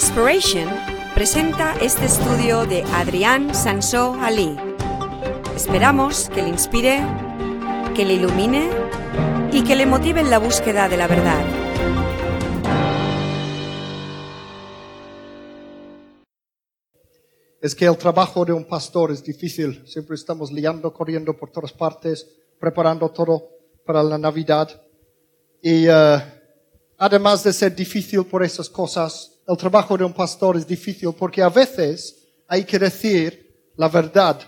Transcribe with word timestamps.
Inspiration 0.00 0.66
presenta 1.14 1.76
este 1.78 2.06
estudio 2.06 2.64
de 2.64 2.82
Adrián 2.84 3.54
Sansó 3.54 4.14
Ali. 4.14 4.56
Esperamos 5.54 6.30
que 6.30 6.40
le 6.40 6.48
inspire, 6.48 7.02
que 7.94 8.06
le 8.06 8.14
ilumine 8.14 8.70
y 9.52 9.62
que 9.62 9.76
le 9.76 9.84
motive 9.84 10.22
en 10.22 10.30
la 10.30 10.38
búsqueda 10.38 10.88
de 10.88 10.96
la 10.96 11.06
verdad. 11.06 11.44
es 17.60 17.74
que 17.74 17.84
el 17.84 17.98
trabajo 17.98 18.46
de 18.46 18.54
un 18.54 18.64
pastor 18.64 19.10
es 19.10 19.22
difícil. 19.22 19.86
Siempre 19.86 20.14
estamos 20.14 20.50
liando, 20.50 20.94
corriendo 20.94 21.36
por 21.36 21.50
todas 21.50 21.74
partes, 21.74 22.26
preparando 22.58 23.10
todo 23.10 23.50
para 23.84 24.02
la 24.02 24.16
Navidad. 24.16 24.80
Y 25.60 25.86
eh, 25.86 26.18
además 26.96 27.44
de 27.44 27.52
ser 27.52 27.76
difícil 27.76 28.24
por 28.24 28.42
esas 28.42 28.70
cosas, 28.70 29.39
el 29.50 29.56
trabajo 29.56 29.98
de 29.98 30.04
un 30.04 30.12
pastor 30.12 30.56
es 30.56 30.66
difícil 30.66 31.12
porque 31.12 31.42
a 31.42 31.48
veces 31.48 32.28
hay 32.46 32.64
que 32.64 32.78
decir 32.78 33.72
la 33.76 33.88
verdad. 33.88 34.40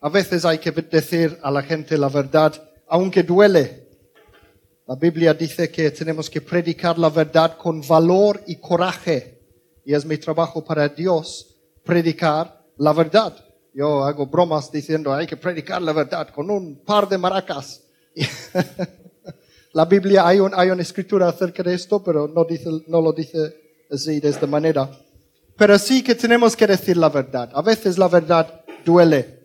A 0.00 0.08
veces 0.08 0.44
hay 0.46 0.58
que 0.58 0.70
decir 0.70 1.38
a 1.42 1.50
la 1.50 1.62
gente 1.62 1.98
la 1.98 2.08
verdad, 2.08 2.52
aunque 2.88 3.22
duele. 3.22 3.88
La 4.86 4.94
Biblia 4.96 5.34
dice 5.34 5.70
que 5.70 5.90
tenemos 5.90 6.30
que 6.30 6.40
predicar 6.40 6.98
la 6.98 7.10
verdad 7.10 7.58
con 7.58 7.86
valor 7.86 8.42
y 8.46 8.56
coraje 8.56 9.38
y 9.84 9.92
es 9.92 10.06
mi 10.06 10.16
trabajo 10.16 10.64
para 10.64 10.88
Dios 10.88 11.56
predicar 11.84 12.64
la 12.78 12.94
verdad. 12.94 13.36
Yo 13.74 14.02
hago 14.02 14.26
bromas 14.26 14.72
diciendo 14.72 15.12
hay 15.12 15.26
que 15.26 15.36
predicar 15.36 15.82
la 15.82 15.92
verdad 15.92 16.30
con 16.30 16.50
un 16.50 16.82
par 16.82 17.06
de 17.06 17.18
maracas. 17.18 17.82
la 19.74 19.84
Biblia 19.86 20.24
hay, 20.24 20.38
hay 20.56 20.70
una 20.70 20.82
escritura 20.82 21.28
acerca 21.28 21.64
de 21.64 21.74
esto, 21.74 22.00
pero 22.02 22.28
no, 22.28 22.44
dice, 22.44 22.70
no 22.86 23.00
lo 23.00 23.12
dice 23.12 23.84
así 23.90 24.20
de 24.20 24.28
esta 24.28 24.46
manera. 24.46 24.88
Pero 25.56 25.76
sí 25.80 26.02
que 26.02 26.14
tenemos 26.14 26.54
que 26.54 26.68
decir 26.68 26.96
la 26.96 27.08
verdad. 27.08 27.50
A 27.52 27.60
veces 27.60 27.98
la 27.98 28.06
verdad 28.06 28.62
duele. 28.84 29.40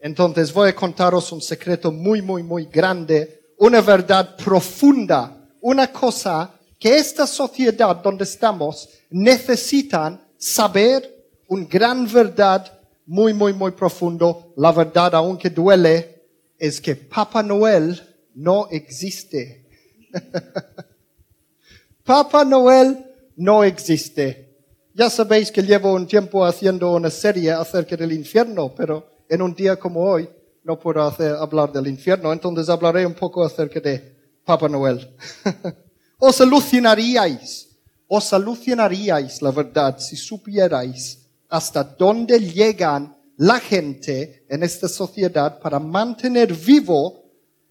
Entonces 0.00 0.50
voy 0.50 0.70
a 0.70 0.74
contaros 0.74 1.30
un 1.30 1.42
secreto 1.42 1.92
muy, 1.92 2.22
muy, 2.22 2.42
muy 2.42 2.64
grande, 2.64 3.52
una 3.58 3.82
verdad 3.82 4.34
profunda, 4.34 5.36
una 5.60 5.92
cosa 5.92 6.54
que 6.78 6.96
esta 6.96 7.26
sociedad 7.26 7.96
donde 7.96 8.24
estamos 8.24 8.88
necesitan 9.10 10.22
saber 10.38 11.28
una 11.48 11.66
gran 11.66 12.10
verdad 12.10 12.80
muy, 13.04 13.34
muy, 13.34 13.52
muy 13.52 13.72
profundo. 13.72 14.54
La 14.56 14.72
verdad, 14.72 15.14
aunque 15.16 15.50
duele, 15.50 16.15
es 16.58 16.80
que 16.80 16.96
Papá 16.96 17.42
Noel 17.42 18.00
no 18.34 18.68
existe. 18.70 19.66
Papá 22.04 22.44
Noel 22.44 23.04
no 23.36 23.64
existe. 23.64 24.46
Ya 24.94 25.10
sabéis 25.10 25.50
que 25.50 25.62
llevo 25.62 25.92
un 25.92 26.06
tiempo 26.06 26.44
haciendo 26.44 26.92
una 26.94 27.10
serie 27.10 27.52
acerca 27.52 27.96
del 27.96 28.12
infierno, 28.12 28.74
pero 28.74 29.10
en 29.28 29.42
un 29.42 29.54
día 29.54 29.76
como 29.76 30.00
hoy 30.02 30.28
no 30.64 30.78
puedo 30.78 31.02
hacer, 31.02 31.32
hablar 31.32 31.72
del 31.72 31.86
infierno, 31.86 32.32
entonces 32.32 32.68
hablaré 32.68 33.04
un 33.06 33.14
poco 33.14 33.44
acerca 33.44 33.80
de 33.80 34.16
Papá 34.44 34.68
Noel. 34.68 35.14
Os 36.18 36.40
alucinaríais, 36.40 37.68
os 38.08 38.32
alucinaríais, 38.32 39.42
la 39.42 39.50
verdad, 39.50 39.98
si 39.98 40.16
supierais 40.16 41.28
hasta 41.48 41.84
dónde 41.84 42.38
llegan 42.38 43.15
la 43.36 43.60
gente 43.60 44.44
en 44.48 44.62
esta 44.62 44.88
sociedad 44.88 45.60
para 45.60 45.78
mantener 45.78 46.54
vivo 46.54 47.24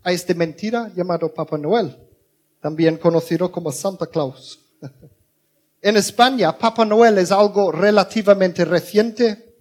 a 0.04 0.12
esta 0.12 0.34
mentira 0.34 0.92
llamado 0.96 1.34
Papá 1.34 1.58
Noel, 1.58 1.98
también 2.62 2.98
conocido 2.98 3.52
como 3.52 3.72
Santa 3.72 4.06
Claus. 4.06 4.60
en 5.82 5.98
España, 5.98 6.58
Papá 6.58 6.86
Noel 6.86 7.18
es 7.18 7.32
algo 7.32 7.72
relativamente 7.72 8.66
reciente. 8.66 9.56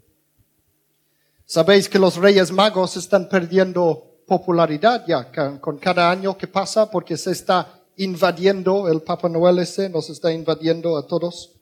Sabéis 1.46 1.88
que 1.88 1.98
los 1.98 2.16
Reyes 2.16 2.52
Magos 2.52 2.96
están 2.96 3.28
perdiendo 3.28 4.20
popularidad 4.26 5.04
ya 5.06 5.30
con 5.60 5.78
cada 5.78 6.10
año 6.10 6.36
que 6.36 6.46
pasa 6.46 6.90
porque 6.90 7.16
se 7.16 7.32
está 7.32 7.80
invadiendo, 7.96 8.88
el 8.88 9.02
Papa 9.02 9.28
Noel 9.28 9.58
ese 9.58 9.88
nos 9.88 10.10
está 10.10 10.32
invadiendo 10.32 10.96
a 10.96 11.06
todos. 11.06 11.53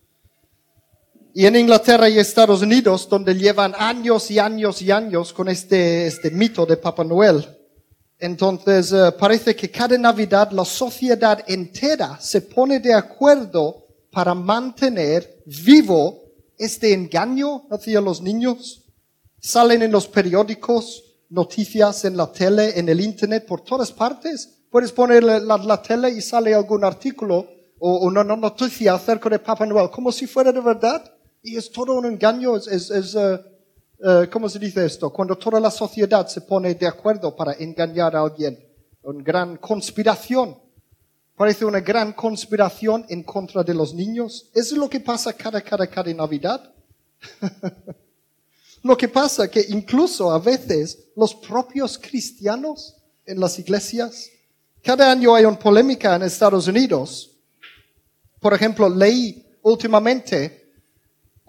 Y 1.34 1.46
en 1.46 1.56
Inglaterra 1.56 2.08
y 2.08 2.18
Estados 2.18 2.62
Unidos, 2.62 3.08
donde 3.08 3.34
llevan 3.34 3.74
años 3.78 4.30
y 4.30 4.38
años 4.38 4.82
y 4.82 4.90
años 4.90 5.32
con 5.32 5.48
este, 5.48 6.06
este 6.06 6.30
mito 6.30 6.66
de 6.66 6.76
Papa 6.76 7.04
Noel, 7.04 7.46
entonces 8.18 8.92
eh, 8.92 9.12
parece 9.18 9.56
que 9.56 9.70
cada 9.70 9.96
Navidad 9.98 10.50
la 10.52 10.64
sociedad 10.64 11.42
entera 11.46 12.18
se 12.20 12.42
pone 12.42 12.80
de 12.80 12.94
acuerdo 12.94 13.86
para 14.10 14.34
mantener 14.34 15.42
vivo 15.46 16.22
este 16.58 16.92
engaño 16.92 17.66
hacia 17.70 18.00
los 18.00 18.20
niños. 18.20 18.84
Salen 19.40 19.82
en 19.82 19.90
los 19.90 20.06
periódicos, 20.06 21.02
noticias 21.30 22.04
en 22.04 22.16
la 22.16 22.30
tele, 22.30 22.78
en 22.78 22.88
el 22.88 23.00
Internet, 23.00 23.46
por 23.46 23.62
todas 23.62 23.90
partes 23.90 24.62
Puedes 24.72 24.90
poner 24.90 25.22
la, 25.22 25.82
tele 25.82 26.08
y 26.12 26.22
sale 26.22 26.54
algún 26.54 26.82
artículo 26.82 27.46
o, 27.78 28.06
una 28.06 28.24
noticia 28.24 28.94
acerca 28.94 29.28
de 29.28 29.38
Papá 29.38 29.66
Noel, 29.66 29.90
como 29.90 30.10
si 30.10 30.26
fuera 30.26 30.50
de 30.50 30.62
verdad. 30.62 31.11
Y 31.42 31.56
es 31.56 31.70
todo 31.70 31.94
un 31.94 32.06
engaño, 32.06 32.56
es, 32.56 32.68
es, 32.68 33.14
eh, 33.14 33.40
eh, 34.04 34.28
¿cómo 34.30 34.48
se 34.48 34.58
dice 34.58 34.84
esto? 34.84 35.10
Cuando 35.10 35.36
toda 35.36 35.58
la 35.58 35.70
sociedad 35.70 36.26
se 36.28 36.42
pone 36.42 36.74
de 36.74 36.86
acuerdo 36.86 37.34
para 37.34 37.54
engañar 37.54 38.14
a 38.14 38.20
alguien. 38.20 38.58
Una 39.02 39.22
gran 39.24 39.56
conspiración. 39.56 40.56
Parece 41.36 41.64
una 41.64 41.80
gran 41.80 42.12
conspiración 42.12 43.04
en 43.08 43.24
contra 43.24 43.64
de 43.64 43.74
los 43.74 43.92
niños. 43.92 44.50
Eso 44.54 44.74
es 44.74 44.78
lo 44.78 44.88
que 44.88 45.00
pasa 45.00 45.32
cada, 45.32 45.60
cada, 45.60 45.86
cada 45.88 46.14
Navidad. 46.14 46.72
lo 48.84 48.96
que 48.96 49.08
pasa 49.08 49.50
que 49.50 49.64
incluso 49.68 50.30
a 50.30 50.38
veces 50.38 51.10
los 51.16 51.34
propios 51.34 51.98
cristianos 51.98 52.96
en 53.26 53.40
las 53.40 53.58
iglesias 53.58 54.30
cada 54.82 55.12
año 55.12 55.34
hay 55.34 55.44
una 55.44 55.58
polémica 55.58 56.16
en 56.16 56.22
Estados 56.22 56.66
Unidos. 56.66 57.30
Por 58.40 58.52
ejemplo, 58.52 58.88
leí 58.88 59.46
últimamente 59.62 60.61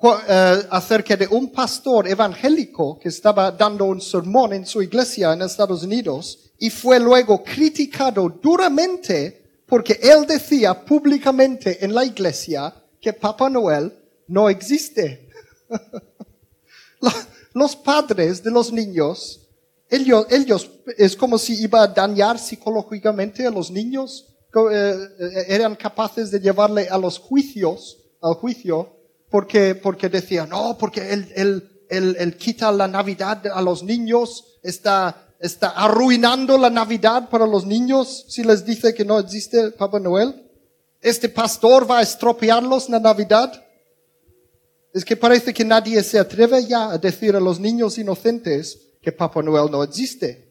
acerca 0.10 1.16
de 1.16 1.28
un 1.28 1.52
pastor 1.52 2.08
evangélico 2.08 3.00
que 3.00 3.10
estaba 3.10 3.52
dando 3.52 3.86
un 3.86 4.02
sermón 4.02 4.54
en 4.54 4.66
su 4.66 4.82
iglesia 4.82 5.34
en 5.34 5.42
Estados 5.42 5.84
Unidos 5.84 6.52
y 6.60 6.70
fue 6.70 7.00
luego 7.00 7.44
criticado 7.44 8.30
duramente 8.30 9.62
porque 9.66 10.00
él 10.02 10.26
decía 10.28 10.84
públicamente 10.84 11.84
en 11.84 11.94
la 11.96 12.06
iglesia 12.06 12.74
que 13.00 13.14
Papá 13.14 13.50
Noel 13.50 13.94
no 14.28 14.50
existe. 14.50 15.30
Los 17.54 17.76
padres 17.76 18.42
de 18.44 18.50
los 18.50 18.72
niños 18.72 19.44
ellos, 19.94 20.26
ellos 20.32 20.72
es 20.98 21.16
como 21.16 21.38
si 21.38 21.62
iba 21.62 21.84
a 21.84 21.88
dañar 21.88 22.40
psicológicamente 22.40 23.46
a 23.46 23.52
los 23.52 23.70
niños. 23.70 24.26
Eh, 24.72 24.96
eh, 25.20 25.46
eran 25.50 25.76
capaces 25.76 26.32
de 26.32 26.40
llevarle 26.40 26.88
a 26.90 26.98
los 26.98 27.20
juicios, 27.20 28.00
al 28.20 28.34
juicio, 28.34 28.90
porque, 29.34 29.74
porque 29.74 30.10
decían, 30.10 30.50
no, 30.50 30.78
porque 30.78 31.12
él, 31.12 31.28
él, 31.36 31.86
él, 31.90 32.16
él 32.20 32.38
quita 32.38 32.72
la 32.72 32.88
Navidad 32.88 33.42
a 33.52 33.64
los 33.64 33.82
niños, 33.82 34.60
está, 34.62 35.34
está 35.40 35.70
arruinando 35.70 36.56
la 36.56 36.70
Navidad 36.70 37.30
para 37.30 37.48
los 37.48 37.66
niños 37.66 38.26
si 38.28 38.44
les 38.44 38.64
dice 38.64 38.94
que 38.94 39.04
no 39.04 39.18
existe 39.18 39.72
Papá 39.72 40.00
Noel. 40.00 40.52
Este 41.02 41.30
pastor 41.30 41.90
va 41.90 41.98
a 41.98 42.02
estropearlos 42.04 42.90
la 42.90 43.00
Navidad. 43.00 43.52
Es 44.94 45.04
que 45.04 45.18
parece 45.18 45.52
que 45.52 45.66
nadie 45.66 46.04
se 46.04 46.20
atreve 46.20 46.68
ya 46.68 46.92
a 46.92 47.00
decir 47.00 47.36
a 47.36 47.40
los 47.40 47.60
niños 47.60 47.98
inocentes, 47.98 48.78
que 49.02 49.12
Papá 49.12 49.42
Noel 49.42 49.72
no 49.72 49.82
existe. 49.82 50.48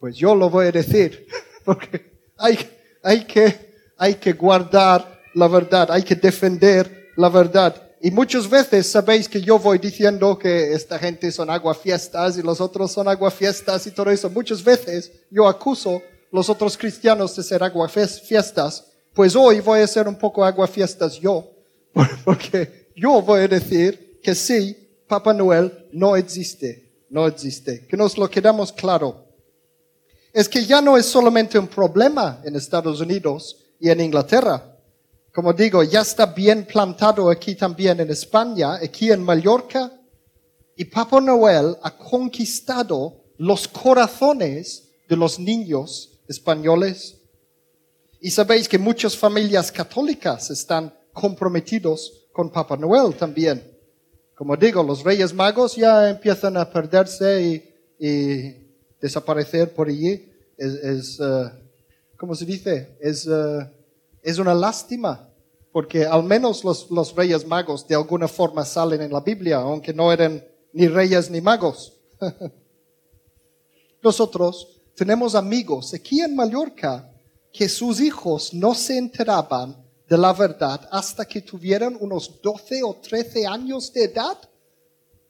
Pues 0.00 0.16
yo 0.16 0.34
lo 0.34 0.50
voy 0.50 0.66
a 0.66 0.72
decir, 0.72 1.24
porque 1.64 2.18
hay, 2.36 2.58
hay, 3.00 3.24
que, 3.26 3.92
hay 3.96 4.14
que 4.16 4.32
guardar 4.32 5.20
la 5.34 5.46
verdad, 5.46 5.92
hay 5.92 6.02
que 6.02 6.16
defender 6.16 7.12
la 7.14 7.28
verdad. 7.28 7.84
Y 8.00 8.10
muchas 8.10 8.48
veces 8.48 8.86
sabéis 8.86 9.28
que 9.28 9.40
yo 9.40 9.58
voy 9.58 9.78
diciendo 9.78 10.38
que 10.38 10.72
esta 10.72 10.98
gente 10.98 11.32
son 11.32 11.50
aguafiestas 11.50 12.38
y 12.38 12.42
los 12.42 12.60
otros 12.60 12.92
son 12.92 13.08
aguafiestas 13.08 13.86
y 13.86 13.90
todo 13.90 14.10
eso. 14.10 14.30
Muchas 14.30 14.62
veces 14.62 15.10
yo 15.30 15.48
acuso 15.48 16.02
los 16.30 16.48
otros 16.48 16.76
cristianos 16.76 17.34
de 17.34 17.42
ser 17.42 17.62
aguafiestas. 17.62 18.86
Pues 19.14 19.34
hoy 19.34 19.60
voy 19.60 19.80
a 19.80 19.86
ser 19.86 20.06
un 20.06 20.16
poco 20.16 20.44
aguafiestas 20.44 21.18
yo, 21.18 21.50
porque 22.24 22.90
yo 22.94 23.20
voy 23.22 23.40
a 23.40 23.48
decir 23.48 24.20
que 24.22 24.34
sí, 24.34 24.76
Papá 25.08 25.32
Noel 25.32 25.88
no 25.92 26.14
existe 26.14 26.88
no 27.10 27.26
existe. 27.26 27.86
Que 27.86 27.96
nos 27.96 28.16
lo 28.18 28.28
quedamos 28.30 28.72
claro. 28.72 29.24
Es 30.32 30.48
que 30.48 30.64
ya 30.64 30.80
no 30.80 30.96
es 30.96 31.06
solamente 31.06 31.58
un 31.58 31.66
problema 31.66 32.40
en 32.44 32.56
Estados 32.56 33.00
Unidos 33.00 33.56
y 33.80 33.90
en 33.90 34.00
Inglaterra. 34.00 34.76
Como 35.32 35.52
digo, 35.52 35.82
ya 35.82 36.00
está 36.00 36.26
bien 36.26 36.64
plantado 36.64 37.30
aquí 37.30 37.54
también 37.54 38.00
en 38.00 38.10
España, 38.10 38.74
aquí 38.74 39.10
en 39.12 39.22
Mallorca. 39.22 39.92
Y 40.76 40.84
Papá 40.84 41.20
Noel 41.20 41.76
ha 41.82 41.96
conquistado 41.96 43.24
los 43.36 43.68
corazones 43.68 44.90
de 45.08 45.16
los 45.16 45.38
niños 45.38 46.20
españoles. 46.28 47.16
Y 48.20 48.30
sabéis 48.30 48.68
que 48.68 48.78
muchas 48.78 49.16
familias 49.16 49.70
católicas 49.70 50.50
están 50.50 50.92
comprometidos 51.12 52.26
con 52.32 52.50
Papá 52.50 52.76
Noel 52.76 53.14
también. 53.14 53.62
Como 54.34 54.56
digo, 54.56 54.82
los 54.82 55.02
Reyes 55.02 55.34
Magos 55.34 55.74
ya 55.74 56.08
empiezan 56.10 56.56
a 56.56 56.70
perderse 56.70 57.64
y, 57.98 58.64
desaparecer 59.00 59.74
por 59.74 59.88
allí. 59.88 60.32
Es, 60.56 61.18
uh, 61.18 61.50
¿cómo 62.16 62.34
se 62.34 62.44
dice? 62.44 62.96
Es, 63.00 63.26
uh, 63.26 63.64
es 64.22 64.38
una 64.38 64.54
lástima, 64.54 65.28
porque 65.72 66.04
al 66.04 66.24
menos 66.24 66.64
los, 66.64 66.90
los 66.90 67.14
Reyes 67.14 67.46
Magos 67.46 67.86
de 67.86 67.94
alguna 67.94 68.28
forma 68.28 68.64
salen 68.64 69.02
en 69.02 69.12
la 69.12 69.20
Biblia, 69.20 69.58
aunque 69.58 69.92
no 69.92 70.12
eran 70.12 70.44
ni 70.72 70.88
reyes 70.88 71.30
ni 71.30 71.40
magos. 71.40 71.94
Nosotros 74.02 74.80
tenemos 74.94 75.34
amigos 75.34 75.94
aquí 75.94 76.20
en 76.20 76.34
Mallorca 76.34 77.12
que 77.52 77.68
sus 77.68 78.00
hijos 78.00 78.52
no 78.54 78.74
se 78.74 78.98
enteraban 78.98 79.76
de 80.08 80.16
la 80.16 80.32
verdad 80.32 80.88
hasta 80.90 81.24
que 81.24 81.42
tuvieran 81.42 81.96
unos 82.00 82.40
12 82.40 82.82
o 82.82 82.94
13 82.94 83.46
años 83.46 83.92
de 83.92 84.04
edad. 84.04 84.38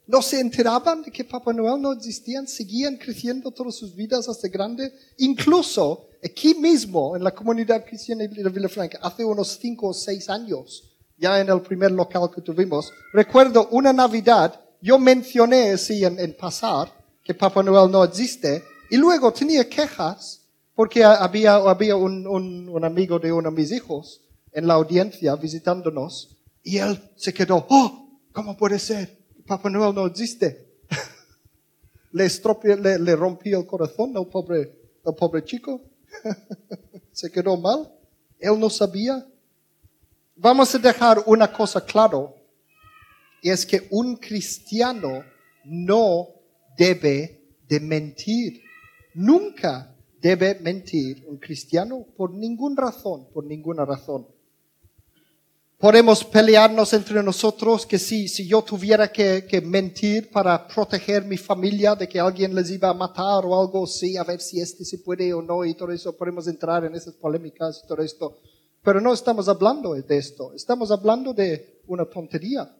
No 0.06 0.22
se 0.22 0.40
enteraban 0.40 1.02
de 1.02 1.10
que 1.10 1.24
Papá 1.24 1.52
Noel 1.52 1.80
no 1.80 1.92
existía, 1.92 2.46
seguían 2.46 2.96
creciendo 2.96 3.50
todas 3.50 3.74
sus 3.74 3.94
vidas 3.94 4.28
hasta 4.28 4.48
grande. 4.48 4.92
Incluso 5.18 6.07
aquí 6.24 6.54
mismo, 6.54 7.16
en 7.16 7.24
la 7.24 7.34
comunidad 7.34 7.84
cristiana 7.84 8.26
de 8.26 8.50
Villafranca, 8.50 8.98
hace 9.02 9.24
unos 9.24 9.58
5 9.60 9.88
o 9.88 9.94
6 9.94 10.28
años, 10.30 10.84
ya 11.16 11.40
en 11.40 11.48
el 11.48 11.60
primer 11.60 11.90
local 11.90 12.30
que 12.34 12.40
tuvimos, 12.40 12.92
recuerdo 13.12 13.68
una 13.70 13.92
Navidad, 13.92 14.60
yo 14.80 14.98
mencioné 14.98 15.72
así 15.72 16.04
en, 16.04 16.18
en 16.18 16.36
pasar 16.36 16.92
que 17.24 17.34
Papá 17.34 17.62
Noel 17.62 17.90
no 17.90 18.04
existe, 18.04 18.62
y 18.90 18.96
luego 18.96 19.32
tenía 19.32 19.68
quejas 19.68 20.46
porque 20.74 21.04
había, 21.04 21.56
había 21.56 21.96
un, 21.96 22.26
un, 22.26 22.68
un, 22.68 22.84
amigo 22.84 23.18
de 23.18 23.32
uno 23.32 23.50
de 23.50 23.56
mis 23.56 23.72
hijos 23.72 24.22
en 24.52 24.66
la 24.66 24.74
audiencia 24.74 25.34
visitándonos 25.34 26.38
y 26.62 26.78
él 26.78 27.00
se 27.16 27.34
quedó, 27.34 27.66
oh, 27.68 28.20
¿cómo 28.32 28.56
puede 28.56 28.78
ser? 28.78 29.18
Papá 29.46 29.68
Noel 29.68 29.94
no 29.94 30.06
existe. 30.06 30.78
le, 32.12 32.24
estropeé, 32.24 32.76
le, 32.76 32.98
le 32.98 33.16
rompí 33.16 33.52
el 33.52 33.66
corazón 33.66 34.16
al 34.16 34.26
pobre, 34.28 34.72
al 35.04 35.14
pobre 35.14 35.44
chico. 35.44 35.80
se 37.12 37.30
quedó 37.30 37.56
mal. 37.56 37.92
Él 38.38 38.58
no 38.58 38.70
sabía. 38.70 39.26
Vamos 40.36 40.74
a 40.74 40.78
dejar 40.78 41.22
una 41.26 41.52
cosa 41.52 41.84
claro, 41.84 42.34
y 43.42 43.50
es 43.50 43.66
que 43.66 43.88
un 43.90 44.16
cristiano 44.16 45.24
no 45.64 46.28
debe 46.76 47.42
de 47.68 47.80
mentir. 47.80 48.62
Nunca 49.14 49.94
debe 50.20 50.58
mentir 50.60 51.24
un 51.26 51.38
cristiano 51.38 52.06
por 52.16 52.32
ninguna 52.32 52.82
razón, 52.82 53.26
por 53.32 53.44
ninguna 53.44 53.84
razón. 53.84 54.26
Podemos 55.78 56.24
pelearnos 56.24 56.92
entre 56.92 57.22
nosotros 57.22 57.86
que 57.86 58.00
si, 58.00 58.26
si 58.26 58.48
yo 58.48 58.62
tuviera 58.62 59.12
que, 59.12 59.46
que, 59.48 59.60
mentir 59.60 60.28
para 60.28 60.66
proteger 60.66 61.24
mi 61.24 61.36
familia 61.36 61.94
de 61.94 62.08
que 62.08 62.18
alguien 62.18 62.52
les 62.52 62.68
iba 62.72 62.88
a 62.88 62.94
matar 62.94 63.46
o 63.46 63.60
algo 63.60 63.84
así, 63.84 64.16
a 64.16 64.24
ver 64.24 64.40
si 64.40 64.60
este 64.60 64.84
se 64.84 64.98
puede 64.98 65.32
o 65.32 65.40
no 65.40 65.64
y 65.64 65.74
todo 65.74 65.92
eso, 65.92 66.16
podemos 66.16 66.48
entrar 66.48 66.84
en 66.84 66.96
esas 66.96 67.14
polémicas 67.14 67.82
y 67.84 67.86
todo 67.86 68.02
esto. 68.02 68.38
Pero 68.82 69.00
no 69.00 69.12
estamos 69.12 69.48
hablando 69.48 69.94
de 69.94 70.16
esto, 70.16 70.52
estamos 70.52 70.90
hablando 70.90 71.32
de 71.32 71.78
una 71.86 72.06
tontería 72.06 72.74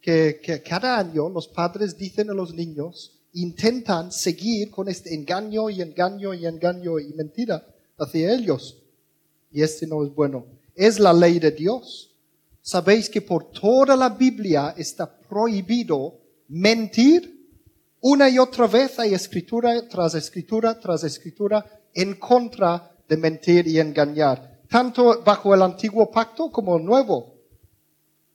que, 0.00 0.38
que 0.40 0.62
cada 0.62 0.98
año 0.98 1.28
los 1.28 1.48
padres 1.48 1.98
dicen 1.98 2.30
a 2.30 2.34
los 2.34 2.54
niños, 2.54 3.10
intentan 3.32 4.12
seguir 4.12 4.70
con 4.70 4.88
este 4.88 5.12
engaño 5.12 5.68
y 5.68 5.82
engaño 5.82 6.32
y 6.32 6.46
engaño 6.46 7.00
y 7.00 7.12
mentira 7.12 7.66
hacia 7.98 8.32
ellos. 8.32 8.78
Y 9.50 9.62
este 9.62 9.84
no 9.88 10.04
es 10.04 10.14
bueno. 10.14 10.46
Es 10.76 11.00
la 11.00 11.12
ley 11.12 11.40
de 11.40 11.50
Dios. 11.50 12.12
Sabéis 12.66 13.08
que 13.08 13.22
por 13.22 13.52
toda 13.52 13.94
la 13.94 14.08
Biblia 14.08 14.74
está 14.76 15.06
prohibido 15.06 16.18
mentir. 16.48 17.46
Una 18.00 18.28
y 18.28 18.40
otra 18.40 18.66
vez 18.66 18.98
hay 18.98 19.14
escritura 19.14 19.86
tras 19.88 20.16
escritura 20.16 20.76
tras 20.76 21.04
escritura 21.04 21.64
en 21.94 22.16
contra 22.16 22.90
de 23.08 23.16
mentir 23.16 23.68
y 23.68 23.78
engañar. 23.78 24.62
Tanto 24.68 25.22
bajo 25.22 25.54
el 25.54 25.62
antiguo 25.62 26.10
pacto 26.10 26.50
como 26.50 26.76
el 26.76 26.84
nuevo. 26.84 27.36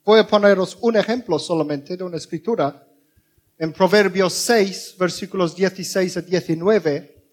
Voy 0.06 0.22
a 0.22 0.28
poneros 0.28 0.78
un 0.80 0.96
ejemplo 0.96 1.38
solamente 1.38 1.98
de 1.98 2.04
una 2.06 2.16
escritura 2.16 2.88
en 3.58 3.74
Proverbios 3.74 4.32
6, 4.32 4.96
versículos 4.98 5.58
16 5.58 6.16
a 6.16 6.22
19, 6.22 7.26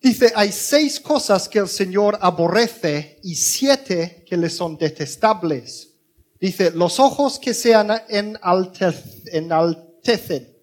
dice, 0.00 0.32
hay 0.34 0.50
seis 0.50 0.98
cosas 0.98 1.46
que 1.46 1.58
el 1.58 1.68
Señor 1.68 2.16
aborrece 2.22 3.20
y 3.22 3.34
siete 3.34 4.24
que 4.26 4.38
le 4.38 4.48
son 4.48 4.78
detestables. 4.78 5.91
Dice, 6.42 6.72
los 6.72 6.98
ojos 6.98 7.38
que 7.38 7.54
se 7.54 7.72
enaltecen, 9.26 10.58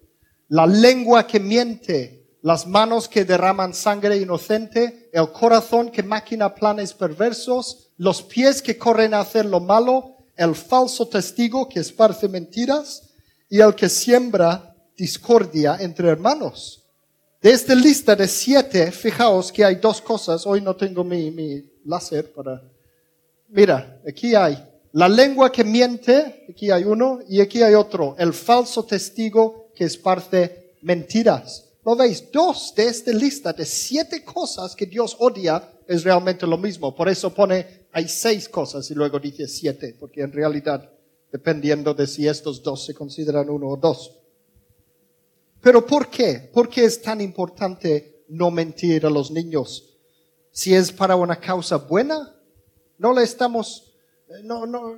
la 0.48 0.66
lengua 0.66 1.26
que 1.26 1.40
miente, 1.40 2.36
las 2.42 2.66
manos 2.66 3.08
que 3.08 3.24
derraman 3.24 3.72
sangre 3.72 4.18
inocente, 4.18 5.08
el 5.10 5.32
corazón 5.32 5.90
que 5.90 6.02
maquina 6.02 6.54
planes 6.54 6.92
perversos, 6.92 7.92
los 7.96 8.20
pies 8.20 8.60
que 8.60 8.76
corren 8.76 9.14
a 9.14 9.20
hacer 9.20 9.46
lo 9.46 9.58
malo, 9.58 10.18
el 10.36 10.54
falso 10.54 11.08
testigo 11.08 11.66
que 11.66 11.80
esparce 11.80 12.28
mentiras 12.28 13.14
y 13.48 13.60
el 13.60 13.74
que 13.74 13.88
siembra 13.88 14.76
discordia 14.94 15.78
entre 15.80 16.10
hermanos. 16.10 16.84
De 17.40 17.52
esta 17.52 17.74
lista 17.74 18.14
de 18.14 18.28
siete, 18.28 18.92
fijaos 18.92 19.50
que 19.50 19.64
hay 19.64 19.76
dos 19.76 20.02
cosas. 20.02 20.46
Hoy 20.46 20.60
no 20.60 20.76
tengo 20.76 21.02
mi, 21.04 21.30
mi 21.30 21.64
láser 21.86 22.30
para... 22.34 22.60
Mira, 23.48 23.98
aquí 24.06 24.34
hay 24.34 24.69
la 24.92 25.08
lengua 25.08 25.52
que 25.52 25.64
miente, 25.64 26.46
aquí 26.48 26.70
hay 26.70 26.84
uno, 26.84 27.20
y 27.28 27.40
aquí 27.40 27.62
hay 27.62 27.74
otro, 27.74 28.16
el 28.18 28.32
falso 28.32 28.84
testigo 28.84 29.70
que 29.74 29.84
esparce 29.84 30.72
mentiras. 30.82 31.66
¿Lo 31.84 31.96
veis? 31.96 32.30
Dos 32.30 32.74
de 32.76 32.86
esta 32.86 33.12
lista 33.12 33.52
de 33.52 33.64
siete 33.64 34.24
cosas 34.24 34.74
que 34.76 34.86
Dios 34.86 35.16
odia 35.18 35.70
es 35.86 36.04
realmente 36.04 36.46
lo 36.46 36.58
mismo. 36.58 36.94
Por 36.94 37.08
eso 37.08 37.32
pone, 37.32 37.86
hay 37.92 38.08
seis 38.08 38.48
cosas 38.48 38.90
y 38.90 38.94
luego 38.94 39.18
dice 39.18 39.48
siete, 39.48 39.96
porque 39.98 40.22
en 40.22 40.32
realidad, 40.32 40.90
dependiendo 41.32 41.94
de 41.94 42.06
si 42.06 42.28
estos 42.28 42.62
dos 42.62 42.84
se 42.84 42.94
consideran 42.94 43.48
uno 43.48 43.68
o 43.68 43.76
dos. 43.76 44.16
Pero 45.62 45.86
¿por 45.86 46.08
qué? 46.08 46.50
¿Por 46.52 46.68
qué 46.68 46.84
es 46.84 47.00
tan 47.00 47.20
importante 47.20 48.24
no 48.28 48.50
mentir 48.50 49.06
a 49.06 49.10
los 49.10 49.30
niños? 49.30 49.98
Si 50.52 50.74
es 50.74 50.92
para 50.92 51.16
una 51.16 51.38
causa 51.38 51.76
buena, 51.76 52.34
no 52.98 53.14
le 53.14 53.22
estamos, 53.22 53.89
no, 54.44 54.66
no, 54.66 54.96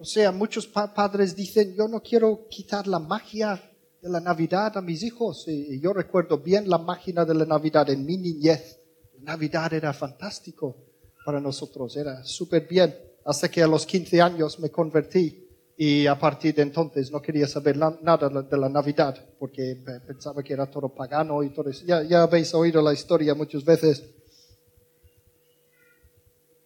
o 0.00 0.04
sea, 0.04 0.30
muchos 0.30 0.66
padres 0.66 1.34
dicen, 1.34 1.74
yo 1.74 1.88
no 1.88 2.00
quiero 2.00 2.46
quitar 2.48 2.86
la 2.86 2.98
magia 2.98 3.60
de 4.00 4.08
la 4.08 4.20
Navidad 4.20 4.76
a 4.76 4.80
mis 4.80 5.02
hijos. 5.02 5.44
Y 5.48 5.80
yo 5.80 5.92
recuerdo 5.92 6.38
bien 6.38 6.68
la 6.68 6.78
magia 6.78 7.24
de 7.24 7.34
la 7.34 7.44
Navidad 7.44 7.90
en 7.90 8.04
mi 8.04 8.16
niñez. 8.16 8.80
La 9.18 9.32
Navidad 9.32 9.72
era 9.72 9.92
fantástico 9.92 10.76
para 11.24 11.40
nosotros, 11.40 11.96
era 11.96 12.22
súper 12.24 12.66
bien. 12.68 12.94
Hasta 13.24 13.50
que 13.50 13.62
a 13.62 13.66
los 13.66 13.84
15 13.84 14.22
años 14.22 14.58
me 14.60 14.70
convertí 14.70 15.46
y 15.76 16.06
a 16.06 16.18
partir 16.18 16.54
de 16.54 16.62
entonces 16.62 17.10
no 17.10 17.20
quería 17.20 17.46
saber 17.46 17.76
nada 17.76 18.28
de 18.28 18.56
la 18.56 18.68
Navidad 18.68 19.16
porque 19.38 19.76
pensaba 20.06 20.42
que 20.42 20.52
era 20.52 20.66
todo 20.70 20.88
pagano 20.88 21.42
y 21.42 21.50
todo 21.50 21.70
eso. 21.70 21.84
Ya, 21.84 22.02
ya 22.02 22.22
habéis 22.22 22.54
oído 22.54 22.80
la 22.80 22.92
historia 22.92 23.34
muchas 23.34 23.64
veces. 23.64 24.02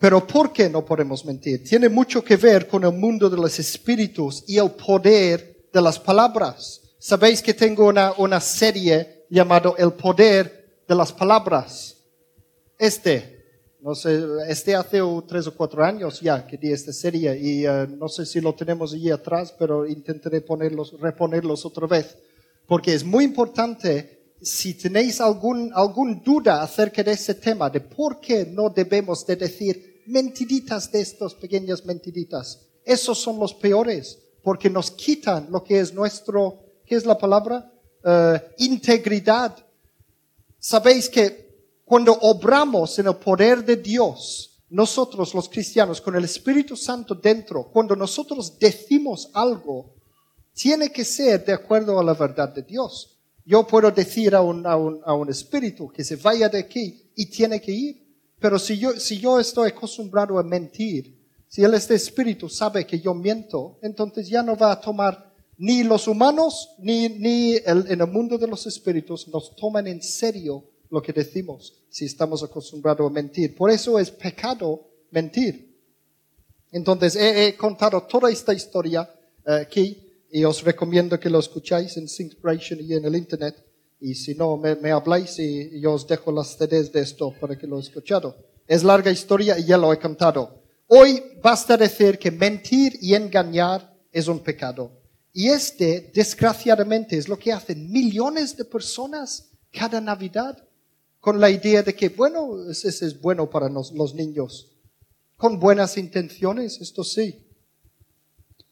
Pero 0.03 0.27
¿por 0.27 0.53
qué 0.53 0.69
no 0.69 0.85
podemos 0.85 1.25
mentir? 1.25 1.63
Tiene 1.63 1.89
mucho 1.89 2.25
que 2.25 2.37
ver 2.37 2.67
con 2.67 2.83
el 2.83 2.91
mundo 2.91 3.31
de 3.31 3.37
los 3.37 3.57
espíritus 3.61 4.43
y 4.49 4.59
el 4.59 4.73
poder 4.73 5.69
de 5.73 5.81
las 5.81 5.97
palabras. 5.97 6.81
Sabéis 6.99 7.41
que 7.41 7.55
tengo 7.55 7.87
una, 7.87 8.13
una 8.19 8.41
serie 8.41 9.27
llamada 9.31 9.75
El 9.79 9.93
poder 9.93 10.81
de 10.89 10.95
las 10.97 11.13
palabras. 11.13 11.99
Este, 12.77 13.45
no 13.81 13.95
sé, 13.95 14.21
este 14.49 14.75
hace 14.75 14.99
tres 15.29 15.47
o 15.47 15.55
cuatro 15.55 15.85
años 15.85 16.21
ya 16.21 16.45
que 16.49 16.57
di 16.57 16.73
esta 16.73 16.93
serie 16.93 17.39
y 17.39 17.65
eh, 17.65 17.87
no 17.89 18.09
sé 18.09 18.27
si 18.27 18.41
lo 18.41 18.57
tenemos 18.57 18.93
allí 18.93 19.09
atrás, 19.09 19.55
pero 19.57 19.87
intentaré 19.87 20.41
ponerlos, 20.41 20.99
reponerlos 20.99 21.65
otra 21.65 21.87
vez. 21.87 22.17
Porque 22.67 22.93
es 22.93 23.05
muy 23.05 23.23
importante, 23.23 24.35
si 24.43 24.75
tenéis 24.75 25.21
algún, 25.21 25.71
algún 25.73 26.25
duda 26.25 26.61
acerca 26.61 27.05
de 27.05 27.13
ese 27.13 27.37
tema, 27.37 27.71
de 27.71 27.79
por 27.79 28.19
qué 28.19 28.45
no 28.45 28.69
debemos 28.69 29.25
de 29.25 29.37
decir 29.37 29.92
mentiritas 30.07 30.91
de 30.91 31.01
estas 31.01 31.35
pequeñas 31.35 31.85
mentiritas. 31.85 32.61
Esos 32.85 33.19
son 33.19 33.39
los 33.39 33.55
peores, 33.55 34.19
porque 34.43 34.69
nos 34.69 34.91
quitan 34.91 35.49
lo 35.51 35.63
que 35.63 35.81
es 35.81 35.93
nuestro, 35.93 36.65
¿qué 36.85 36.97
es 36.97 37.07
la 37.07 37.17
palabra? 37.17 37.73
Uh, 38.05 38.39
integridad. 38.59 39.57
Sabéis 40.59 41.09
que 41.09 41.43
cuando 41.85 42.13
obramos 42.13 42.99
en 42.99 43.07
el 43.07 43.17
poder 43.17 43.65
de 43.65 43.77
Dios, 43.77 44.63
nosotros 44.71 45.35
los 45.35 45.49
cristianos, 45.49 46.01
con 46.01 46.17
el 46.17 46.25
Espíritu 46.25 46.77
Santo 46.77 47.15
dentro, 47.15 47.65
cuando 47.65 47.95
nosotros 47.95 48.59
decimos 48.59 49.29
algo, 49.35 49.95
tiene 50.55 50.91
que 50.91 51.05
ser 51.05 51.45
de 51.45 51.53
acuerdo 51.53 51.99
a 51.99 52.05
la 52.05 52.15
verdad 52.15 52.49
de 52.49 52.63
Dios. 52.63 53.19
Yo 53.45 53.67
puedo 53.67 53.91
decir 53.91 54.35
a 54.35 54.41
un, 54.41 54.67
a 54.67 54.77
un, 54.77 55.01
a 55.05 55.15
un 55.15 55.29
espíritu 55.29 55.89
que 55.89 56.05
se 56.05 56.17
vaya 56.17 56.49
de 56.49 56.59
aquí 56.59 57.11
y 57.15 57.27
tiene 57.27 57.61
que 57.61 57.73
ir. 57.73 58.02
Pero 58.43 58.59
si 58.59 58.77
yo, 58.77 58.93
si 58.99 59.19
yo 59.19 59.39
estoy 59.39 59.71
acostumbrado 59.71 60.39
a 60.39 60.43
mentir, 60.43 61.17
si 61.49 61.63
Él, 61.63 61.75
este 61.75 61.95
Espíritu, 61.95 62.49
sabe 62.49 62.85
que 62.85 62.99
yo 63.01 63.15
miento, 63.15 63.79
entonces 63.83 64.29
ya 64.29 64.43
no 64.43 64.57
va 64.57 64.73
a 64.73 64.81
tomar 64.81 65.33
ni 65.59 65.85
los 65.85 66.09
humanos, 66.09 66.71
ni, 66.79 67.09
ni 67.09 67.55
el, 67.55 67.87
en 67.89 68.01
el 68.01 68.07
mundo 68.09 68.37
de 68.37 68.49
los 68.49 68.67
espíritus 68.67 69.29
nos 69.29 69.55
toman 69.55 69.87
en 69.87 70.03
serio 70.03 70.65
lo 70.91 71.01
que 71.01 71.13
decimos 71.13 71.75
si 71.89 72.07
estamos 72.07 72.43
acostumbrados 72.43 73.09
a 73.09 73.13
mentir. 73.13 73.55
Por 73.55 73.71
eso 73.71 73.99
es 73.99 74.11
pecado 74.11 74.89
mentir. 75.13 75.73
Entonces, 76.73 77.15
he, 77.17 77.55
contado 77.57 78.03
toda 78.03 78.31
esta 78.31 78.53
historia 78.53 79.09
eh, 79.47 79.53
aquí 79.53 80.03
y 80.33 80.43
os 80.43 80.65
recomiendo 80.65 81.21
que 81.21 81.31
lo 81.31 81.39
escucháis 81.39 81.97
en 81.97 82.05
Inspiration 82.05 82.81
y 82.81 82.95
en 82.95 83.05
el 83.05 83.15
Internet. 83.15 83.63
Y 84.05 84.17
si 84.17 84.35
no, 84.35 84.57
me, 84.57 84.91
habláis 84.91 85.39
y 85.39 85.81
yo 85.81 85.93
os 85.93 86.09
dejo 86.09 86.33
las 86.33 86.57
CDs 86.57 86.91
de 86.91 87.03
esto 87.03 87.33
para 87.41 87.57
que 87.57 87.69
lo 87.69 87.79
escuchado. 87.79 88.35
Es 88.67 88.83
larga 88.83 89.13
historia 89.13 89.57
y 89.57 89.67
ya 89.67 89.79
lo 89.79 89.93
he 89.93 90.01
contado. 90.01 90.61
Hoy 90.89 91.23
basta 91.41 91.77
decir 91.77 92.19
que 92.19 92.33
mentir 92.33 92.99
y 93.01 93.15
engañar 93.15 93.97
es 94.11 94.27
un 94.27 94.41
pecado. 94.41 94.91
Y 95.33 95.51
este, 95.51 96.11
desgraciadamente, 96.13 97.17
es 97.17 97.29
lo 97.29 97.39
que 97.39 97.53
hacen 97.53 97.93
millones 97.93 98.57
de 98.57 98.65
personas 98.65 99.53
cada 99.71 100.01
Navidad 100.01 100.59
con 101.21 101.41
la 101.41 101.49
idea 101.49 101.85
de 101.85 101.95
que, 101.95 102.09
bueno, 102.09 102.69
ese 102.69 102.89
es 102.89 103.21
bueno 103.21 103.49
para 103.49 103.69
los 103.69 104.15
niños. 104.17 104.73
Con 105.37 105.61
buenas 105.61 105.97
intenciones, 105.97 106.81
esto 106.81 107.05
sí. 107.05 107.47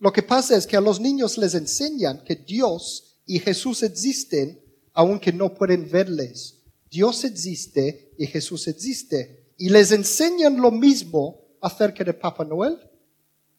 Lo 0.01 0.13
que 0.13 0.25
pasa 0.25 0.57
es 0.57 0.67
que 0.67 0.77
a 0.77 0.81
los 0.81 0.99
niños 0.99 1.39
les 1.39 1.55
enseñan 1.55 2.25
que 2.25 2.35
Dios 2.35 3.21
y 3.27 3.39
Jesús 3.39 3.85
existen 3.85 4.61
aunque 5.01 5.33
no 5.33 5.55
pueden 5.55 5.89
verles. 5.91 6.59
Dios 6.91 7.25
existe 7.25 8.13
y 8.19 8.27
Jesús 8.27 8.69
existe. 8.69 9.55
Y 9.57 9.71
les 9.71 9.93
enseñan 9.93 10.61
lo 10.61 10.71
mismo 10.71 11.41
acerca 11.63 12.05
de 12.05 12.13
Papá 12.13 12.45
Noel. 12.45 12.79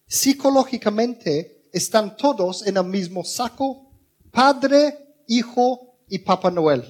Psicológicamente 0.05 1.67
están 1.73 2.15
todos 2.15 2.67
en 2.67 2.77
el 2.77 2.83
mismo 2.83 3.23
saco, 3.23 3.91
Padre, 4.29 5.23
Hijo 5.27 5.97
y 6.07 6.19
Papá 6.19 6.51
Noel. 6.51 6.83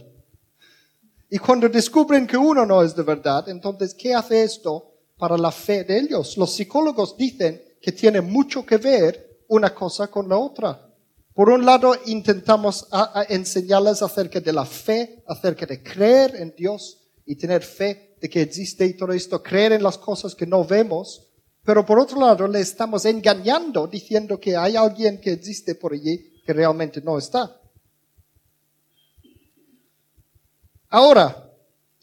Y 1.30 1.38
cuando 1.38 1.70
descubren 1.70 2.28
que 2.28 2.36
uno 2.36 2.66
no 2.66 2.84
es 2.84 2.94
de 2.94 3.04
verdad, 3.04 3.48
entonces, 3.48 3.94
¿qué 3.94 4.14
hace 4.14 4.44
esto 4.44 4.96
para 5.18 5.38
la 5.38 5.52
fe 5.52 5.86
de 5.86 5.98
ellos? 5.98 6.36
Los 6.36 6.54
psicólogos 6.54 7.16
dicen 7.16 7.64
que 7.82 7.94
tiene 7.94 8.20
mucho 8.20 8.66
que 8.66 8.76
ver 8.76 9.44
una 9.48 9.74
cosa 9.74 10.08
con 10.08 10.28
la 10.28 10.36
otra. 10.38 10.91
Por 11.34 11.50
un 11.50 11.66
lado, 11.66 11.96
intentamos 12.06 12.88
enseñarles 13.30 14.02
acerca 14.02 14.40
de 14.40 14.52
la 14.52 14.66
fe, 14.66 15.24
acerca 15.28 15.66
de 15.66 15.82
creer 15.82 16.36
en 16.36 16.54
Dios 16.56 16.98
y 17.26 17.36
tener 17.36 17.64
fe 17.64 18.18
de 18.20 18.30
que 18.30 18.42
existe 18.42 18.86
y 18.86 18.94
todo 18.96 19.14
esto, 19.14 19.42
creer 19.42 19.72
en 19.74 19.84
las 19.84 19.98
cosas 19.98 20.36
que 20.36 20.46
no 20.46 20.66
vemos. 20.66 21.28
Pero 21.64 21.86
por 21.86 22.00
otro 22.00 22.20
lado, 22.20 22.48
le 22.48 22.60
estamos 22.60 23.06
engañando 23.06 23.88
diciendo 23.88 24.40
que 24.40 24.58
hay 24.58 24.76
alguien 24.76 25.22
que 25.22 25.32
existe 25.32 25.76
por 25.76 25.94
allí 25.94 26.42
que 26.46 26.54
realmente 26.54 27.02
no 27.02 27.18
está. 27.18 27.60
Ahora, 30.90 31.50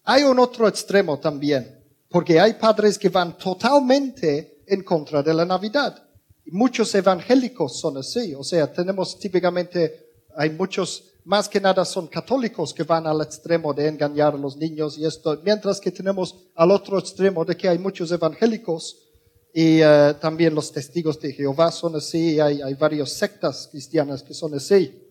hay 0.05 0.23
un 0.23 0.39
otro 0.39 0.67
extremo 0.67 1.19
también, 1.19 1.85
porque 2.09 2.41
hay 2.41 2.55
padres 2.55 2.99
que 2.99 3.11
van 3.11 3.37
totalmente 3.37 4.63
en 4.67 4.83
contra 4.83 5.23
de 5.23 5.35
la 5.35 5.45
Navidad. 5.45 6.08
Muchos 6.51 6.95
evangélicos 6.95 7.79
son 7.79 7.99
así, 7.99 8.35
o 8.35 8.43
sea, 8.43 8.73
tenemos 8.73 9.19
típicamente, 9.19 10.09
hay 10.35 10.51
muchos, 10.51 11.05
más 11.25 11.49
que 11.49 11.61
nada 11.61 11.85
son 11.85 12.07
católicos 12.07 12.73
que 12.73 12.85
van 12.85 13.07
al 13.07 13.21
extremo 13.21 13.75
de 13.75 13.89
engañar 13.89 14.35
a 14.35 14.39
los 14.39 14.57
niños 14.57 14.97
y 14.97 15.05
esto, 15.05 15.39
mientras 15.45 15.81
que 15.81 15.91
tenemos 15.91 16.35
al 16.55 16.71
otro 16.71 16.99
extremo 16.99 17.45
de 17.45 17.57
que 17.57 17.69
hay 17.69 17.79
muchos 17.79 18.11
evangélicos 18.13 18.97
y 19.53 19.81
eh, 19.83 20.15
también 20.21 20.55
los 20.55 20.73
testigos 20.73 21.21
de 21.21 21.33
Jehová 21.33 21.71
son 21.71 21.97
así, 21.97 22.41
hay, 22.41 22.63
hay 22.63 22.75
varias 22.75 23.13
sectas 23.13 23.69
cristianas 23.71 24.23
que 24.23 24.33
son 24.33 24.55
así, 24.55 25.09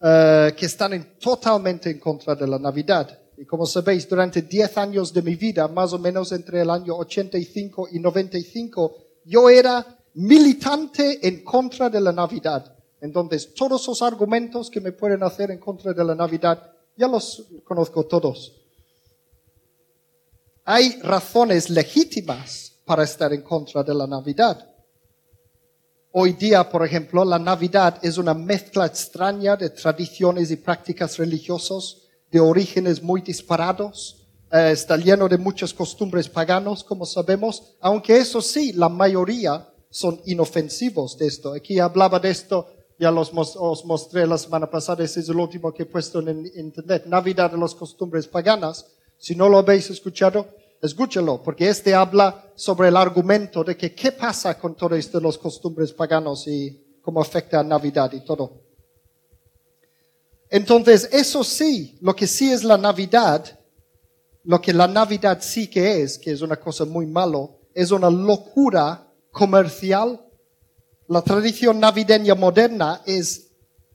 eh, 0.00 0.54
que 0.56 0.66
están 0.66 1.18
totalmente 1.18 1.90
en 1.90 1.98
contra 1.98 2.34
de 2.34 2.46
la 2.46 2.58
Navidad. 2.58 3.18
Y 3.38 3.44
como 3.44 3.66
sabéis, 3.66 4.08
durante 4.08 4.42
10 4.42 4.78
años 4.78 5.12
de 5.12 5.22
mi 5.22 5.36
vida, 5.36 5.68
más 5.68 5.92
o 5.92 5.98
menos 5.98 6.32
entre 6.32 6.62
el 6.62 6.70
año 6.70 6.96
85 6.96 7.88
y 7.92 7.98
95, 7.98 8.96
yo 9.24 9.50
era 9.50 9.95
militante 10.16 11.26
en 11.26 11.44
contra 11.44 11.90
de 11.90 12.00
la 12.00 12.12
Navidad. 12.12 12.74
Entonces, 13.00 13.52
todos 13.54 13.86
los 13.86 14.00
argumentos 14.00 14.70
que 14.70 14.80
me 14.80 14.92
pueden 14.92 15.22
hacer 15.22 15.50
en 15.50 15.58
contra 15.58 15.92
de 15.92 16.04
la 16.04 16.14
Navidad, 16.14 16.72
ya 16.96 17.06
los 17.06 17.44
conozco 17.64 18.06
todos. 18.06 18.54
Hay 20.64 20.98
razones 21.02 21.68
legítimas 21.68 22.72
para 22.86 23.04
estar 23.04 23.32
en 23.32 23.42
contra 23.42 23.82
de 23.82 23.94
la 23.94 24.06
Navidad. 24.06 24.66
Hoy 26.12 26.32
día, 26.32 26.66
por 26.68 26.84
ejemplo, 26.84 27.22
la 27.22 27.38
Navidad 27.38 27.98
es 28.00 28.16
una 28.16 28.32
mezcla 28.32 28.86
extraña 28.86 29.54
de 29.54 29.68
tradiciones 29.68 30.50
y 30.50 30.56
prácticas 30.56 31.18
religiosas 31.18 31.98
de 32.30 32.40
orígenes 32.40 33.02
muy 33.02 33.20
disparados. 33.20 34.26
Eh, 34.50 34.70
está 34.72 34.96
lleno 34.96 35.28
de 35.28 35.36
muchas 35.36 35.74
costumbres 35.74 36.26
paganos, 36.26 36.82
como 36.82 37.04
sabemos, 37.04 37.76
aunque 37.80 38.16
eso 38.16 38.40
sí, 38.40 38.72
la 38.72 38.88
mayoría 38.88 39.68
son 39.96 40.20
inofensivos 40.26 41.16
de 41.16 41.26
esto. 41.26 41.54
Aquí 41.54 41.78
hablaba 41.78 42.18
de 42.18 42.28
esto, 42.28 42.68
ya 42.98 43.10
los, 43.10 43.32
os 43.32 43.84
mostré 43.86 44.26
la 44.26 44.36
semana 44.36 44.70
pasada, 44.70 45.02
ese 45.02 45.20
es 45.20 45.28
el 45.30 45.36
último 45.36 45.72
que 45.72 45.84
he 45.84 45.86
puesto 45.86 46.20
en 46.20 46.44
internet, 46.54 47.04
Navidad 47.06 47.50
de 47.50 47.56
las 47.56 47.74
costumbres 47.74 48.26
paganas. 48.26 48.84
Si 49.16 49.34
no 49.34 49.48
lo 49.48 49.56
habéis 49.56 49.88
escuchado, 49.88 50.48
escúchalo, 50.82 51.42
porque 51.42 51.70
este 51.70 51.94
habla 51.94 52.52
sobre 52.56 52.88
el 52.88 52.96
argumento 52.98 53.64
de 53.64 53.74
que 53.74 53.94
qué 53.94 54.12
pasa 54.12 54.58
con 54.58 54.74
todo 54.74 54.94
esto 54.94 55.18
de 55.18 55.24
las 55.24 55.38
costumbres 55.38 55.94
paganos 55.94 56.46
y 56.46 56.98
cómo 57.00 57.22
afecta 57.22 57.60
a 57.60 57.64
Navidad 57.64 58.12
y 58.12 58.20
todo. 58.20 58.64
Entonces, 60.50 61.08
eso 61.10 61.42
sí, 61.42 61.96
lo 62.02 62.14
que 62.14 62.26
sí 62.26 62.52
es 62.52 62.64
la 62.64 62.76
Navidad, 62.76 63.58
lo 64.44 64.60
que 64.60 64.74
la 64.74 64.88
Navidad 64.88 65.38
sí 65.40 65.68
que 65.68 66.02
es, 66.02 66.18
que 66.18 66.32
es 66.32 66.42
una 66.42 66.56
cosa 66.56 66.84
muy 66.84 67.06
malo, 67.06 67.60
es 67.72 67.90
una 67.92 68.10
locura 68.10 69.05
comercial. 69.36 70.18
La 71.08 71.20
tradición 71.20 71.78
navideña 71.78 72.34
moderna 72.34 73.02
es, 73.04 73.52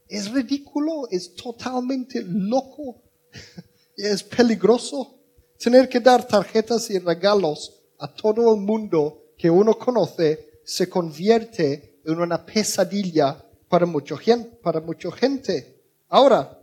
es 0.07 0.31
ridículo, 0.31 1.07
es 1.10 1.33
totalmente 1.33 2.24
loco, 2.24 3.01
es 3.98 4.21
peligroso. 4.24 5.17
Tener 5.57 5.89
que 5.89 6.00
dar 6.00 6.27
tarjetas 6.27 6.91
y 6.91 7.00
regalos 7.00 7.81
a 7.98 8.07
todo 8.07 8.53
el 8.53 8.62
mundo 8.62 9.33
que 9.36 9.50
uno 9.50 9.74
conoce 9.79 10.62
se 10.63 10.88
convierte 10.88 12.00
en 12.05 12.19
una 12.19 12.45
pesadilla 12.45 13.43
para 13.67 13.88
gente. 14.19 14.60
Para 14.62 14.79
mucha 14.79 15.12
gente. 15.12 15.81
Ahora, 16.10 16.60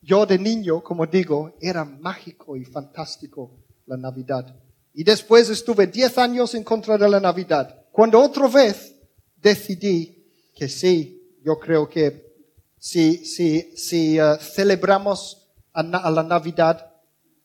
yo 0.00 0.24
de 0.24 0.38
niño, 0.38 0.82
como 0.82 1.06
digo, 1.06 1.52
era 1.60 1.84
mágico 1.84 2.56
y 2.56 2.64
fantástico 2.64 3.50
la 3.84 3.98
Navidad. 3.98 4.69
Y 4.92 5.04
después 5.04 5.48
estuve 5.50 5.86
10 5.86 6.18
años 6.18 6.54
en 6.54 6.64
contra 6.64 6.98
de 6.98 7.08
la 7.08 7.20
Navidad. 7.20 7.86
Cuando 7.92 8.20
otra 8.20 8.48
vez 8.48 8.94
decidí 9.36 10.26
que 10.54 10.68
sí, 10.68 11.38
yo 11.44 11.58
creo 11.58 11.88
que 11.88 12.30
si, 12.78 13.24
si, 13.24 13.76
si 13.76 14.20
uh, 14.20 14.36
celebramos 14.36 15.48
a, 15.72 15.82
la 15.82 16.22
Navidad 16.22 16.92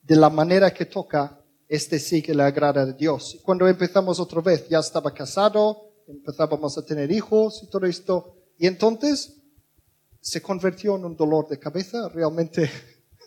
de 0.02 0.16
la 0.16 0.30
manera 0.30 0.74
que 0.74 0.86
toca, 0.86 1.40
este 1.68 2.00
sí 2.00 2.22
que 2.22 2.34
le 2.34 2.44
agrada 2.44 2.82
a 2.82 2.86
Dios. 2.86 3.38
Cuando 3.44 3.68
empezamos 3.68 4.20
otra 4.20 4.42
vez, 4.42 4.68
ya 4.70 4.80
estaba 4.80 5.14
casado, 5.14 5.92
empezábamos 6.08 6.78
a 6.78 6.86
tener 6.86 7.12
hijos 7.12 7.62
y 7.64 7.68
todo 7.68 7.86
esto. 7.86 8.36
Y 8.58 8.68
entonces 8.68 9.36
se 10.22 10.42
convirtió 10.42 10.96
en 10.96 11.06
un 11.06 11.16
dolor 11.16 11.48
de 11.48 11.60
cabeza. 11.60 12.10
Realmente 12.10 12.70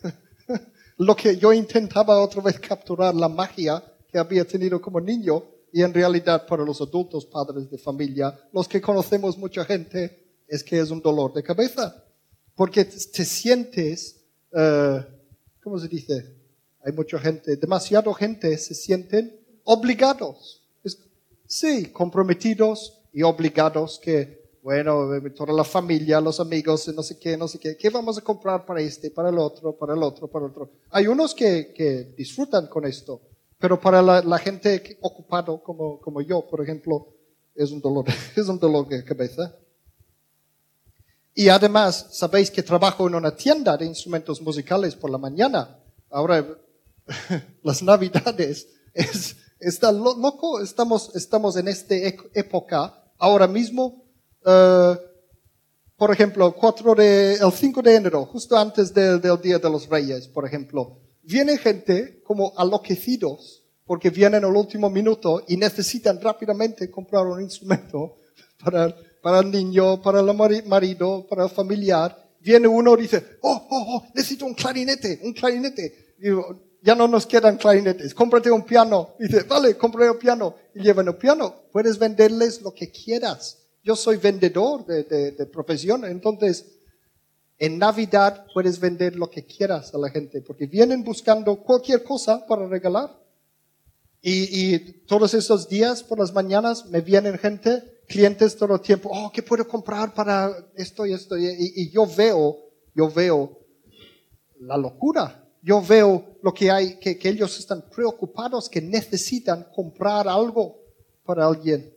lo 0.97 1.15
que 1.15 1.37
yo 1.37 1.53
intentaba 1.53 2.19
otra 2.19 2.41
vez 2.41 2.59
capturar 2.59 3.13
la 3.15 3.29
magia 3.29 3.83
que 4.11 4.17
había 4.17 4.45
tenido 4.45 4.81
como 4.81 4.99
niño 4.99 5.43
y 5.71 5.83
en 5.83 5.93
realidad 5.93 6.45
para 6.47 6.63
los 6.63 6.81
adultos 6.81 7.25
padres 7.25 7.69
de 7.69 7.77
familia, 7.77 8.37
los 8.51 8.67
que 8.67 8.81
conocemos 8.81 9.37
mucha 9.37 9.63
gente, 9.63 10.43
es 10.47 10.63
que 10.63 10.79
es 10.79 10.89
un 10.89 11.01
dolor 11.01 11.31
de 11.33 11.43
cabeza. 11.43 12.03
Porque 12.55 12.85
te 12.85 13.23
sientes, 13.23 14.19
uh, 14.51 14.99
¿cómo 15.61 15.77
se 15.77 15.87
dice? 15.87 16.35
Hay 16.83 16.91
mucha 16.93 17.19
gente, 17.19 17.55
demasiado 17.55 18.13
gente 18.13 18.57
se 18.57 18.73
sienten 18.73 19.39
obligados. 19.63 20.63
sí, 21.45 21.87
comprometidos 21.87 23.01
y 23.13 23.21
obligados 23.21 23.99
que, 23.99 24.57
bueno, 24.63 25.09
toda 25.35 25.53
la 25.53 25.63
familia, 25.63 26.19
los 26.19 26.39
amigos, 26.39 26.87
no 26.95 27.03
sé 27.03 27.17
qué, 27.19 27.37
no 27.37 27.47
sé 27.47 27.59
qué, 27.59 27.77
¿qué 27.77 27.89
vamos 27.89 28.17
a 28.17 28.21
comprar 28.21 28.65
para 28.65 28.81
este, 28.81 29.11
para 29.11 29.29
el 29.29 29.37
otro, 29.37 29.75
para 29.77 29.93
el 29.93 30.01
otro, 30.01 30.27
para 30.27 30.45
el 30.45 30.51
otro? 30.51 30.71
Hay 30.89 31.07
unos 31.07 31.35
que, 31.35 31.73
que 31.73 32.13
disfrutan 32.17 32.67
con 32.67 32.85
esto 32.85 33.28
pero 33.59 33.79
para 33.79 34.01
la, 34.01 34.37
gente 34.39 34.97
ocupado 35.01 35.61
como, 35.61 35.99
como 35.99 36.21
yo, 36.21 36.47
por 36.47 36.61
ejemplo, 36.63 37.07
es 37.53 37.71
un 37.71 37.81
dolor, 37.81 38.05
es 38.35 38.47
un 38.47 38.57
dolor 38.57 38.87
de 38.87 39.03
cabeza. 39.03 39.53
Y 41.35 41.49
además, 41.49 42.07
sabéis 42.11 42.49
que 42.49 42.63
trabajo 42.63 43.07
en 43.07 43.15
una 43.15 43.35
tienda 43.35 43.77
de 43.77 43.85
instrumentos 43.85 44.41
musicales 44.41 44.95
por 44.95 45.09
la 45.09 45.17
mañana. 45.17 45.77
Ahora, 46.09 46.45
las 47.63 47.83
navidades, 47.83 48.67
Es, 48.93 49.35
está 49.59 49.91
lo- 49.91 50.17
loco, 50.17 50.61
estamos, 50.61 51.15
estamos 51.15 51.55
en 51.57 51.67
esta 51.67 51.95
época, 52.33 53.03
ahora 53.17 53.47
mismo, 53.47 54.03
eh, 54.45 54.97
por 55.97 56.11
ejemplo, 56.11 56.53
4 56.55 56.95
de, 56.95 57.33
el 57.35 57.51
5 57.51 57.81
de 57.81 57.95
enero, 57.95 58.25
justo 58.25 58.57
antes 58.57 58.93
del, 58.93 59.19
del 59.21 59.39
Día 59.41 59.59
de 59.59 59.69
los 59.69 59.87
Reyes, 59.87 60.27
por 60.27 60.45
ejemplo, 60.45 60.99
viene 61.29 61.57
gente 61.57 62.21
como 62.23 62.53
enloquecidos 62.57 63.63
porque 63.85 64.09
vienen 64.09 64.43
al 64.43 64.55
último 64.55 64.89
minuto 64.89 65.43
y 65.47 65.57
necesitan 65.57 66.19
rápidamente 66.19 66.89
comprar 66.89 67.25
un 67.27 67.41
instrumento 67.41 68.15
para, 68.63 68.95
para 69.21 69.39
el 69.39 69.51
niño, 69.51 70.01
para 70.01 70.19
el 70.21 70.25
mari- 70.33 70.63
marido, 70.63 71.27
para 71.27 71.43
el 71.43 71.49
familiar. 71.49 72.17
Viene 72.41 72.67
uno 72.67 72.97
y 72.97 73.01
dice, 73.03 73.23
oh, 73.41 73.67
oh, 73.69 73.85
oh, 73.95 74.03
necesito 74.15 74.45
un 74.45 74.53
clarinete, 74.53 75.19
un 75.23 75.33
clarinete. 75.33 76.15
Digo, 76.17 76.77
ya 76.81 76.95
no 76.95 77.07
nos 77.07 77.25
quedan 77.25 77.57
clarinetes, 77.57 78.13
cómprate 78.13 78.49
un 78.49 78.63
piano. 78.63 79.09
Y 79.19 79.23
dice, 79.23 79.43
vale, 79.43 79.75
compré 79.75 80.09
un 80.09 80.17
piano. 80.17 80.55
Y 80.73 80.81
llevan 80.81 81.07
el 81.07 81.17
piano. 81.17 81.53
Puedes 81.71 81.99
venderles 81.99 82.61
lo 82.61 82.73
que 82.73 82.89
quieras. 82.89 83.57
Yo 83.83 83.95
soy 83.95 84.17
vendedor 84.17 84.85
de, 84.85 85.03
de, 85.03 85.31
de 85.31 85.45
profesión, 85.45 86.05
entonces 86.05 86.78
en 87.59 87.77
Navidad 87.77 88.45
puedes 88.53 88.79
vender 88.79 89.17
lo 89.17 89.29
que 89.29 89.45
quieras 89.45 89.93
a 89.93 89.97
la 89.97 90.09
gente, 90.09 90.41
porque 90.41 90.65
vienen 90.65 91.03
buscando 91.03 91.57
cualquier 91.57 92.03
cosa 92.03 92.47
para 92.47 92.65
regalar. 92.67 93.19
Y, 94.21 94.77
todos 95.05 95.33
esos 95.33 95.67
días 95.67 96.03
por 96.03 96.19
las 96.19 96.33
mañanas 96.33 96.85
me 96.85 97.01
vienen 97.01 97.37
gente, 97.37 98.01
clientes 98.07 98.55
todo 98.55 98.75
el 98.75 98.81
tiempo, 98.81 99.09
oh, 99.11 99.31
¿qué 99.31 99.43
puedo 99.43 99.67
comprar 99.67 100.13
para 100.13 100.53
esto 100.75 101.05
y 101.05 101.13
esto? 101.13 101.37
Y, 101.37 101.89
yo 101.89 102.05
veo, 102.05 102.57
yo 102.95 103.11
veo 103.11 103.59
la 104.61 104.77
locura. 104.77 105.45
Yo 105.61 105.81
veo 105.81 106.37
lo 106.41 106.53
que 106.53 106.71
hay, 106.71 106.97
que 106.99 107.19
ellos 107.23 107.59
están 107.59 107.83
preocupados, 107.93 108.69
que 108.69 108.81
necesitan 108.81 109.67
comprar 109.75 110.25
algo 110.29 110.79
para 111.25 111.45
alguien. 111.45 111.93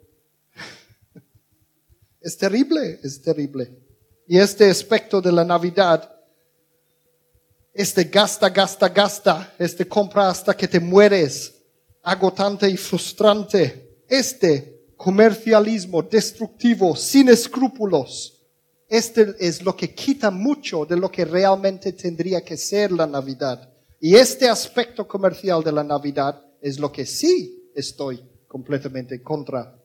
Es 2.21 2.37
terrible, 2.37 3.00
es 3.02 3.21
terrible. 3.21 3.83
Y 4.26 4.38
este 4.38 4.71
aspecto 4.71 5.21
de 5.21 5.33
la 5.33 5.45
Navidad, 5.45 6.09
este 7.75 8.05
gasta, 8.05 8.49
gasta, 8.50 8.88
gasta, 8.88 9.55
este 9.59 9.87
compra 9.87 10.29
hasta 10.29 10.57
que 10.57 10.69
te 10.69 10.81
mueres, 10.81 11.55
agotante 12.02 12.69
y 12.69 12.76
frustrante, 12.76 14.05
este 14.09 14.93
comercialismo 14.97 16.02
destructivo, 16.02 16.95
sin 16.95 17.29
escrúpulos, 17.29 18.43
este 18.93 19.35
es 19.38 19.62
lo 19.62 19.75
que 19.75 19.95
quita 19.95 20.31
mucho 20.31 20.85
de 20.85 20.97
lo 20.97 21.11
que 21.11 21.25
realmente 21.25 21.95
tendría 21.95 22.45
que 22.45 22.59
ser 22.59 22.93
la 22.93 23.07
Navidad. 23.07 23.73
Y 23.99 24.17
este 24.17 24.50
aspecto 24.50 25.09
comercial 25.09 25.64
de 25.64 25.73
la 25.73 25.83
Navidad 25.83 26.45
es 26.61 26.79
lo 26.79 26.93
que 26.93 27.07
sí 27.07 27.71
estoy 27.75 28.23
completamente 28.47 29.23
contra. 29.23 29.82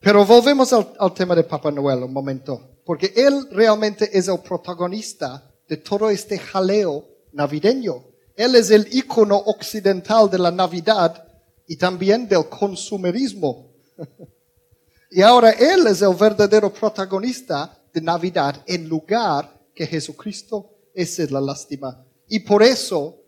Pero 0.00 0.24
volvemos 0.24 0.72
al, 0.72 1.12
tema 1.12 1.34
de 1.34 1.44
Papá 1.44 1.70
Noel 1.70 2.04
un 2.04 2.12
momento, 2.12 2.78
porque 2.86 3.12
él 3.14 3.46
realmente 3.50 4.08
es 4.16 4.28
el 4.28 4.40
protagonista 4.40 5.52
de 5.68 5.76
todo 5.76 6.08
este 6.08 6.38
jaleo 6.38 7.06
navideño. 7.32 8.02
Él 8.34 8.54
es 8.56 8.70
el 8.70 8.88
icono 8.92 9.36
occidental 9.36 10.30
de 10.30 10.38
la 10.38 10.50
Navidad 10.50 11.22
y 11.66 11.76
también 11.76 12.26
del 12.26 12.48
consumerismo. 12.48 13.74
y 15.10 15.20
ahora 15.20 15.50
él 15.50 15.86
es 15.86 16.00
el 16.00 16.14
verdadero 16.14 16.72
protagonista 16.72 17.78
de 17.92 18.00
Navidad 18.00 18.62
en 18.66 18.88
lugar 18.88 19.54
que 19.74 19.86
Jesucristo. 19.86 20.78
Esa 20.94 21.24
es 21.24 21.30
la 21.30 21.42
lástima. 21.42 22.02
Y 22.26 22.40
por 22.40 22.62
eso 22.62 23.18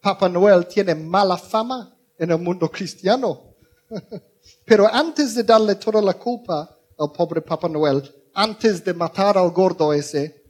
Papá 0.00 0.28
Noel 0.28 0.66
tiene 0.66 0.96
mala 0.96 1.38
fama 1.38 1.96
en 2.18 2.32
el 2.32 2.38
mundo 2.38 2.68
cristiano. 2.68 3.54
Pero 4.64 4.86
antes 4.86 5.34
de 5.34 5.42
darle 5.42 5.74
toda 5.76 6.02
la 6.02 6.14
culpa 6.14 6.76
al 6.98 7.12
pobre 7.12 7.40
Papá 7.40 7.68
Noel, 7.68 8.02
antes 8.34 8.84
de 8.84 8.94
matar 8.94 9.38
al 9.38 9.50
gordo 9.50 9.92
ese, 9.92 10.44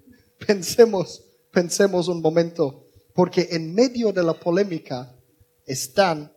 pensemos, 0.47 1.23
pensemos 1.51 2.09
un 2.09 2.21
momento, 2.21 2.89
porque 3.15 3.49
en 3.51 3.75
medio 3.75 4.13
de 4.13 4.23
la 4.23 4.35
polémica 4.35 5.15
están 5.67 6.33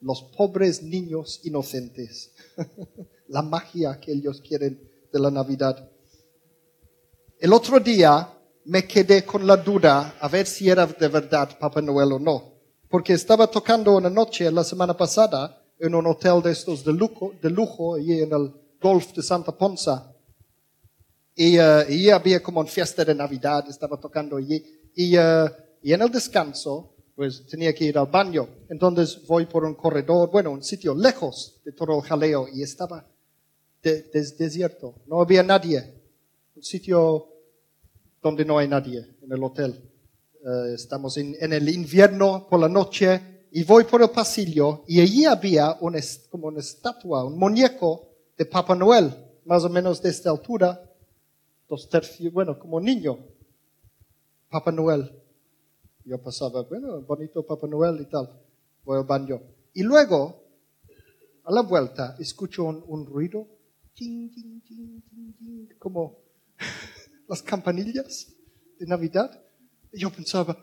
los 0.00 0.22
pobres 0.36 0.82
niños 0.82 1.40
inocentes, 1.44 2.32
la 3.28 3.42
magia 3.42 3.98
que 4.00 4.12
ellos 4.12 4.40
quieren 4.40 4.80
de 5.12 5.18
la 5.18 5.30
Navidad. 5.30 5.90
El 7.38 7.52
otro 7.52 7.80
día 7.80 8.32
me 8.64 8.86
quedé 8.86 9.24
con 9.24 9.46
la 9.46 9.56
duda 9.56 10.16
a 10.20 10.28
ver 10.28 10.46
si 10.46 10.68
era 10.68 10.86
de 10.86 11.08
verdad 11.08 11.58
Papá 11.58 11.80
Noel 11.80 12.12
o 12.12 12.18
no, 12.18 12.52
porque 12.88 13.12
estaba 13.12 13.46
tocando 13.46 13.96
una 13.96 14.10
noche 14.10 14.50
la 14.50 14.64
semana 14.64 14.96
pasada 14.96 15.62
en 15.78 15.94
un 15.94 16.06
hotel 16.06 16.42
de 16.42 16.52
estos 16.52 16.84
de 16.84 16.92
lujo, 16.92 17.32
de 17.42 17.50
lujo 17.50 17.94
allí 17.96 18.20
en 18.20 18.32
el 18.32 18.52
Golf 18.80 19.12
de 19.14 19.22
Santa 19.22 19.52
Ponza. 19.56 20.12
Y, 21.34 21.58
eh, 21.58 21.84
y 21.90 22.10
había 22.10 22.42
como 22.42 22.60
una 22.60 22.68
fiesta 22.68 23.04
de 23.04 23.14
Navidad, 23.14 23.64
estaba 23.68 23.98
tocando 23.98 24.36
allí. 24.36 24.64
Y, 24.94 25.16
eh, 25.16 25.44
y 25.82 25.92
en 25.92 26.00
el 26.02 26.10
descanso, 26.10 26.94
pues 27.14 27.46
tenía 27.46 27.74
que 27.74 27.84
ir 27.84 27.98
al 27.98 28.06
baño. 28.06 28.48
Entonces 28.68 29.20
voy 29.26 29.46
por 29.46 29.64
un 29.64 29.74
corredor, 29.74 30.30
bueno, 30.30 30.50
un 30.50 30.62
sitio 30.62 30.94
lejos 30.94 31.60
de 31.64 31.72
todo 31.72 31.96
el 31.96 32.02
jaleo 32.02 32.46
y 32.52 32.62
estaba 32.62 33.06
de- 33.82 34.02
des- 34.02 34.36
desierto. 34.38 34.94
No 35.06 35.20
había 35.20 35.42
nadie. 35.42 35.94
Un 36.54 36.62
sitio 36.62 37.28
donde 38.22 38.44
no 38.44 38.58
hay 38.58 38.66
nadie, 38.68 39.06
en 39.22 39.30
el 39.32 39.42
hotel. 39.44 39.78
Eh, 40.42 40.72
estamos 40.74 41.16
en, 41.18 41.36
en 41.38 41.52
el 41.52 41.68
invierno 41.68 42.46
por 42.48 42.60
la 42.60 42.68
noche 42.68 43.35
y 43.56 43.64
voy 43.64 43.84
por 43.84 44.02
el 44.02 44.10
pasillo 44.10 44.84
y 44.86 45.00
allí 45.00 45.24
había 45.24 45.78
una, 45.80 45.98
como 46.28 46.48
una 46.48 46.60
estatua, 46.60 47.24
un 47.24 47.38
muñeco 47.38 48.06
de 48.36 48.44
Papá 48.44 48.74
Noel, 48.74 49.16
más 49.46 49.64
o 49.64 49.70
menos 49.70 50.02
de 50.02 50.10
esta 50.10 50.28
altura, 50.28 50.92
dos 51.66 51.88
tercios, 51.88 52.30
bueno, 52.34 52.58
como 52.58 52.78
niño. 52.82 53.18
Papá 54.50 54.72
Noel. 54.72 55.10
Yo 56.04 56.22
pasaba, 56.22 56.64
bueno, 56.64 57.00
bonito 57.00 57.46
Papá 57.46 57.66
Noel 57.66 58.02
y 58.02 58.04
tal. 58.04 58.28
Voy 58.84 58.98
al 58.98 59.04
baño. 59.04 59.40
Y 59.72 59.84
luego, 59.84 60.44
a 61.44 61.50
la 61.50 61.62
vuelta, 61.62 62.14
escucho 62.18 62.64
un, 62.64 62.84
un 62.86 63.06
ruido, 63.06 63.48
ting, 63.94 64.30
ting, 64.34 64.60
ting, 64.60 65.68
como 65.78 66.18
las 67.26 67.40
campanillas 67.40 68.34
de 68.78 68.86
Navidad. 68.86 69.30
Y 69.94 70.00
yo 70.00 70.10
pensaba, 70.10 70.54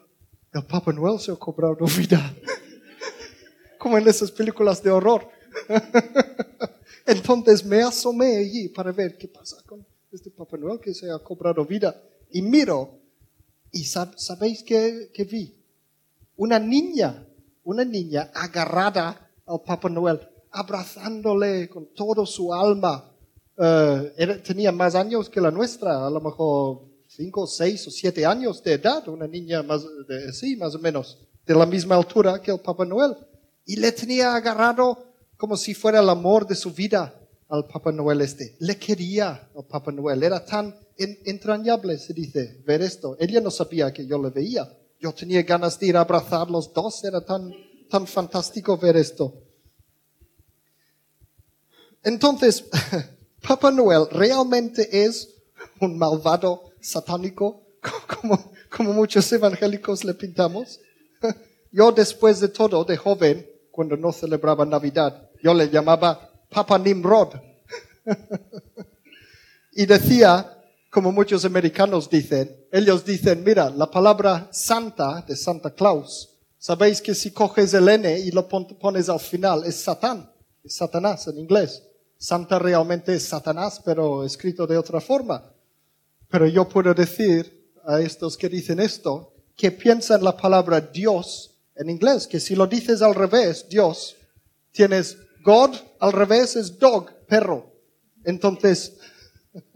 el 0.54 0.64
Papá 0.68 0.94
Noel 0.94 1.20
se 1.20 1.32
ha 1.32 1.36
cobrado 1.38 1.88
vida. 1.88 2.36
como 3.84 3.98
en 3.98 4.08
esas 4.08 4.32
películas 4.32 4.82
de 4.82 4.90
horror. 4.92 5.28
Entonces 7.06 7.66
me 7.66 7.82
asomé 7.84 8.38
allí 8.38 8.70
para 8.70 8.94
ver 8.94 9.18
qué 9.18 9.28
pasa 9.28 9.58
con 9.66 9.86
este 10.10 10.32
Papá 10.32 10.56
Noel 10.58 10.80
que 10.80 10.94
se 10.94 11.12
ha 11.12 11.20
cobrado 11.20 11.66
vida. 11.66 12.02
Y 12.32 12.42
miro, 12.42 12.98
y 13.74 13.84
sab- 13.84 14.16
¿sabéis 14.16 14.64
qué, 14.64 15.12
qué 15.14 15.26
vi? 15.26 15.54
Una 16.38 16.60
niña, 16.60 17.28
una 17.66 17.84
niña 17.84 18.32
agarrada 18.34 19.30
al 19.46 19.62
Papá 19.66 19.90
Noel, 19.90 20.22
abrazándole 20.52 21.68
con 21.68 21.88
todo 21.94 22.26
su 22.26 22.54
alma. 22.54 23.12
Eh, 23.58 24.14
era- 24.18 24.42
tenía 24.42 24.72
más 24.72 24.96
años 24.96 25.30
que 25.30 25.42
la 25.42 25.52
nuestra, 25.52 26.08
a 26.08 26.10
lo 26.10 26.22
mejor 26.22 26.84
cinco, 27.08 27.46
seis 27.48 27.86
o 27.88 27.92
siete 27.92 28.26
años 28.26 28.64
de 28.64 28.74
edad, 28.74 29.06
una 29.10 29.28
niña 29.28 29.62
más, 29.62 29.84
de, 30.08 30.32
sí, 30.32 30.56
más 30.56 30.74
o 30.74 30.80
menos, 30.80 31.20
de 31.46 31.54
la 31.54 31.66
misma 31.66 31.96
altura 31.96 32.42
que 32.42 32.52
el 32.52 32.62
Papá 32.62 32.86
Noel. 32.86 33.14
Y 33.66 33.78
le 33.78 33.92
tenía 33.92 34.36
agarrado 34.36 35.14
como 35.38 35.58
si 35.58 35.74
fuera 35.74 36.00
el 36.00 36.10
amor 36.10 36.46
de 36.48 36.56
su 36.56 36.72
vida 36.74 37.20
al 37.50 37.66
Papá 37.68 37.92
Noel 37.92 38.22
este. 38.22 38.56
Le 38.60 38.78
quería 38.78 39.50
al 39.56 39.66
Papá 39.66 39.92
Noel. 39.92 40.24
Era 40.24 40.44
tan 40.44 40.76
en- 40.98 41.20
entrañable, 41.26 41.98
se 41.98 42.14
dice, 42.14 42.62
ver 42.66 42.82
esto. 42.82 43.16
Ella 43.20 43.42
no 43.42 43.52
sabía 43.52 43.94
que 43.94 44.06
yo 44.06 44.22
le 44.22 44.30
veía. 44.30 44.72
Yo 45.00 45.14
tenía 45.14 45.44
ganas 45.44 45.80
de 45.80 45.88
ir 45.88 45.98
a 45.98 46.02
abrazar 46.02 46.50
los 46.50 46.74
dos. 46.74 47.04
Era 47.04 47.22
tan, 47.22 47.54
tan 47.90 48.08
fantástico 48.08 48.78
ver 48.78 48.98
esto. 48.98 49.34
Entonces, 52.04 52.66
Papá 53.48 53.72
Noel 53.72 54.08
realmente 54.12 55.06
es 55.06 55.30
un 55.80 55.98
malvado 55.98 56.72
satánico, 56.82 57.64
como, 58.22 58.52
como 58.76 58.94
muchos 58.94 59.32
evangélicos 59.32 60.04
le 60.04 60.14
pintamos. 60.14 60.80
Yo 61.72 61.92
después 61.92 62.40
de 62.40 62.50
todo, 62.50 62.84
de 62.84 62.98
joven, 62.98 63.50
cuando 63.74 63.98
no 63.98 64.12
celebraba 64.12 64.66
Navidad, 64.66 65.32
yo 65.42 65.52
le 65.52 65.68
llamaba 65.68 66.30
Papa 66.48 66.78
Nimrod. 66.78 67.34
y 69.72 69.86
decía, 69.88 70.46
como 70.92 71.12
muchos 71.12 71.44
americanos 71.44 72.08
dicen, 72.08 72.56
ellos 72.72 73.04
dicen, 73.04 73.44
mira, 73.44 73.72
la 73.72 73.90
palabra 73.90 74.48
Santa 74.52 75.24
de 75.28 75.36
Santa 75.36 75.72
Claus, 75.72 76.30
sabéis 76.60 77.02
que 77.02 77.16
si 77.16 77.32
coges 77.32 77.74
el 77.74 77.90
N 77.90 78.20
y 78.20 78.30
lo 78.30 78.48
pon- 78.48 78.78
pones 78.80 79.10
al 79.10 79.20
final, 79.20 79.64
es 79.66 79.76
Satán, 79.82 80.32
es 80.64 80.76
Satanás 80.76 81.28
en 81.28 81.40
inglés. 81.40 81.82
Santa 82.20 82.60
realmente 82.60 83.16
es 83.16 83.24
Satanás, 83.28 83.82
pero 83.84 84.24
escrito 84.24 84.68
de 84.68 84.78
otra 84.78 85.02
forma. 85.02 85.52
Pero 86.30 86.46
yo 86.48 86.70
puedo 86.70 86.94
decir 86.94 87.74
a 87.86 88.00
estos 88.00 88.38
que 88.38 88.50
dicen 88.50 88.80
esto, 88.80 89.34
que 89.58 89.72
piensan 89.72 90.24
la 90.24 90.38
palabra 90.38 90.80
Dios 90.80 91.53
en 91.76 91.90
inglés, 91.90 92.28
que 92.28 92.40
si 92.40 92.56
lo 92.56 92.68
dices 92.68 93.02
al 93.02 93.16
revés, 93.16 93.68
Dios, 93.70 94.16
tienes 94.72 95.18
God, 95.44 95.76
al 96.00 96.12
revés 96.12 96.56
es 96.56 96.78
dog, 96.78 97.12
perro. 97.28 97.72
Entonces, 98.24 98.94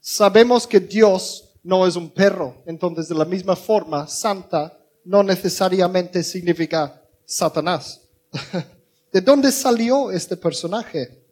sabemos 0.00 0.66
que 0.66 0.80
Dios 0.80 1.50
no 1.62 1.86
es 1.86 1.96
un 1.96 2.10
perro. 2.10 2.62
Entonces, 2.66 3.08
de 3.08 3.14
la 3.14 3.24
misma 3.24 3.56
forma, 3.56 4.06
santa 4.06 4.78
no 5.04 5.22
necesariamente 5.22 6.22
significa 6.22 7.02
Satanás. 7.24 8.00
¿De 9.12 9.20
dónde 9.20 9.52
salió 9.52 10.10
este 10.10 10.36
personaje? 10.36 11.22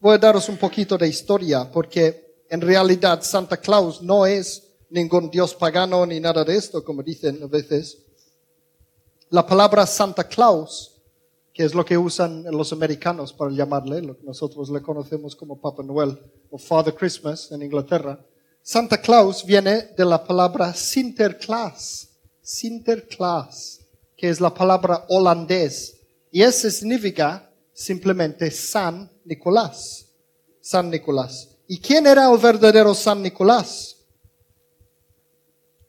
Voy 0.00 0.14
a 0.14 0.18
daros 0.18 0.48
un 0.48 0.56
poquito 0.56 0.98
de 0.98 1.08
historia, 1.08 1.70
porque 1.70 2.44
en 2.50 2.60
realidad 2.60 3.22
Santa 3.22 3.56
Claus 3.56 4.02
no 4.02 4.26
es 4.26 4.62
ningún 4.90 5.30
dios 5.30 5.54
pagano 5.54 6.04
ni 6.04 6.20
nada 6.20 6.44
de 6.44 6.56
esto, 6.56 6.84
como 6.84 7.02
dicen 7.02 7.42
a 7.42 7.46
veces. 7.46 7.98
La 9.32 9.46
palabra 9.46 9.86
Santa 9.86 10.24
Claus, 10.24 11.00
que 11.54 11.64
es 11.64 11.74
lo 11.74 11.86
que 11.86 11.96
usan 11.96 12.44
los 12.50 12.70
americanos 12.70 13.32
para 13.32 13.50
llamarle, 13.50 14.02
lo 14.02 14.14
que 14.14 14.24
nosotros 14.24 14.68
le 14.68 14.82
conocemos 14.82 15.34
como 15.34 15.58
Papa 15.58 15.82
Noel 15.82 16.18
o 16.50 16.58
Father 16.58 16.94
Christmas 16.94 17.50
en 17.50 17.62
Inglaterra, 17.62 18.22
Santa 18.60 19.00
Claus 19.00 19.42
viene 19.42 19.84
de 19.96 20.04
la 20.04 20.22
palabra 20.22 20.74
Sinterklaas, 20.74 22.10
Sinterklaas, 22.42 23.80
que 24.18 24.28
es 24.28 24.38
la 24.38 24.52
palabra 24.52 25.06
holandés, 25.08 25.96
y 26.30 26.42
ese 26.42 26.70
significa 26.70 27.50
simplemente 27.72 28.50
San 28.50 29.10
Nicolás, 29.24 30.08
San 30.60 30.90
Nicolás. 30.90 31.48
¿Y 31.66 31.80
quién 31.80 32.06
era 32.06 32.30
el 32.30 32.36
verdadero 32.36 32.92
San 32.92 33.22
Nicolás? 33.22 33.96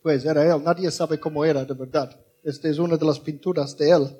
Pues 0.02 0.24
era 0.24 0.46
él, 0.46 0.64
nadie 0.64 0.90
sabe 0.90 1.20
cómo 1.20 1.44
era 1.44 1.66
de 1.66 1.74
verdad. 1.74 2.23
Esta 2.44 2.68
es 2.68 2.78
una 2.78 2.98
de 2.98 3.06
las 3.06 3.20
pinturas 3.20 3.78
de 3.78 3.90
él. 3.90 4.18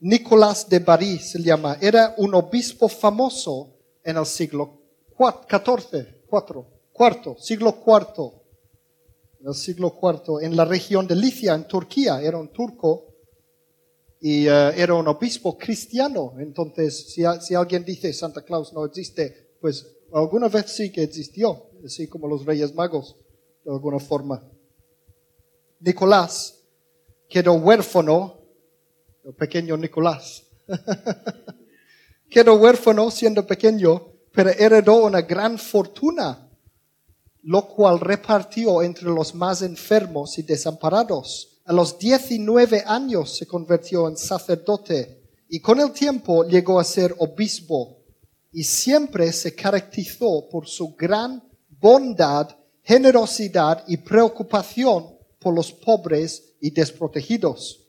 Nicolás 0.00 0.66
de 0.68 0.78
Bari 0.78 1.18
se 1.18 1.42
llama. 1.42 1.76
Era 1.80 2.14
un 2.16 2.34
obispo 2.34 2.88
famoso 2.88 3.76
en 4.02 4.16
el 4.16 4.24
siglo 4.24 4.80
XIV, 5.18 6.26
cuarto, 6.26 7.36
siglo 7.38 7.76
IV. 7.86 8.32
En 9.40 9.48
el 9.48 9.54
siglo 9.54 9.94
IV, 10.00 10.42
en 10.42 10.56
la 10.56 10.64
región 10.64 11.06
de 11.06 11.16
Licia, 11.16 11.54
en 11.54 11.66
Turquía, 11.66 12.20
era 12.22 12.38
un 12.38 12.48
turco 12.48 13.14
y 14.20 14.46
eh, 14.46 14.72
era 14.76 14.94
un 14.94 15.08
obispo 15.08 15.56
cristiano. 15.58 16.34
Entonces, 16.38 17.12
si, 17.12 17.22
si, 17.40 17.54
alguien 17.54 17.84
dice 17.84 18.12
Santa 18.12 18.42
Claus 18.42 18.72
no 18.72 18.84
existe, 18.86 19.56
pues 19.60 19.86
alguna 20.12 20.48
vez 20.48 20.70
sí 20.70 20.90
que 20.90 21.02
existió, 21.02 21.70
así 21.84 22.06
como 22.06 22.26
los 22.26 22.44
Reyes 22.44 22.74
Magos, 22.74 23.16
de 23.64 23.70
alguna 23.70 23.98
forma. 23.98 24.46
Nicolás 25.80 26.59
quedó 27.30 27.54
huérfano, 27.54 28.40
el 29.24 29.34
pequeño 29.34 29.76
Nicolás, 29.76 30.42
quedó 32.28 32.56
huérfano 32.56 33.08
siendo 33.10 33.46
pequeño, 33.46 34.08
pero 34.32 34.50
heredó 34.50 35.04
una 35.04 35.22
gran 35.22 35.56
fortuna, 35.56 36.50
lo 37.42 37.68
cual 37.68 38.00
repartió 38.00 38.82
entre 38.82 39.04
los 39.04 39.34
más 39.34 39.62
enfermos 39.62 40.38
y 40.38 40.42
desamparados. 40.42 41.62
A 41.66 41.72
los 41.72 41.98
19 41.98 42.82
años 42.84 43.36
se 43.36 43.46
convirtió 43.46 44.08
en 44.08 44.16
sacerdote 44.16 45.22
y 45.48 45.60
con 45.60 45.78
el 45.80 45.92
tiempo 45.92 46.44
llegó 46.44 46.80
a 46.80 46.84
ser 46.84 47.14
obispo 47.18 47.98
y 48.52 48.64
siempre 48.64 49.32
se 49.32 49.54
caracterizó 49.54 50.48
por 50.50 50.66
su 50.66 50.96
gran 50.96 51.42
bondad, 51.68 52.48
generosidad 52.82 53.84
y 53.86 53.98
preocupación 53.98 55.19
por 55.40 55.54
los 55.54 55.72
pobres 55.72 56.52
y 56.60 56.70
desprotegidos. 56.70 57.88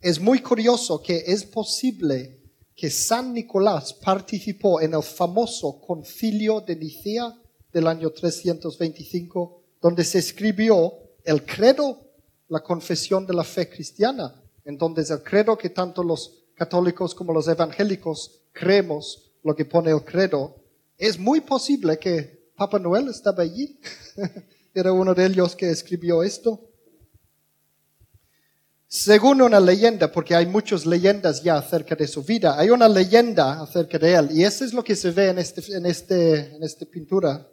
Es 0.00 0.18
muy 0.18 0.40
curioso 0.40 1.00
que 1.00 1.22
es 1.26 1.44
posible 1.44 2.40
que 2.74 2.90
San 2.90 3.32
Nicolás 3.32 3.92
participó 3.92 4.80
en 4.80 4.94
el 4.94 5.02
famoso 5.02 5.80
concilio 5.80 6.60
de 6.60 6.74
Nicea 6.74 7.38
del 7.72 7.86
año 7.86 8.10
325, 8.10 9.62
donde 9.80 10.02
se 10.02 10.18
escribió 10.18 10.94
el 11.24 11.44
credo, 11.44 12.00
la 12.48 12.60
confesión 12.60 13.26
de 13.26 13.34
la 13.34 13.44
fe 13.44 13.68
cristiana. 13.68 14.42
Entonces 14.64 15.10
el 15.10 15.22
credo 15.22 15.56
que 15.56 15.70
tanto 15.70 16.02
los 16.02 16.44
católicos 16.54 17.14
como 17.14 17.32
los 17.32 17.46
evangélicos 17.46 18.40
creemos, 18.52 19.30
lo 19.44 19.54
que 19.54 19.64
pone 19.64 19.90
el 19.90 20.02
credo, 20.04 20.56
es 20.98 21.18
muy 21.18 21.40
posible 21.40 21.98
que 21.98 22.50
Papa 22.56 22.78
Noel 22.78 23.08
estaba 23.08 23.42
allí. 23.42 23.78
Era 24.74 24.92
uno 24.92 25.14
de 25.14 25.26
ellos 25.26 25.54
que 25.54 25.70
escribió 25.70 26.22
esto. 26.22 26.60
Según 28.88 29.40
una 29.40 29.60
leyenda, 29.60 30.12
porque 30.12 30.34
hay 30.34 30.46
muchas 30.46 30.84
leyendas 30.84 31.42
ya 31.42 31.56
acerca 31.56 31.94
de 31.94 32.06
su 32.06 32.22
vida, 32.22 32.58
hay 32.58 32.70
una 32.70 32.88
leyenda 32.88 33.62
acerca 33.62 33.98
de 33.98 34.14
él, 34.14 34.28
y 34.32 34.44
eso 34.44 34.66
es 34.66 34.74
lo 34.74 34.84
que 34.84 34.94
se 34.94 35.10
ve 35.10 35.30
en, 35.30 35.38
este, 35.38 35.62
en, 35.74 35.86
este, 35.86 36.56
en 36.56 36.62
esta 36.62 36.84
pintura, 36.84 37.48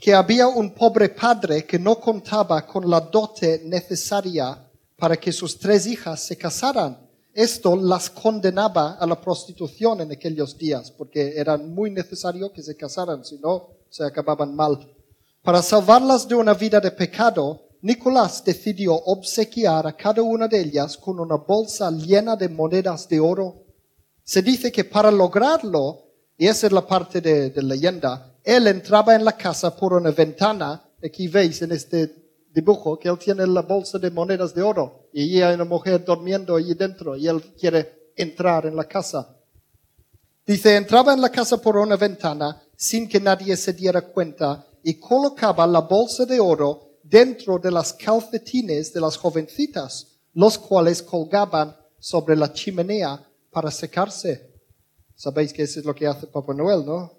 que 0.00 0.14
había 0.14 0.46
un 0.46 0.72
pobre 0.72 1.08
padre 1.08 1.64
que 1.64 1.80
no 1.80 1.98
contaba 1.98 2.64
con 2.64 2.88
la 2.88 3.00
dote 3.00 3.62
necesaria 3.64 4.68
para 4.96 5.16
que 5.16 5.32
sus 5.32 5.58
tres 5.58 5.86
hijas 5.86 6.22
se 6.22 6.36
casaran. 6.36 6.96
Esto 7.34 7.74
las 7.74 8.08
condenaba 8.08 8.92
a 9.00 9.06
la 9.06 9.20
prostitución 9.20 10.00
en 10.00 10.12
aquellos 10.12 10.56
días, 10.56 10.92
porque 10.92 11.34
era 11.36 11.56
muy 11.56 11.90
necesario 11.90 12.52
que 12.52 12.62
se 12.62 12.76
casaran, 12.76 13.24
si 13.24 13.36
no, 13.38 13.70
se 13.90 14.04
acababan 14.04 14.54
mal. 14.54 14.95
Para 15.46 15.62
salvarlas 15.62 16.26
de 16.26 16.34
una 16.34 16.54
vida 16.54 16.80
de 16.80 16.90
pecado, 16.90 17.68
Nicolás 17.82 18.42
decidió 18.44 18.94
obsequiar 18.94 19.86
a 19.86 19.96
cada 19.96 20.20
una 20.20 20.48
de 20.48 20.60
ellas 20.60 20.96
con 20.96 21.20
una 21.20 21.36
bolsa 21.36 21.88
llena 21.92 22.34
de 22.34 22.48
monedas 22.48 23.08
de 23.08 23.20
oro. 23.20 23.62
Se 24.24 24.42
dice 24.42 24.72
que 24.72 24.82
para 24.82 25.08
lograrlo, 25.12 26.02
y 26.36 26.48
esa 26.48 26.66
es 26.66 26.72
la 26.72 26.84
parte 26.84 27.20
de, 27.20 27.50
de 27.50 27.62
leyenda, 27.62 28.34
él 28.42 28.66
entraba 28.66 29.14
en 29.14 29.24
la 29.24 29.36
casa 29.36 29.76
por 29.76 29.92
una 29.92 30.10
ventana, 30.10 30.82
aquí 31.00 31.28
veis 31.28 31.62
en 31.62 31.70
este 31.70 32.12
dibujo 32.52 32.98
que 32.98 33.08
él 33.08 33.16
tiene 33.16 33.46
la 33.46 33.62
bolsa 33.62 34.00
de 34.00 34.10
monedas 34.10 34.52
de 34.52 34.62
oro 34.62 35.10
y 35.12 35.40
hay 35.40 35.54
una 35.54 35.64
mujer 35.64 36.04
durmiendo 36.04 36.56
allí 36.56 36.74
dentro 36.74 37.14
y 37.14 37.28
él 37.28 37.40
quiere 37.56 38.10
entrar 38.16 38.66
en 38.66 38.74
la 38.74 38.88
casa. 38.88 39.32
Dice, 40.44 40.74
entraba 40.74 41.12
en 41.12 41.20
la 41.20 41.30
casa 41.30 41.56
por 41.58 41.76
una 41.76 41.94
ventana 41.94 42.60
sin 42.76 43.08
que 43.08 43.20
nadie 43.20 43.56
se 43.56 43.72
diera 43.72 44.02
cuenta 44.02 44.66
y 44.82 44.94
colocaba 44.94 45.66
la 45.66 45.80
bolsa 45.80 46.24
de 46.26 46.38
oro 46.38 46.98
dentro 47.02 47.58
de 47.58 47.70
las 47.70 47.92
calcetines 47.92 48.92
de 48.92 49.00
las 49.00 49.16
jovencitas, 49.16 50.18
los 50.34 50.58
cuales 50.58 51.02
colgaban 51.02 51.76
sobre 51.98 52.36
la 52.36 52.52
chimenea 52.52 53.26
para 53.50 53.70
secarse. 53.70 54.52
Sabéis 55.14 55.52
que 55.52 55.62
eso 55.62 55.80
es 55.80 55.86
lo 55.86 55.94
que 55.94 56.06
hace 56.06 56.26
Papá 56.26 56.52
Noel, 56.52 56.84
¿no? 56.84 57.12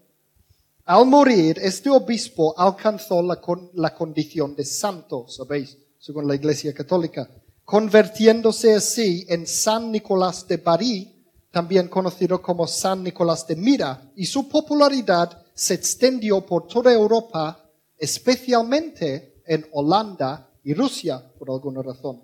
Al 0.85 1.05
morir, 1.05 1.59
este 1.61 1.89
obispo 1.89 2.53
alcanzó 2.57 3.21
la, 3.21 3.41
la 3.73 3.93
condición 3.93 4.55
de 4.55 4.63
santo, 4.63 5.27
¿sabéis? 5.27 5.77
Según 5.99 6.27
la 6.27 6.35
Iglesia 6.35 6.73
Católica, 6.73 7.29
convirtiéndose 7.65 8.75
así 8.75 9.25
en 9.27 9.45
San 9.45 9.91
Nicolás 9.91 10.47
de 10.47 10.57
Bari, 10.57 11.17
también 11.51 11.89
conocido 11.89 12.41
como 12.41 12.67
San 12.67 13.03
Nicolás 13.03 13.45
de 13.47 13.55
Mira, 13.55 14.11
y 14.15 14.25
su 14.25 14.47
popularidad 14.47 15.43
se 15.57 15.73
extendió 15.73 16.45
por 16.45 16.67
toda 16.67 16.93
Europa, 16.93 17.67
especialmente 17.97 19.41
en 19.43 19.65
Holanda 19.71 20.51
y 20.63 20.75
Rusia 20.75 21.33
por 21.39 21.49
alguna 21.49 21.81
razón. 21.81 22.21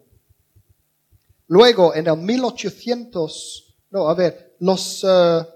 Luego, 1.48 1.96
en 1.96 2.06
el 2.06 2.18
1800, 2.18 3.76
no, 3.90 4.08
a 4.08 4.14
ver, 4.14 4.56
los, 4.60 5.04
eh, 5.04 5.48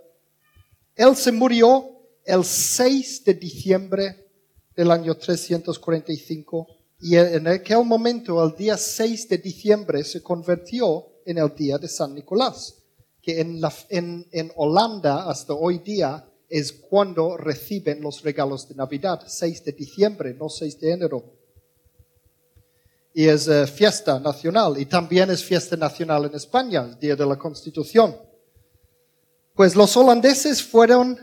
él 0.95 1.15
se 1.15 1.31
murió 1.31 1.85
el 2.25 2.43
6 2.43 3.23
de 3.25 3.35
diciembre 3.35 4.27
del 4.75 4.89
año 4.89 5.15
345 5.15 6.67
y 7.01 7.15
en 7.15 7.47
aquel 7.47 7.85
momento, 7.85 8.43
el 8.43 8.55
día 8.55 8.75
6 8.75 9.29
de 9.29 9.37
diciembre, 9.37 10.03
se 10.03 10.23
convirtió 10.23 11.05
en 11.27 11.37
el 11.37 11.53
día 11.53 11.77
de 11.77 11.87
San 11.87 12.15
Nicolás, 12.15 12.73
que 13.21 13.39
en, 13.39 13.61
la, 13.61 13.71
en, 13.89 14.27
en 14.31 14.51
Holanda 14.55 15.29
hasta 15.29 15.53
hoy 15.53 15.77
día 15.77 16.27
es 16.49 16.71
cuando 16.71 17.37
reciben 17.37 18.01
los 18.01 18.23
regalos 18.23 18.67
de 18.69 18.75
Navidad, 18.75 19.21
6 19.27 19.65
de 19.65 19.71
diciembre, 19.73 20.33
no 20.33 20.49
6 20.49 20.79
de 20.79 20.91
enero 20.91 21.37
y 23.17 23.27
es 23.27 23.47
eh, 23.47 23.65
fiesta 23.65 24.19
nacional 24.19 24.79
y 24.79 24.85
también 24.85 25.31
es 25.31 25.43
fiesta 25.43 25.75
nacional 25.75 26.25
en 26.25 26.35
España, 26.35 26.83
el 26.83 26.99
Día 26.99 27.15
de 27.15 27.25
la 27.25 27.35
Constitución. 27.35 28.15
Pues 29.55 29.75
los 29.75 29.97
holandeses 29.97 30.61
fueron, 30.61 31.17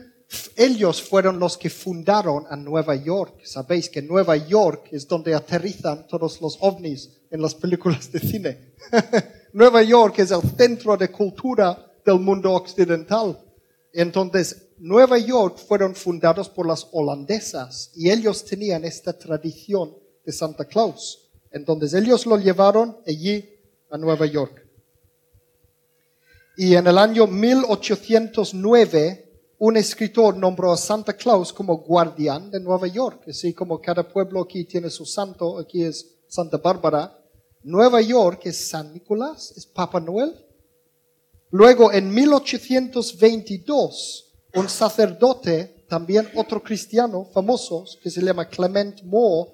ellos 0.57 1.01
fueron 1.01 1.39
los 1.39 1.57
que 1.57 1.69
fundaron 1.69 2.47
a 2.49 2.57
Nueva 2.57 2.95
York. 2.95 3.45
Sabéis 3.45 3.89
que 3.89 4.01
Nueva 4.01 4.35
York 4.35 4.89
es 4.91 5.07
donde 5.07 5.33
aterrizan 5.33 6.05
todos 6.05 6.41
los 6.41 6.57
ovnis 6.59 7.11
en 7.31 7.41
las 7.41 7.55
películas 7.55 8.11
de 8.11 8.19
cine. 8.19 8.73
Nueva 9.53 9.81
York 9.81 10.19
es 10.19 10.31
el 10.31 10.41
centro 10.57 10.97
de 10.97 11.09
cultura 11.09 11.93
del 12.05 12.19
mundo 12.19 12.51
occidental. 12.51 13.39
Entonces, 13.93 14.64
Nueva 14.77 15.17
York 15.17 15.57
fueron 15.57 15.95
fundados 15.95 16.49
por 16.49 16.67
las 16.67 16.87
holandesas 16.91 17.91
y 17.95 18.09
ellos 18.09 18.43
tenían 18.43 18.83
esta 18.83 19.17
tradición 19.17 19.95
de 20.25 20.31
Santa 20.31 20.65
Claus. 20.65 21.29
Entonces 21.51 21.93
ellos 21.93 22.25
lo 22.25 22.37
llevaron 22.37 22.97
allí 23.07 23.49
a 23.89 23.97
Nueva 23.97 24.25
York. 24.25 24.63
Y 26.57 26.75
en 26.75 26.87
el 26.87 26.97
año 26.97 27.27
1809, 27.27 29.21
un 29.57 29.77
escritor 29.77 30.35
nombró 30.35 30.73
a 30.73 30.77
Santa 30.77 31.13
Claus 31.13 31.53
como 31.53 31.77
guardián 31.77 32.51
de 32.51 32.59
Nueva 32.59 32.87
York. 32.87 33.23
Así 33.29 33.53
como 33.53 33.79
cada 33.79 34.07
pueblo 34.07 34.41
aquí 34.41 34.65
tiene 34.65 34.89
su 34.89 35.05
santo, 35.05 35.57
aquí 35.57 35.83
es 35.83 36.17
Santa 36.27 36.57
Bárbara. 36.57 37.17
Nueva 37.63 38.01
York 38.01 38.41
es 38.45 38.69
San 38.69 38.93
Nicolás, 38.93 39.53
es 39.55 39.65
Papa 39.65 39.99
Noel. 39.99 40.35
Luego, 41.51 41.93
en 41.93 42.13
1822, 42.13 44.24
un 44.55 44.69
sacerdote, 44.69 45.85
también 45.87 46.27
otro 46.35 46.61
cristiano 46.63 47.25
famoso, 47.25 47.85
que 48.01 48.09
se 48.09 48.21
llama 48.21 48.47
Clement 48.47 49.03
Moore, 49.03 49.51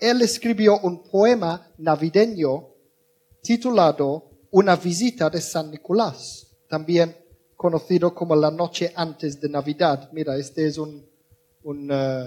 él 0.00 0.22
escribió 0.22 0.80
un 0.80 1.02
poema 1.02 1.70
navideño 1.78 2.68
titulado 3.42 4.30
Una 4.50 4.76
visita 4.76 5.30
de 5.30 5.40
San 5.40 5.70
Nicolás, 5.70 6.46
también 6.68 7.16
conocido 7.56 8.14
como 8.14 8.34
la 8.34 8.50
noche 8.50 8.92
antes 8.94 9.40
de 9.40 9.48
Navidad. 9.48 10.10
Mira, 10.12 10.36
este 10.36 10.66
es 10.66 10.78
un, 10.78 11.06
un 11.62 11.90
uh, 11.90 12.26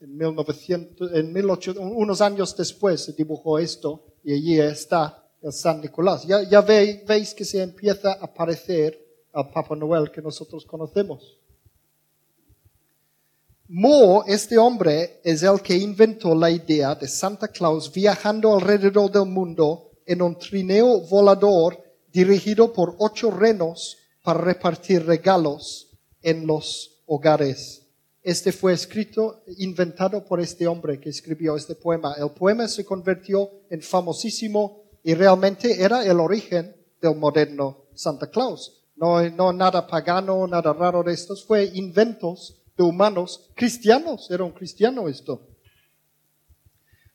en 0.00 0.16
1900, 0.16 1.12
en 1.12 1.32
1800, 1.32 1.92
unos 1.94 2.20
años 2.20 2.56
después 2.56 3.04
se 3.04 3.12
dibujó 3.12 3.58
esto 3.58 4.06
y 4.24 4.32
allí 4.32 4.58
está 4.58 5.22
el 5.42 5.52
San 5.52 5.80
Nicolás. 5.80 6.26
Ya, 6.26 6.60
veis, 6.62 7.34
que 7.34 7.44
se 7.44 7.62
empieza 7.62 8.12
a 8.12 8.32
parecer 8.32 8.98
al 9.32 9.50
Papa 9.50 9.76
Noel 9.76 10.10
que 10.10 10.22
nosotros 10.22 10.64
conocemos. 10.64 11.39
Mo, 13.72 14.24
este 14.26 14.58
hombre, 14.58 15.20
es 15.22 15.44
el 15.44 15.60
que 15.62 15.76
inventó 15.76 16.34
la 16.34 16.50
idea 16.50 16.96
de 16.96 17.06
Santa 17.06 17.46
Claus 17.46 17.92
viajando 17.92 18.52
alrededor 18.52 19.12
del 19.12 19.26
mundo 19.26 19.92
en 20.04 20.22
un 20.22 20.36
trineo 20.36 21.02
volador 21.02 21.80
dirigido 22.12 22.72
por 22.72 22.96
ocho 22.98 23.30
renos 23.30 23.96
para 24.24 24.40
repartir 24.40 25.06
regalos 25.06 25.88
en 26.20 26.48
los 26.48 27.04
hogares. 27.06 27.86
Este 28.24 28.50
fue 28.50 28.72
escrito, 28.72 29.44
inventado 29.58 30.24
por 30.24 30.40
este 30.40 30.66
hombre 30.66 30.98
que 30.98 31.10
escribió 31.10 31.54
este 31.54 31.76
poema. 31.76 32.16
El 32.18 32.30
poema 32.30 32.66
se 32.66 32.84
convirtió 32.84 33.48
en 33.70 33.82
famosísimo 33.82 34.82
y 35.04 35.14
realmente 35.14 35.80
era 35.80 36.04
el 36.04 36.18
origen 36.18 36.74
del 37.00 37.14
moderno 37.14 37.84
Santa 37.94 38.28
Claus. 38.28 38.82
No, 38.96 39.22
no 39.30 39.52
nada 39.52 39.86
pagano, 39.86 40.44
nada 40.48 40.72
raro 40.72 41.04
de 41.04 41.12
estos, 41.12 41.44
fue 41.44 41.70
inventos 41.72 42.59
humanos 42.78 43.50
cristianos. 43.54 44.30
Era 44.30 44.44
un 44.44 44.52
cristiano 44.52 45.08
esto. 45.08 45.46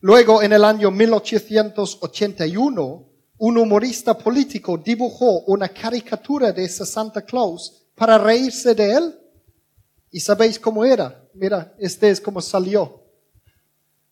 Luego, 0.01 0.43
en 0.43 0.53
el 0.53 0.63
año 0.63 0.91
1881, 0.91 3.09
un 3.37 3.57
humorista 3.57 4.17
político 4.17 4.77
dibujó 4.77 5.41
una 5.41 5.67
caricatura 5.69 6.51
de 6.51 6.65
ese 6.65 6.85
Santa 6.85 7.23
Claus 7.23 7.87
para 7.95 8.17
reírse 8.17 8.73
de 8.75 8.93
él. 8.93 9.15
¿Y 10.11 10.19
sabéis 10.19 10.59
cómo 10.59 10.83
era? 10.85 11.27
Mira, 11.33 11.73
este 11.79 12.09
es 12.09 12.21
como 12.21 12.39
salió. 12.39 13.01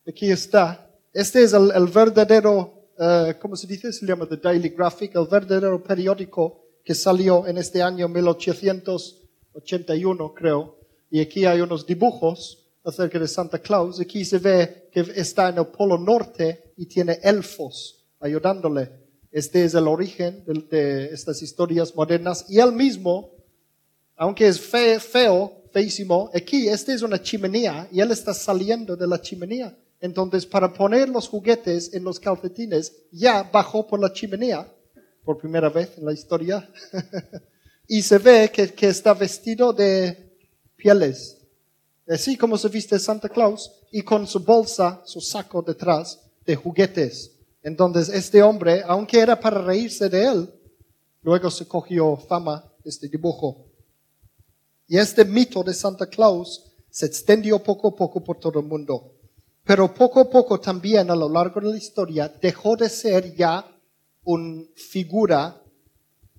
Aquí 0.08 0.32
está. 0.32 0.90
Este 1.14 1.44
es 1.44 1.54
el, 1.54 1.88
verdadero, 1.94 2.90
uh, 2.98 3.34
¿cómo 3.40 3.56
se 3.56 3.68
dice? 3.68 3.94
Se 3.94 4.04
llama 4.06 4.28
The 4.28 4.38
Daily 4.38 4.70
Graphic, 4.70 5.16
el 5.16 5.28
verdadero 5.28 5.84
periódico 5.84 6.64
que 6.84 6.96
salió 6.96 7.46
en 7.48 7.60
este 7.60 7.82
año 7.82 8.10
1881, 8.10 10.34
creo 10.34 10.83
y 11.14 11.20
aquí 11.20 11.46
hay 11.46 11.62
unos 11.62 11.86
dibujos 11.86 12.58
acerca 12.84 13.20
de 13.20 13.28
Santa 13.28 13.60
Claus. 13.60 14.00
Aquí 14.00 14.26
se 14.26 14.40
ve 14.40 14.90
que 14.92 15.02
está 15.16 15.50
en 15.50 15.60
el 15.60 15.68
Polo 15.68 15.96
Norte 15.96 16.74
y 16.76 16.88
tiene 16.88 17.20
elfos 17.22 18.04
ayudándole. 18.20 18.90
Este 19.32 19.64
es 19.64 19.76
el 19.76 19.88
origen 19.88 20.44
de, 20.72 21.06
estas 21.14 21.40
historias 21.44 21.94
modernas. 21.94 22.46
Y 22.50 22.58
él 22.58 22.72
mismo, 22.72 23.30
aunque 24.16 24.48
es 24.48 24.60
feo, 24.60 25.62
feísimo, 25.72 26.32
aquí, 26.34 26.68
este 26.68 26.96
es 26.96 27.04
una 27.04 27.22
chimenea 27.22 27.88
y 27.92 28.00
él 28.00 28.10
está 28.10 28.34
saliendo 28.34 28.96
de 28.96 29.06
la 29.06 29.22
chimenea. 29.22 29.78
Entonces, 30.02 30.48
para 30.48 30.74
poner 30.74 31.10
los 31.10 31.28
juguetes 31.28 31.94
en 31.94 32.04
los 32.04 32.20
calcetines, 32.20 32.92
ya 33.12 33.44
bajó 33.44 33.86
por 33.86 34.00
la 34.00 34.12
chimenea, 34.12 34.68
por 35.24 35.38
primera 35.38 35.70
vez 35.70 35.96
en 35.96 36.06
la 36.06 36.14
historia. 36.14 36.68
y 37.88 38.02
se 38.02 38.18
ve 38.18 38.50
que, 38.52 38.74
que 38.74 38.88
está 38.88 39.14
vestido 39.14 39.74
de 39.74 40.33
pieles. 40.84 41.38
Así 42.08 42.36
como 42.36 42.58
se 42.58 42.68
viste 42.68 43.00
Santa 43.00 43.30
Claus 43.30 43.72
y 43.90 44.02
con 44.02 44.28
su 44.28 44.40
bolsa, 44.42 45.02
su 45.06 45.22
saco 45.22 45.62
detrás 45.62 46.20
de 46.46 46.58
juguetes. 46.58 47.32
Entonces 47.64 48.10
este 48.10 48.44
hombre, 48.44 48.84
aunque 48.86 49.20
era 49.22 49.40
para 49.40 49.62
reírse 49.62 50.10
de 50.10 50.26
él, 50.26 50.54
luego 51.22 51.50
se 51.50 51.66
cogió 51.66 52.18
fama 52.18 52.70
este 52.84 53.08
dibujo. 53.08 53.66
Y 54.86 54.98
este 54.98 55.24
mito 55.24 55.64
de 55.64 55.74
Santa 55.74 56.08
Claus 56.08 56.74
se 56.90 57.06
extendió 57.06 57.64
poco 57.64 57.88
a 57.88 57.96
poco 57.96 58.22
por 58.22 58.38
todo 58.38 58.60
el 58.60 58.66
mundo. 58.66 59.14
Pero 59.64 59.94
poco 59.94 60.20
a 60.20 60.30
poco 60.30 60.60
también 60.60 61.10
a 61.10 61.16
lo 61.16 61.30
largo 61.30 61.62
de 61.62 61.72
la 61.72 61.78
historia 61.78 62.28
dejó 62.28 62.76
de 62.76 62.90
ser 62.90 63.34
ya 63.34 63.66
una 64.26 64.66
figura, 64.76 65.64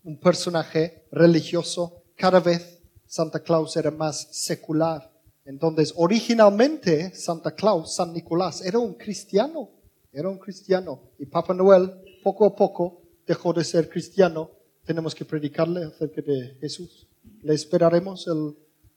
un 0.02 0.20
personaje 0.20 1.06
religioso 1.10 2.02
cada 2.14 2.40
vez 2.40 2.74
Santa 3.14 3.38
Claus 3.38 3.76
era 3.76 3.92
más 3.92 4.26
secular. 4.32 5.08
Entonces, 5.44 5.94
originalmente 5.94 7.14
Santa 7.14 7.54
Claus, 7.54 7.94
San 7.94 8.12
Nicolás, 8.12 8.60
era 8.66 8.80
un 8.80 8.94
cristiano, 8.94 9.70
era 10.12 10.28
un 10.28 10.36
cristiano. 10.36 11.00
Y 11.20 11.26
Papa 11.26 11.54
Noel, 11.54 11.92
poco 12.24 12.44
a 12.44 12.56
poco, 12.56 13.02
dejó 13.24 13.52
de 13.52 13.62
ser 13.62 13.88
cristiano. 13.88 14.50
Tenemos 14.84 15.14
que 15.14 15.24
predicarle 15.24 15.84
acerca 15.84 16.22
de 16.22 16.56
Jesús. 16.60 17.06
Le 17.42 17.54
esperaremos 17.54 18.26
el, 18.26 18.56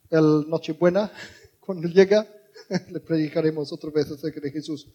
el 0.10 0.50
Nochebuena 0.50 1.12
cuando 1.60 1.88
llega. 1.88 2.28
Le 2.90 3.00
predicaremos 3.00 3.72
otra 3.72 3.92
vez 3.92 4.10
acerca 4.10 4.40
de 4.40 4.50
Jesús. 4.50 4.88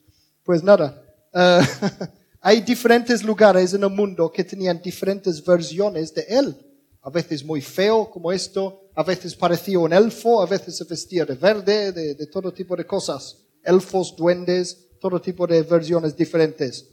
Pues 0.42 0.64
nada, 0.64 1.00
eh, 1.32 1.60
hay 2.40 2.60
diferentes 2.60 3.22
lugares 3.22 3.72
en 3.72 3.84
el 3.84 3.90
mundo 3.90 4.32
que 4.32 4.42
tenían 4.42 4.82
diferentes 4.82 5.44
versiones 5.44 6.12
de 6.12 6.22
Él. 6.22 6.56
A 7.02 7.10
veces 7.10 7.44
muy 7.44 7.60
feo 7.60 8.10
como 8.10 8.32
esto, 8.32 8.81
a 8.94 9.02
veces 9.02 9.34
parecía 9.34 9.78
un 9.78 9.92
elfo, 9.92 10.42
a 10.42 10.46
veces 10.46 10.76
se 10.76 10.84
vestía 10.84 11.24
de 11.24 11.34
verde, 11.34 11.92
de, 11.92 12.26
todo 12.26 12.52
tipo 12.52 12.76
de 12.76 12.86
cosas. 12.86 13.38
Elfos, 13.62 14.14
duendes, 14.16 14.90
todo 15.00 15.20
tipo 15.20 15.46
de 15.46 15.62
versiones 15.62 16.16
diferentes. 16.16 16.86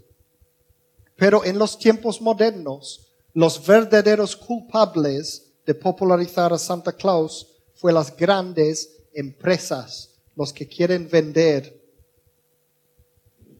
Pero 1.16 1.44
en 1.44 1.60
los 1.60 1.78
tiempos 1.78 2.22
modernos, 2.22 3.14
los 3.34 3.66
verdaderos 3.66 4.36
culpables 4.36 5.52
de 5.66 5.76
popularizar 5.76 6.54
a 6.54 6.58
Santa 6.58 6.94
Claus 6.94 7.48
fue 7.76 7.92
las 7.92 8.16
grandes 8.16 9.04
empresas, 9.14 10.22
los 10.36 10.54
que 10.54 10.68
quieren 10.68 11.10
vender. 11.10 11.78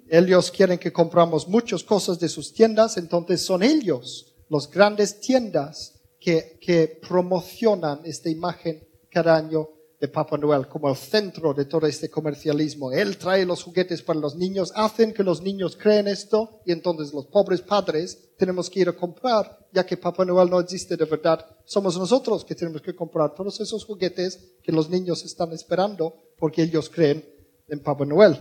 Ellos 0.08 0.50
quieren 0.50 0.80
que 0.80 0.94
compramos 0.94 1.48
muchas 1.48 1.84
cosas 1.84 2.20
de 2.20 2.30
sus 2.30 2.54
tiendas, 2.54 2.98
entonces 2.98 3.42
son 3.42 3.62
ellos, 3.62 4.34
los 4.48 4.70
grandes 4.70 5.20
tiendas, 5.20 5.99
que, 6.20 7.00
promocionan 7.08 8.02
esta 8.04 8.30
imagen 8.30 8.88
cada 9.10 9.36
año 9.36 9.70
de 10.00 10.08
Papá 10.08 10.38
Noel 10.38 10.68
como 10.68 10.90
el 10.90 10.96
centro 10.96 11.54
de 11.54 11.66
todo 11.66 11.86
este 11.86 12.10
comercialismo. 12.10 12.92
Él 12.92 13.18
trae 13.18 13.46
los 13.46 13.64
juguetes 13.64 14.02
para 14.02 14.20
los 14.20 14.36
niños, 14.36 14.72
hacen 14.76 15.14
que 15.14 15.24
los 15.24 15.42
niños 15.42 15.76
creen 15.76 16.08
esto 16.08 16.62
y 16.66 16.72
entonces 16.72 17.14
los 17.14 17.26
pobres 17.26 17.62
padres 17.62 18.30
tenemos 18.38 18.70
que 18.70 18.80
ir 18.80 18.90
a 18.90 18.94
comprar, 18.94 19.68
ya 19.74 19.86
que 19.86 19.98
Papá 19.98 20.24
Noel 20.24 20.50
no 20.50 20.60
existe 20.60 20.96
de 20.96 21.06
verdad. 21.06 21.46
Somos 21.66 21.98
nosotros 21.98 22.46
que 22.46 22.56
tenemos 22.56 22.82
que 22.82 22.96
comprar 22.96 23.34
todos 23.34 23.60
esos 23.60 23.84
juguetes 23.84 24.58
que 24.64 24.72
los 24.72 24.90
niños 24.90 25.26
están 25.26 25.52
esperando 25.52 26.16
porque 26.38 26.64
ellos 26.64 26.90
creen 26.90 27.26
en 27.68 27.82
Papá 27.82 28.06
Noel. 28.06 28.40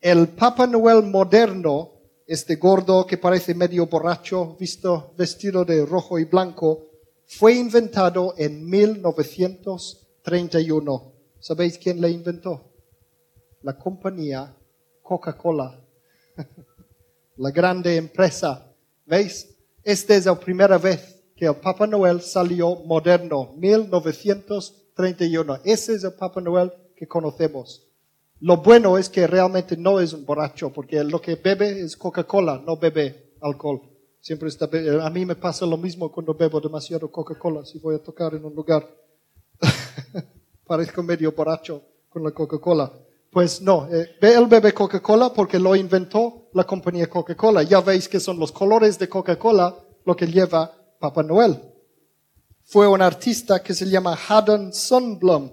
El 0.00 0.28
Papá 0.28 0.66
Noel 0.66 1.02
moderno, 1.02 1.92
este 2.26 2.56
gordo 2.56 3.06
que 3.06 3.18
parece 3.18 3.54
medio 3.54 3.86
borracho, 3.86 4.56
visto, 4.58 5.14
vestido 5.16 5.64
de 5.64 5.84
rojo 5.84 6.18
y 6.18 6.24
blanco, 6.24 6.85
fue 7.26 7.54
inventado 7.54 8.34
en 8.38 8.64
1931. 8.68 11.12
¿Sabéis 11.40 11.78
quién 11.78 12.00
le 12.00 12.10
inventó? 12.10 12.72
La 13.62 13.76
compañía 13.76 14.56
Coca-Cola, 15.02 15.84
la 17.36 17.50
grande 17.50 17.96
empresa. 17.96 18.72
¿Veis? 19.04 19.52
Esta 19.82 20.14
es 20.16 20.26
la 20.26 20.38
primera 20.38 20.78
vez 20.78 21.16
que 21.36 21.46
el 21.46 21.56
Papa 21.56 21.84
Noel 21.86 22.20
salió 22.22 22.76
moderno, 22.76 23.52
1931. 23.56 25.58
Ese 25.64 25.94
es 25.94 26.04
el 26.04 26.14
Papa 26.14 26.40
Noel 26.40 26.72
que 26.96 27.06
conocemos. 27.06 27.86
Lo 28.40 28.56
bueno 28.58 28.98
es 28.98 29.08
que 29.08 29.26
realmente 29.26 29.76
no 29.76 30.00
es 30.00 30.12
un 30.12 30.26
borracho, 30.26 30.72
porque 30.72 31.02
lo 31.04 31.20
que 31.20 31.36
bebe 31.36 31.80
es 31.80 31.96
Coca-Cola, 31.96 32.62
no 32.66 32.76
bebe 32.76 33.34
alcohol. 33.40 33.95
Siempre 34.26 34.48
está, 34.48 34.68
a 35.04 35.10
mí 35.10 35.24
me 35.24 35.36
pasa 35.36 35.64
lo 35.66 35.76
mismo 35.76 36.10
cuando 36.10 36.34
bebo 36.34 36.60
demasiado 36.60 37.08
Coca-Cola, 37.12 37.64
si 37.64 37.78
voy 37.78 37.94
a 37.94 38.00
tocar 38.00 38.34
en 38.34 38.44
un 38.44 38.56
lugar. 38.56 38.84
Parezco 40.66 41.00
medio 41.04 41.30
borracho 41.30 41.80
con 42.08 42.24
la 42.24 42.32
Coca-Cola. 42.32 42.92
Pues 43.30 43.62
no, 43.62 43.86
eh, 43.88 44.16
él 44.20 44.46
bebe 44.46 44.74
Coca-Cola 44.74 45.32
porque 45.32 45.60
lo 45.60 45.76
inventó 45.76 46.48
la 46.54 46.64
compañía 46.64 47.08
Coca-Cola. 47.08 47.62
Ya 47.62 47.80
veis 47.80 48.08
que 48.08 48.18
son 48.18 48.40
los 48.40 48.50
colores 48.50 48.98
de 48.98 49.08
Coca-Cola 49.08 49.76
lo 50.04 50.16
que 50.16 50.26
lleva 50.26 50.74
Papá 50.98 51.22
Noel. 51.22 51.62
Fue 52.64 52.88
un 52.88 53.02
artista 53.02 53.62
que 53.62 53.74
se 53.74 53.86
llama 53.86 54.18
Haddon 54.28 54.74
Sundblom. 54.74 55.52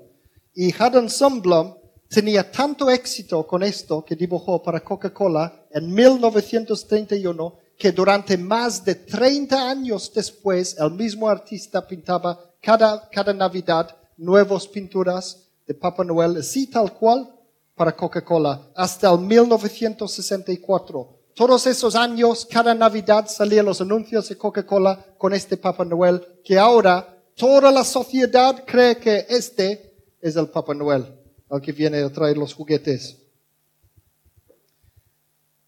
Y 0.55 0.73
Haddon 0.73 1.11
Sundblom 1.11 1.75
tenía 2.09 2.51
tanto 2.51 2.89
éxito 2.89 3.45
con 3.45 3.61
esto 3.61 4.03
que 4.03 4.15
dibujó 4.15 4.63
para 4.63 4.83
Coca-Cola 4.83 5.67
en 5.69 5.93
1931 5.93 7.61
que 7.83 7.91
durante 7.91 8.37
más 8.37 8.85
de 8.85 8.95
30 8.95 9.69
años 9.69 10.09
después 10.15 10.77
el 10.79 10.91
mismo 10.91 11.27
artista 11.27 11.85
pintaba 11.85 12.39
cada, 12.61 13.09
cada 13.09 13.33
Navidad 13.33 13.93
nuevas 14.15 14.69
pinturas 14.69 15.49
de 15.67 15.73
Papá 15.73 16.05
Noel, 16.05 16.37
así 16.37 16.67
tal 16.67 16.93
cual, 16.93 17.29
para 17.75 17.93
Coca-Cola, 17.93 18.69
hasta 18.73 19.11
el 19.11 19.19
1964. 19.19 21.19
Todos 21.35 21.67
esos 21.67 21.93
años, 21.97 22.47
cada 22.49 22.73
Navidad 22.73 23.27
salían 23.27 23.65
los 23.65 23.81
anuncios 23.81 24.29
de 24.29 24.37
Coca-Cola 24.37 25.05
con 25.17 25.33
este 25.33 25.57
Papá 25.57 25.83
Noel, 25.83 26.25
que 26.41 26.57
ahora 26.57 27.21
toda 27.35 27.69
la 27.69 27.83
sociedad 27.83 28.63
cree 28.65 28.95
que 28.95 29.25
este 29.27 29.93
es 30.21 30.37
el 30.37 30.47
Papá 30.47 30.73
Noel, 30.73 31.05
el 31.51 31.59
que 31.59 31.73
viene 31.73 32.01
a 32.01 32.09
traer 32.09 32.37
los 32.37 32.53
juguetes. 32.53 33.17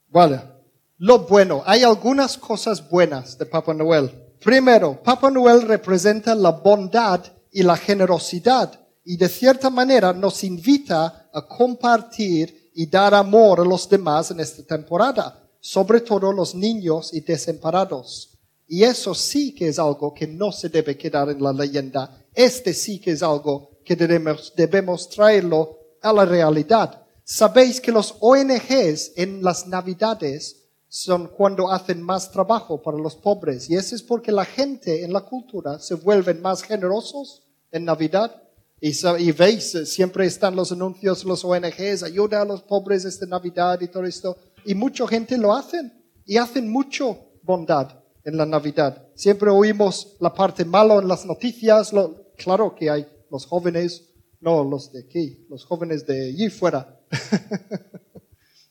Vale. 0.08 0.55
Lo 0.98 1.20
bueno, 1.20 1.62
hay 1.66 1.84
algunas 1.84 2.38
cosas 2.38 2.90
buenas 2.90 3.38
de 3.38 3.46
Papá 3.46 3.74
Noel. 3.74 4.10
Primero, 4.42 5.04
Papá 5.04 5.30
Noel 5.30 5.64
representa 5.64 6.34
la 6.34 6.52
bondad 6.52 7.22
y 7.52 7.64
la 7.64 7.76
generosidad 7.76 8.80
y 9.04 9.18
de 9.18 9.28
cierta 9.28 9.70
manera 9.70 10.14
nos 10.14 10.42
invita 10.46 11.30
a 11.34 11.46
compartir 11.46 12.72
y 12.74 12.86
dar 12.86 13.14
amor 13.14 13.60
a 13.60 13.66
los 13.66 13.90
demás 13.90 14.32
en 14.32 14.40
esta 14.40 14.64
temporada, 14.64 15.50
sobre 15.60 16.00
todo 16.00 16.32
los 16.32 16.56
niños 16.56 17.14
y 17.14 17.20
desamparados. 17.20 18.30
Y 18.66 18.84
eso 18.84 19.14
sí 19.14 19.54
que 19.54 19.68
es 19.68 19.80
algo 19.80 20.14
que 20.14 20.28
no 20.28 20.54
se 20.54 20.70
debe 20.70 20.98
quedar 20.98 21.30
en 21.30 21.44
la 21.44 21.52
leyenda. 21.52 22.26
Este 22.34 22.74
sí 22.74 23.00
que 23.00 23.12
es 23.12 23.22
algo 23.22 23.82
que 23.84 23.98
debemos, 23.98 25.10
traerlo 25.10 25.78
a 26.02 26.14
la 26.14 26.24
realidad. 26.24 27.04
Sabéis 27.26 27.82
que 27.82 27.92
los 27.92 28.16
ONGs 28.22 29.12
en 29.18 29.44
las 29.44 29.68
Navidades 29.68 30.65
son 30.96 31.28
cuando 31.28 31.70
hacen 31.70 32.02
más 32.02 32.32
trabajo 32.32 32.82
para 32.82 32.98
los 32.98 33.18
pobres. 33.18 33.70
Y 33.70 33.76
eso 33.76 33.96
es 33.96 34.02
porque 34.02 34.32
la 34.32 34.46
gente 34.46 35.04
en 35.04 35.12
la 35.12 35.20
cultura 35.20 35.78
se 35.78 35.96
vuelven 35.96 36.42
más 36.42 36.64
generosos 36.64 37.44
en 37.70 37.84
Navidad. 37.84 38.42
Y, 38.80 38.94
y, 39.20 39.32
veis, 39.34 39.78
siempre 39.90 40.26
están 40.26 40.56
los 40.56 40.72
anuncios, 40.72 41.26
los 41.26 41.44
ONGs, 41.44 42.02
ayuda 42.04 42.42
a 42.42 42.46
los 42.46 42.62
pobres 42.62 43.04
esta 43.04 43.26
Navidad 43.26 43.82
y 43.82 43.90
todo 43.90 44.06
esto. 44.06 44.38
Y 44.64 44.74
mucha 44.74 45.06
gente 45.06 45.38
lo 45.38 45.54
hacen. 45.54 45.92
Y 46.26 46.38
hacen 46.38 46.72
mucho 46.72 47.18
bondad 47.44 48.00
en 48.24 48.38
la 48.38 48.46
Navidad. 48.46 49.06
Siempre 49.16 49.50
oímos 49.50 50.16
la 50.22 50.34
parte 50.34 50.64
mala 50.64 50.96
en 50.96 51.10
las 51.10 51.26
noticias. 51.26 51.92
Lo, 51.92 52.32
claro 52.38 52.74
que 52.74 52.90
hay 52.90 53.06
los 53.30 53.46
jóvenes, 53.46 54.14
no 54.40 54.64
los 54.64 54.94
de 54.94 55.02
aquí, 55.02 55.46
los 55.50 55.66
jóvenes 55.66 56.08
de 56.08 56.30
allí 56.30 56.50
fuera. 56.50 57.02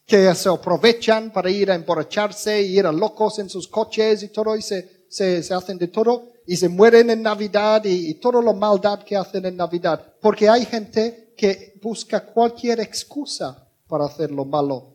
que 0.06 0.34
se 0.34 0.48
aprovechan 0.48 1.32
para 1.32 1.50
ir 1.50 1.70
a 1.70 1.74
emborracharse 1.74 2.62
y 2.62 2.78
ir 2.78 2.86
a 2.86 2.92
locos 2.92 3.38
en 3.38 3.48
sus 3.48 3.68
coches 3.68 4.22
y 4.22 4.28
todo 4.28 4.54
y 4.56 4.62
se, 4.62 5.06
se, 5.08 5.42
se 5.42 5.54
hacen 5.54 5.78
de 5.78 5.88
todo 5.88 6.28
y 6.46 6.56
se 6.56 6.68
mueren 6.68 7.08
en 7.10 7.22
Navidad 7.22 7.84
y, 7.84 8.10
y 8.10 8.14
todo 8.14 8.42
lo 8.42 8.52
maldad 8.52 9.02
que 9.02 9.16
hacen 9.16 9.46
en 9.46 9.56
Navidad. 9.56 10.14
Porque 10.20 10.48
hay 10.48 10.66
gente 10.66 11.32
que 11.36 11.78
busca 11.82 12.26
cualquier 12.26 12.80
excusa 12.80 13.66
para 13.88 14.04
hacer 14.04 14.30
lo 14.30 14.44
malo. 14.44 14.92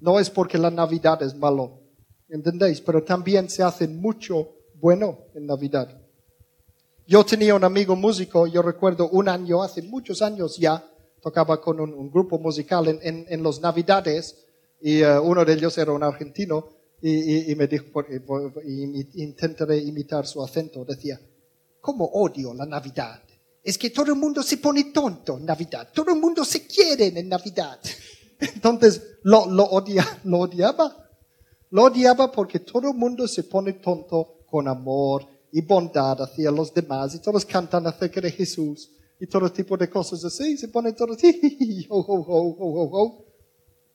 No 0.00 0.18
es 0.18 0.28
porque 0.28 0.58
la 0.58 0.70
Navidad 0.70 1.22
es 1.22 1.34
malo, 1.34 1.80
¿entendéis? 2.28 2.80
Pero 2.80 3.04
también 3.04 3.48
se 3.48 3.62
hace 3.62 3.86
mucho 3.86 4.56
bueno 4.74 5.18
en 5.34 5.46
Navidad. 5.46 5.88
Yo 7.06 7.24
tenía 7.24 7.54
un 7.54 7.64
amigo 7.64 7.96
músico, 7.96 8.46
yo 8.46 8.60
recuerdo 8.60 9.08
un 9.08 9.28
año, 9.28 9.62
hace 9.62 9.82
muchos 9.82 10.20
años 10.20 10.56
ya, 10.58 10.84
tocaba 11.22 11.60
con 11.60 11.80
un, 11.80 11.94
un 11.94 12.10
grupo 12.10 12.38
musical 12.38 12.86
en, 12.86 12.98
en, 13.02 13.26
en 13.28 13.42
los 13.42 13.60
Navidades 13.60 14.47
y 14.80 15.02
uh, 15.02 15.20
uno 15.22 15.44
de 15.44 15.52
ellos 15.54 15.76
era 15.78 15.92
un 15.92 16.02
argentino 16.02 16.68
y, 17.00 17.10
y, 17.10 17.52
y 17.52 17.54
me 17.54 17.66
dijo, 17.66 17.86
por, 17.92 18.06
por, 18.24 18.52
y, 18.64 19.22
intentaré 19.22 19.78
imitar 19.78 20.26
su 20.26 20.42
acento, 20.42 20.84
decía, 20.84 21.20
¿cómo 21.80 22.04
odio 22.04 22.54
la 22.54 22.66
Navidad? 22.66 23.22
Es 23.62 23.76
que 23.76 23.90
todo 23.90 24.12
el 24.12 24.18
mundo 24.18 24.42
se 24.42 24.58
pone 24.58 24.84
tonto 24.84 25.36
en 25.36 25.44
Navidad, 25.44 25.88
todo 25.92 26.12
el 26.12 26.20
mundo 26.20 26.44
se 26.44 26.66
quiere 26.66 27.06
en 27.06 27.28
Navidad. 27.28 27.78
Entonces 28.40 29.02
lo, 29.22 29.46
lo, 29.46 29.64
odia, 29.64 30.20
lo 30.24 30.40
odiaba, 30.40 31.10
lo 31.70 31.84
odiaba 31.84 32.30
porque 32.30 32.60
todo 32.60 32.90
el 32.90 32.94
mundo 32.96 33.26
se 33.26 33.44
pone 33.44 33.74
tonto 33.74 34.44
con 34.46 34.68
amor 34.68 35.26
y 35.52 35.60
bondad 35.62 36.22
hacia 36.22 36.50
los 36.50 36.72
demás 36.72 37.14
y 37.14 37.20
todos 37.20 37.44
cantan 37.44 37.86
acerca 37.86 38.20
de 38.20 38.30
Jesús 38.30 38.90
y 39.20 39.26
todo 39.26 39.50
tipo 39.50 39.76
de 39.76 39.90
cosas 39.90 40.24
así, 40.24 40.56
se 40.56 40.68
pone 40.68 40.92
todos, 40.92 41.18
ho, 41.88 41.98
ho, 41.98 42.90
ho. 42.92 43.24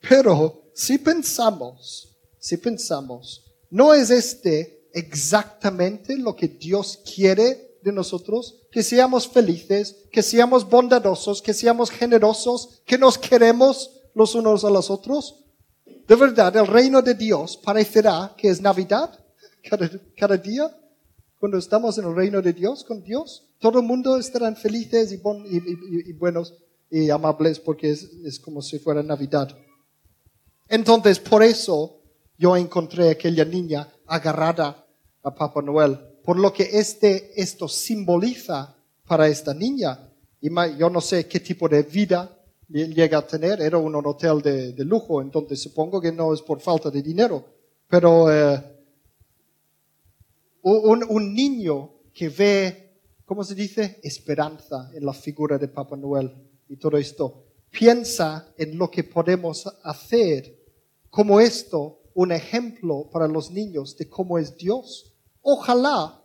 Pero 0.08 0.63
si 0.74 0.98
pensamos, 0.98 2.16
si 2.38 2.56
pensamos, 2.56 3.44
¿no 3.70 3.94
es 3.94 4.10
este 4.10 4.88
exactamente 4.92 6.16
lo 6.16 6.34
que 6.34 6.48
Dios 6.48 6.98
quiere 7.14 7.78
de 7.82 7.92
nosotros? 7.92 8.66
Que 8.72 8.82
seamos 8.82 9.28
felices, 9.28 9.96
que 10.10 10.22
seamos 10.22 10.68
bondadosos, 10.68 11.40
que 11.40 11.54
seamos 11.54 11.90
generosos, 11.90 12.82
que 12.84 12.98
nos 12.98 13.18
queremos 13.18 14.00
los 14.14 14.34
unos 14.34 14.64
a 14.64 14.70
los 14.70 14.90
otros. 14.90 15.44
De 16.08 16.16
verdad, 16.16 16.56
el 16.56 16.66
reino 16.66 17.02
de 17.02 17.14
Dios 17.14 17.56
parecerá 17.56 18.34
que 18.36 18.48
es 18.48 18.60
Navidad 18.60 19.18
cada, 20.18 20.36
día. 20.36 20.76
Cuando 21.38 21.58
estamos 21.58 21.98
en 21.98 22.06
el 22.06 22.16
reino 22.16 22.42
de 22.42 22.52
Dios, 22.52 22.82
con 22.82 23.02
Dios, 23.02 23.48
todo 23.60 23.78
el 23.78 23.86
mundo 23.86 24.18
estarán 24.18 24.56
felices 24.56 25.12
y, 25.12 25.16
y, 25.16 26.10
y, 26.10 26.12
buenos 26.14 26.54
y 26.90 27.10
amables 27.10 27.60
porque 27.60 27.90
es 27.90 28.40
como 28.40 28.60
si 28.60 28.78
fuera 28.78 29.02
Navidad. 29.02 29.56
Entonces, 30.68 31.18
por 31.18 31.42
eso 31.42 32.00
yo 32.38 32.56
encontré 32.56 33.10
aquella 33.10 33.44
niña 33.44 33.88
agarrada 34.06 34.86
a 35.22 35.34
Papá 35.34 35.62
Noel, 35.62 35.98
por 36.24 36.38
lo 36.38 36.52
que 36.52 36.68
este, 36.72 37.40
esto 37.40 37.68
simboliza 37.68 38.76
para 39.06 39.28
esta 39.28 39.54
niña. 39.54 40.10
Y 40.40 40.50
yo 40.78 40.90
no 40.90 41.00
sé 41.00 41.26
qué 41.26 41.40
tipo 41.40 41.68
de 41.68 41.82
vida 41.82 42.38
llega 42.68 43.18
a 43.18 43.26
tener, 43.26 43.60
era 43.60 43.78
un 43.78 43.94
hotel 43.94 44.40
de, 44.42 44.72
de 44.72 44.84
lujo, 44.84 45.20
entonces 45.20 45.60
supongo 45.60 46.00
que 46.00 46.12
no 46.12 46.32
es 46.32 46.42
por 46.42 46.60
falta 46.60 46.90
de 46.90 47.02
dinero, 47.02 47.44
pero 47.88 48.32
eh, 48.32 48.62
un, 50.62 51.04
un 51.08 51.34
niño 51.34 51.90
que 52.12 52.28
ve, 52.28 53.00
¿cómo 53.24 53.44
se 53.44 53.54
dice? 53.54 54.00
Esperanza 54.02 54.90
en 54.94 55.04
la 55.04 55.12
figura 55.12 55.58
de 55.58 55.68
Papá 55.68 55.96
Noel 55.96 56.32
y 56.68 56.76
todo 56.76 56.96
esto 56.96 57.44
piensa 57.70 58.54
en 58.56 58.78
lo 58.78 58.90
que 58.90 59.04
podemos 59.04 59.66
hacer 59.82 60.53
como 61.14 61.38
esto, 61.38 62.00
un 62.14 62.32
ejemplo 62.32 63.08
para 63.12 63.28
los 63.28 63.52
niños 63.52 63.96
de 63.96 64.08
cómo 64.08 64.36
es 64.36 64.56
Dios. 64.56 65.14
Ojalá 65.42 66.20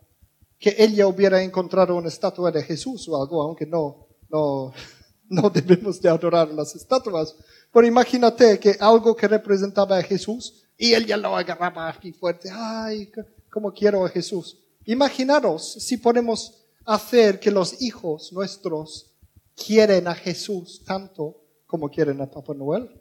que 0.58 0.74
ella 0.76 1.06
hubiera 1.06 1.40
encontrado 1.44 1.94
una 1.94 2.08
estatua 2.08 2.50
de 2.50 2.64
Jesús 2.64 3.08
o 3.08 3.22
algo, 3.22 3.40
aunque 3.40 3.66
no, 3.66 4.08
no, 4.28 4.72
no 5.28 5.48
debemos 5.48 6.02
de 6.02 6.08
adorar 6.08 6.48
las 6.48 6.74
estatuas. 6.74 7.36
Pero 7.72 7.86
imagínate 7.86 8.58
que 8.58 8.76
algo 8.80 9.14
que 9.14 9.28
representaba 9.28 9.96
a 9.96 10.02
Jesús 10.02 10.64
y 10.76 10.92
ella 10.92 11.16
lo 11.16 11.36
agarraba 11.36 11.88
aquí 11.88 12.10
fuerte. 12.10 12.50
Ay, 12.52 13.12
cómo 13.48 13.72
quiero 13.72 14.04
a 14.04 14.08
Jesús. 14.08 14.58
Imaginaros 14.86 15.74
si 15.74 15.98
podemos 15.98 16.64
hacer 16.84 17.38
que 17.38 17.52
los 17.52 17.80
hijos 17.80 18.32
nuestros 18.32 19.12
quieren 19.54 20.08
a 20.08 20.16
Jesús 20.16 20.82
tanto 20.84 21.44
como 21.68 21.88
quieren 21.88 22.20
a 22.20 22.28
Papá 22.28 22.54
Noel. 22.54 22.99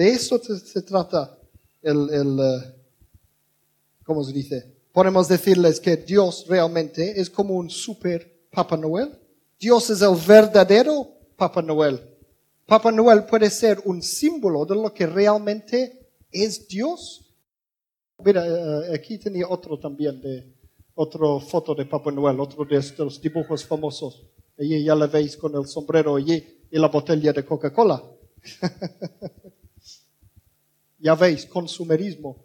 De 0.00 0.08
eso 0.08 0.40
se, 0.42 0.80
trata 0.80 1.38
el, 1.82 2.08
el 2.08 2.28
uh, 2.28 2.62
¿cómo 4.02 4.24
se 4.24 4.32
dice? 4.32 4.64
Podemos 4.94 5.28
decirles 5.28 5.78
que 5.78 5.98
Dios 5.98 6.46
realmente 6.48 7.20
es 7.20 7.28
como 7.28 7.52
un 7.52 7.68
super 7.68 8.48
Papá 8.50 8.78
Noel. 8.78 9.10
Dios 9.58 9.90
es 9.90 10.00
el 10.00 10.16
verdadero 10.26 11.06
Papá 11.36 11.60
Noel. 11.60 12.00
Papá 12.64 12.90
Noel 12.90 13.24
puede 13.24 13.50
ser 13.50 13.82
un 13.84 14.02
símbolo 14.02 14.64
de 14.64 14.76
lo 14.76 14.94
que 14.94 15.04
realmente 15.04 16.08
es 16.32 16.66
Dios. 16.66 17.34
Mira, 18.24 18.42
uh, 18.42 18.94
aquí 18.94 19.18
tenía 19.18 19.46
otro 19.46 19.78
también 19.78 20.18
de 20.22 20.50
otra 20.94 21.40
foto 21.40 21.74
de 21.74 21.84
Papá 21.84 22.10
Noel, 22.10 22.40
otro 22.40 22.64
de 22.64 22.78
estos 22.78 23.20
dibujos 23.20 23.66
famosos. 23.66 24.24
Allí 24.58 24.82
ya 24.82 24.94
la 24.94 25.08
veis 25.08 25.36
con 25.36 25.54
el 25.56 25.66
sombrero 25.66 26.16
allí 26.16 26.42
y 26.70 26.78
la 26.78 26.88
botella 26.88 27.34
de 27.34 27.44
Coca-Cola. 27.44 28.02
ya 31.00 31.14
veis, 31.14 31.46
consumerismo. 31.46 32.44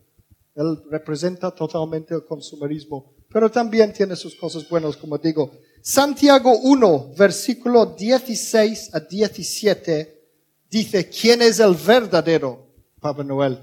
Él 0.56 0.82
representa 0.90 1.52
totalmente 1.52 2.14
el 2.14 2.26
consumerismo, 2.26 3.14
pero 3.30 3.52
también 3.52 3.92
tiene 3.92 4.16
sus 4.16 4.36
cosas 4.36 4.68
buenas, 4.70 4.96
como 4.96 5.18
digo. 5.18 5.52
Santiago 5.82 6.58
1, 6.58 7.14
versículo 7.18 7.86
16 7.88 8.96
a 8.96 9.02
17, 9.02 10.30
dice, 10.70 11.10
¿quién 11.10 11.42
es 11.42 11.60
el 11.60 11.76
verdadero 11.76 12.68
Papá 13.00 13.24
Noel? 13.24 13.60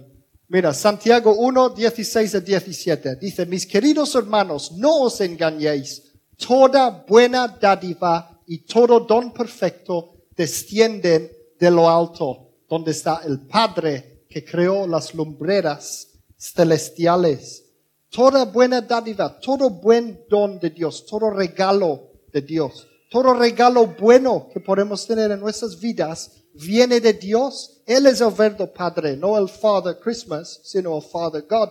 Mira, 0.49 0.75
Santiago 0.75 1.35
1, 1.35 1.71
16 1.71 2.35
a 2.35 2.41
17. 2.41 3.17
Dice, 3.17 3.47
mis 3.47 3.67
queridos 3.67 4.15
hermanos, 4.15 4.73
no 4.73 5.01
os 5.05 5.19
engañéis. 5.23 6.13
Toda 6.37 6.91
buena 7.09 7.49
dádiva 7.49 8.39
y 8.47 8.59
todo 8.59 9.01
don 9.01 9.33
perfecto 9.33 10.27
descienden 10.37 11.33
de 11.59 11.71
lo 11.71 11.89
alto, 11.89 12.51
donde 12.69 12.91
está 12.91 13.23
el 13.25 13.41
Padre 13.47 14.12
que 14.33 14.45
creó 14.45 14.87
las 14.87 15.15
lumbreras 15.15 16.09
celestiales. 16.39 17.65
Toda 18.09 18.45
buena 18.45 18.81
dádiva, 18.81 19.39
todo 19.41 19.71
buen 19.71 20.25
don 20.29 20.59
de 20.59 20.71
Dios, 20.71 21.05
todo 21.07 21.31
regalo 21.31 22.11
de 22.33 22.41
Dios, 22.41 22.87
todo 23.11 23.35
regalo 23.35 23.87
bueno 23.99 24.49
que 24.53 24.61
podemos 24.61 25.07
tener 25.07 25.31
en 25.31 25.41
nuestras 25.41 25.79
vidas 25.79 26.43
viene 26.55 27.01
de 27.01 27.13
Dios. 27.13 27.83
Él 27.87 28.07
es 28.07 28.21
el 28.21 28.31
verdadero 28.31 28.73
Padre, 28.73 29.17
no 29.17 29.39
el 29.39 29.49
Father 29.49 29.99
Christmas, 29.99 30.61
sino 30.63 30.97
el 30.97 31.03
Father 31.03 31.45
God, 31.49 31.71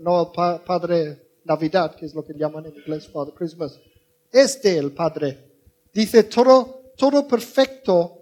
no 0.00 0.22
el 0.22 0.60
Padre 0.62 1.40
Navidad, 1.44 1.94
que 1.96 2.06
es 2.06 2.14
lo 2.14 2.24
que 2.24 2.34
llaman 2.34 2.66
en 2.66 2.76
inglés 2.76 3.08
Father 3.08 3.34
Christmas. 3.34 3.78
Este 4.32 4.76
el 4.76 4.92
Padre. 4.92 5.52
Dice 5.92 6.24
todo, 6.24 6.92
todo 6.96 7.26
perfecto, 7.26 8.18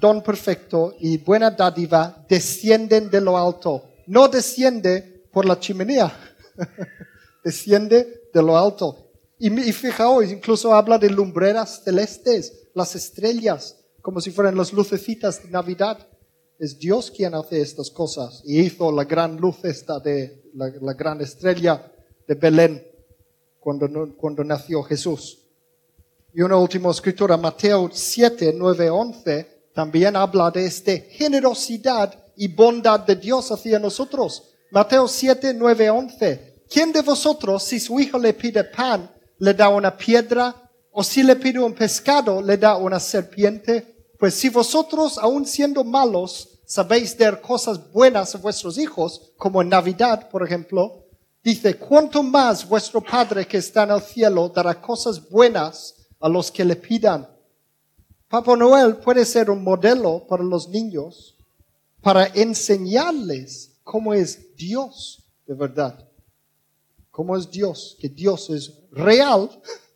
don 0.00 0.22
perfecto 0.22 0.94
y 0.98 1.18
buena 1.18 1.50
dádiva 1.50 2.24
descienden 2.28 3.10
de 3.10 3.20
lo 3.20 3.36
alto. 3.36 3.84
No 4.06 4.28
desciende 4.28 5.24
por 5.32 5.44
la 5.44 5.58
chimenea, 5.58 6.12
desciende 7.44 8.28
de 8.32 8.42
lo 8.42 8.56
alto. 8.56 9.10
Y, 9.38 9.52
y 9.60 9.72
fijaos, 9.72 10.30
incluso 10.30 10.74
habla 10.74 10.98
de 10.98 11.10
lumbreras 11.10 11.82
celestes, 11.84 12.68
las 12.74 12.94
estrellas, 12.94 13.76
como 14.02 14.20
si 14.20 14.30
fueran 14.30 14.56
las 14.56 14.72
lucecitas 14.72 15.42
de 15.42 15.50
Navidad. 15.50 15.98
Es 16.58 16.78
Dios 16.78 17.10
quien 17.10 17.34
hace 17.34 17.60
estas 17.60 17.90
cosas 17.90 18.42
y 18.46 18.60
hizo 18.60 18.90
la 18.90 19.04
gran 19.04 19.36
luz 19.36 19.56
esta 19.64 19.98
de 19.98 20.42
la, 20.54 20.72
la 20.80 20.94
gran 20.94 21.20
estrella 21.20 21.92
de 22.26 22.34
Belén 22.34 22.82
cuando, 23.60 24.14
cuando 24.16 24.44
nació 24.44 24.82
Jesús. 24.84 25.42
Y 26.32 26.42
una 26.42 26.56
última 26.56 26.90
escritura, 26.90 27.36
Mateo 27.36 27.90
7, 27.92 28.54
9, 28.56 28.90
11, 28.90 29.55
también 29.76 30.16
habla 30.16 30.50
de 30.50 30.64
esta 30.64 30.92
generosidad 31.10 32.14
y 32.34 32.48
bondad 32.48 33.00
de 33.00 33.14
Dios 33.14 33.52
hacia 33.52 33.78
nosotros. 33.78 34.54
Mateo 34.70 35.06
7, 35.06 35.52
9, 35.52 35.90
11. 35.90 36.62
¿Quién 36.70 36.92
de 36.92 37.02
vosotros, 37.02 37.62
si 37.62 37.78
su 37.78 38.00
hijo 38.00 38.18
le 38.18 38.32
pide 38.32 38.64
pan, 38.64 39.10
le 39.38 39.52
da 39.52 39.68
una 39.68 39.94
piedra? 39.94 40.54
¿O 40.92 41.04
si 41.04 41.22
le 41.22 41.36
pide 41.36 41.58
un 41.58 41.74
pescado, 41.74 42.40
le 42.40 42.56
da 42.56 42.76
una 42.76 42.98
serpiente? 42.98 44.14
Pues 44.18 44.32
si 44.32 44.48
vosotros, 44.48 45.18
aun 45.18 45.44
siendo 45.44 45.84
malos, 45.84 46.60
sabéis 46.64 47.16
dar 47.18 47.42
cosas 47.42 47.92
buenas 47.92 48.34
a 48.34 48.38
vuestros 48.38 48.78
hijos, 48.78 49.34
como 49.36 49.60
en 49.60 49.68
Navidad, 49.68 50.30
por 50.30 50.42
ejemplo, 50.42 51.04
dice, 51.44 51.76
cuánto 51.76 52.22
más 52.22 52.66
vuestro 52.66 53.02
Padre 53.02 53.46
que 53.46 53.58
está 53.58 53.82
en 53.82 53.90
el 53.90 54.00
cielo 54.00 54.48
dará 54.48 54.80
cosas 54.80 55.28
buenas 55.28 55.96
a 56.18 56.30
los 56.30 56.50
que 56.50 56.64
le 56.64 56.76
pidan. 56.76 57.35
Papá 58.28 58.56
Noel 58.56 58.96
puede 58.96 59.24
ser 59.24 59.50
un 59.50 59.62
modelo 59.62 60.26
para 60.26 60.42
los 60.42 60.68
niños, 60.68 61.36
para 62.02 62.26
enseñarles 62.26 63.78
cómo 63.84 64.14
es 64.14 64.56
Dios 64.56 65.24
de 65.46 65.54
verdad. 65.54 66.08
Cómo 67.10 67.36
es 67.36 67.50
Dios, 67.50 67.96
que 68.00 68.08
Dios 68.08 68.50
es 68.50 68.72
real, 68.90 69.48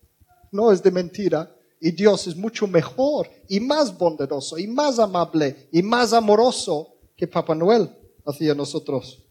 no 0.53 0.72
es 0.72 0.83
de 0.83 0.91
mentira, 0.91 1.55
y 1.81 1.91
Dios 1.91 2.26
es 2.26 2.37
mucho 2.37 2.66
mejor 2.66 3.28
y 3.49 3.59
más 3.59 3.97
bondadoso 3.97 4.59
y 4.59 4.66
más 4.66 4.99
amable 4.99 5.68
y 5.72 5.83
más 5.83 6.12
amoroso 6.12 6.95
que 7.16 7.26
Papá 7.26 7.55
Noel 7.55 7.91
hacia 8.24 8.55
nosotros. 8.55 9.24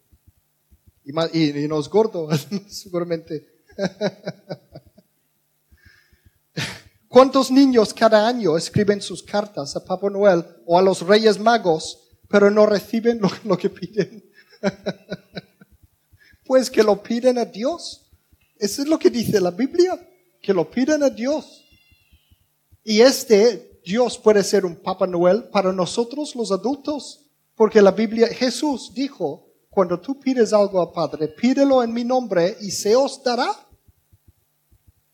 Y, 1.06 1.14
más, 1.14 1.34
y, 1.34 1.68
no 1.68 1.80
es 1.80 1.88
gordo, 1.88 2.28
seguramente. 2.68 3.47
¿Cuántos 7.20 7.51
niños 7.51 7.93
cada 7.93 8.26
año 8.26 8.55
escriben 8.55 9.01
sus 9.01 9.22
cartas 9.22 9.76
a 9.76 9.84
Papá 9.84 10.09
Noel 10.09 10.41
o 10.65 10.80
a 10.80 10.82
los 10.82 11.01
Reyes 11.01 11.38
Magos, 11.38 11.99
pero 12.30 12.49
no 12.49 12.65
reciben 12.65 13.20
lo, 13.43 13.57
que 13.57 13.70
piden? 13.70 14.24
pues 16.45 16.72
que 16.72 16.82
lo 16.82 17.03
piden 17.03 17.38
a 17.38 17.43
Dios. 17.43 18.09
Eso 18.57 18.84
es 18.84 18.88
lo 18.88 18.97
que 18.97 19.09
dice 19.09 19.41
la 19.41 19.51
Biblia, 19.51 19.99
que 20.41 20.53
lo 20.53 20.72
piden 20.72 21.03
a 21.03 21.09
Dios. 21.09 21.65
Y 22.86 23.01
este 23.01 23.82
Dios 23.84 24.17
puede 24.17 24.41
ser 24.41 24.65
un 24.65 24.78
Papá 24.78 25.05
Noel 25.05 25.49
para 25.49 25.74
nosotros 25.74 26.34
los 26.38 26.53
adultos, 26.53 27.26
porque 27.53 27.82
la 27.82 27.91
Biblia, 27.91 28.30
Jesús 28.30 28.93
dijo, 28.93 29.45
cuando 29.70 29.99
tú 29.99 30.17
pides 30.22 30.53
algo 30.53 30.82
al 30.82 30.93
Padre, 30.93 31.28
pídelo 31.28 31.84
en 31.84 31.91
mi 31.91 32.05
nombre 32.05 32.55
y 32.61 32.72
se 32.72 32.95
os 32.95 33.22
dará. 33.22 33.68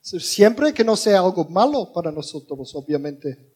Siempre 0.06 0.72
que 0.72 0.84
no 0.84 0.96
sea 0.96 1.20
algo 1.20 1.46
malo 1.46 1.92
para 1.92 2.12
nosotros, 2.12 2.76
obviamente. 2.76 3.54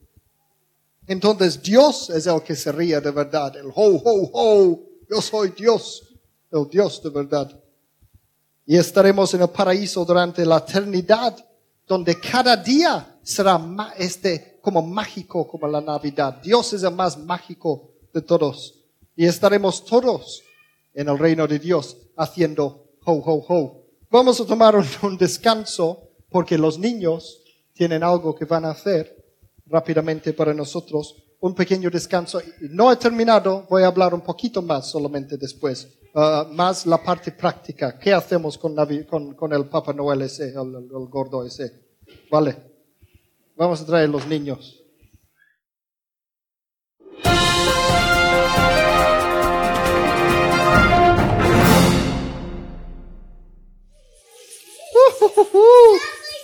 Entonces 1.05 1.61
Dios 1.61 2.09
es 2.09 2.25
el 2.25 2.41
que 2.41 2.55
se 2.55 2.71
ríe 2.71 2.99
de 2.99 3.11
verdad, 3.11 3.55
el 3.55 3.67
ho, 3.67 3.73
ho, 3.75 4.29
ho, 4.33 4.79
yo 5.07 5.21
soy 5.21 5.49
Dios, 5.49 6.03
el 6.51 6.67
Dios 6.67 7.03
de 7.03 7.09
verdad. 7.11 7.63
Y 8.65 8.77
estaremos 8.77 9.31
en 9.35 9.41
el 9.41 9.49
paraíso 9.49 10.03
durante 10.05 10.43
la 10.43 10.57
eternidad, 10.57 11.37
donde 11.87 12.19
cada 12.19 12.55
día 12.55 13.19
será 13.21 13.61
este, 13.97 14.59
como 14.61 14.81
mágico 14.81 15.47
como 15.47 15.67
la 15.67 15.81
Navidad. 15.81 16.41
Dios 16.41 16.73
es 16.73 16.83
el 16.83 16.93
más 16.93 17.17
mágico 17.17 17.91
de 18.13 18.21
todos. 18.21 18.75
Y 19.15 19.25
estaremos 19.25 19.85
todos 19.85 20.41
en 20.93 21.09
el 21.09 21.17
reino 21.17 21.47
de 21.47 21.59
Dios 21.59 21.95
haciendo 22.15 22.89
ho, 23.05 23.13
ho, 23.13 23.45
ho. 23.47 23.85
Vamos 24.09 24.41
a 24.41 24.45
tomar 24.45 24.75
un, 25.03 25.17
descanso 25.17 26.08
porque 26.29 26.57
los 26.57 26.77
niños 26.79 27.43
tienen 27.73 28.03
algo 28.03 28.35
que 28.35 28.45
van 28.45 28.65
a 28.65 28.71
hacer 28.71 29.15
rápidamente 29.65 30.33
para 30.33 30.53
nosotros. 30.53 31.15
Un 31.41 31.55
pequeño 31.55 31.89
descanso. 31.89 32.41
No 32.61 32.91
he 32.91 32.97
terminado, 32.97 33.65
voy 33.69 33.83
a 33.83 33.87
hablar 33.87 34.13
un 34.13 34.21
poquito 34.21 34.61
más 34.61 34.89
solamente 34.89 35.37
después. 35.37 35.87
Uh, 36.13 36.51
más 36.53 36.85
la 36.85 37.01
parte 37.01 37.31
práctica. 37.31 37.97
¿Qué 37.97 38.11
hacemos 38.11 38.57
con, 38.57 38.75
con, 39.05 39.35
con 39.35 39.53
el 39.53 39.69
Papa 39.69 39.93
Noel 39.93 40.23
ese, 40.23 40.49
el, 40.49 40.75
el 40.75 41.07
gordo 41.07 41.45
ese? 41.45 41.71
Vale. 42.29 42.57
Vamos 43.55 43.81
a 43.81 43.85
traer 43.85 44.09
los 44.09 44.25
niños. 44.27 44.75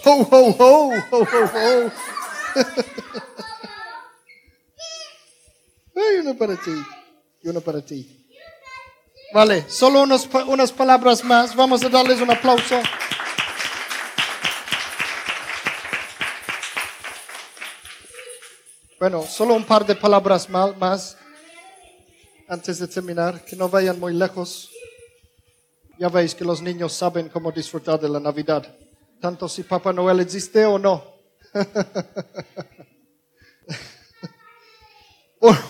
Ho, 0.05 0.21
ho, 0.21 0.55
ho, 0.59 0.91
ho, 1.11 1.17
ho, 1.17 1.91
Hay 5.95 6.17
uno 6.21 6.37
para 6.37 6.55
ti 6.55 6.85
y 7.41 7.49
uno 7.49 7.59
para 7.61 7.81
ti. 7.81 8.27
Vale, 9.33 9.65
solo 9.67 10.03
unos, 10.03 10.29
unas 10.47 10.71
palabras 10.71 11.23
más. 11.23 11.55
Vamos 11.55 11.83
a 11.83 11.89
darles 11.89 12.21
un 12.21 12.29
aplauso. 12.29 12.79
Bueno, 18.99 19.23
solo 19.23 19.55
un 19.55 19.65
par 19.65 19.85
de 19.85 19.95
palabras 19.95 20.47
más 20.49 21.17
antes 22.47 22.79
de 22.79 22.87
terminar, 22.87 23.43
que 23.43 23.55
no 23.55 23.69
vayan 23.69 23.99
muy 23.99 24.13
lejos. 24.13 24.69
Ya 25.97 26.09
veis 26.09 26.35
que 26.35 26.45
los 26.45 26.61
niños 26.61 26.93
saben 26.93 27.29
cómo 27.29 27.51
disfrutar 27.51 27.99
de 27.99 28.09
la 28.09 28.19
Navidad, 28.19 28.75
tanto 29.19 29.49
si 29.49 29.63
Papá 29.63 29.91
Noel 29.93 30.19
existe 30.19 30.63
o 30.65 30.77
no. 30.77 31.15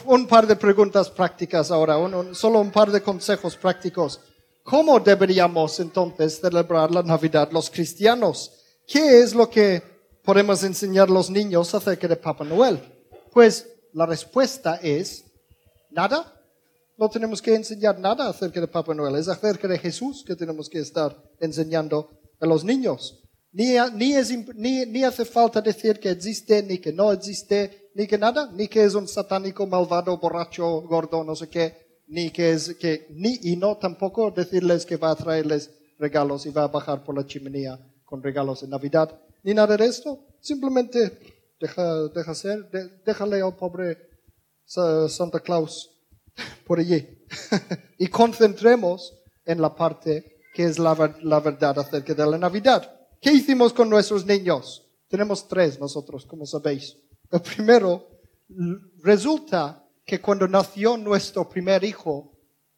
un, 0.05 0.27
par 0.27 0.47
de 0.47 0.55
preguntas 0.55 1.09
prácticas 1.09 1.71
ahora, 1.71 1.95
solo 2.33 2.59
un 2.59 2.71
par 2.71 2.91
de 2.91 3.01
consejos 3.01 3.57
prácticos. 3.57 4.21
¿Cómo 4.63 4.99
deberíamos 4.99 5.79
entonces 5.79 6.39
celebrar 6.39 6.91
la 6.91 7.03
Navidad 7.03 7.49
los 7.51 7.69
cristianos? 7.69 8.51
¿Qué 8.87 9.21
es 9.21 9.35
lo 9.35 9.49
que 9.49 9.81
podemos 10.23 10.63
enseñar 10.63 11.07
a 11.07 11.11
los 11.11 11.29
niños 11.29 11.73
acerca 11.75 12.07
de 12.07 12.15
Papá 12.15 12.43
Noel? 12.43 12.79
Pues 13.31 13.67
la 13.93 14.05
respuesta 14.05 14.79
es 14.81 15.25
nada. 15.91 16.31
No 16.97 17.09
tenemos 17.09 17.41
que 17.41 17.53
enseñar 17.53 17.99
nada 17.99 18.29
acerca 18.29 18.59
de 18.59 18.67
Papá 18.67 18.93
Noel. 18.93 19.15
Es 19.15 19.27
acerca 19.27 19.67
de 19.67 19.77
Jesús 19.77 20.23
que 20.25 20.35
tenemos 20.35 20.69
que 20.69 20.79
estar 20.79 21.15
enseñando 21.39 22.09
a 22.39 22.45
los 22.45 22.63
niños. 22.63 23.21
Ni, 23.55 23.77
ni, 24.55 24.85
ni, 24.85 25.03
hace 25.05 25.23
falta 25.23 25.61
decir 25.61 25.97
que 25.97 26.09
existe, 26.09 26.61
ni 26.61 26.77
que 26.77 26.91
no 26.91 27.13
existe, 27.13 27.89
ni 27.95 28.05
que 28.05 28.17
nada, 28.17 28.51
ni 28.51 28.67
que 28.67 28.83
es 28.83 28.95
un 28.95 29.07
satánico, 29.07 29.65
malvado, 29.65 30.17
borracho, 30.17 30.81
gordo, 30.81 31.23
no 31.23 31.37
sé 31.37 31.47
qué, 31.47 32.01
ni 32.07 32.31
que 32.31 32.51
es 32.51 32.75
que, 32.75 33.07
ni 33.11 33.39
y 33.43 33.55
no 33.55 33.77
tampoco 33.77 34.29
decirles 34.29 34.85
que 34.85 34.97
va 34.97 35.11
a 35.11 35.15
traerles 35.15 35.71
regalos 35.97 36.45
y 36.45 36.49
va 36.49 36.63
a 36.63 36.67
bajar 36.67 37.01
por 37.05 37.15
la 37.15 37.25
chimenea 37.25 37.79
con 38.03 38.21
regalos 38.21 38.59
de 38.59 38.67
Navidad, 38.67 39.17
ni 39.43 39.53
nada 39.53 39.77
de 39.77 39.85
esto. 39.85 40.19
Simplemente 40.41 41.17
deja, 41.57 42.09
deja 42.09 42.35
ser, 42.35 42.69
déjale 43.05 43.41
al 43.41 43.55
pobre 43.55 43.97
Santa 44.65 45.39
Claus 45.39 45.91
por 46.67 46.79
allí. 46.79 47.07
y 47.99 48.07
concentremos 48.07 49.13
en 49.45 49.61
la 49.61 49.73
parte 49.73 50.41
que 50.53 50.65
es 50.65 50.77
la, 50.77 51.15
la 51.21 51.39
verdad 51.39 51.79
acerca 51.79 52.13
de 52.13 52.25
la 52.25 52.37
Navidad. 52.37 52.91
¿Qué 53.21 53.31
hicimos 53.31 53.73
con 53.73 53.89
nuestros 53.89 54.25
niños? 54.25 54.87
Tenemos 55.07 55.47
tres 55.47 55.79
nosotros, 55.79 56.25
como 56.25 56.45
sabéis. 56.45 56.97
El 57.31 57.41
primero, 57.41 58.07
resulta 59.01 59.87
que 60.05 60.21
cuando 60.21 60.47
nació 60.47 60.97
nuestro 60.97 61.49
primer 61.49 61.83
hijo, 61.83 62.31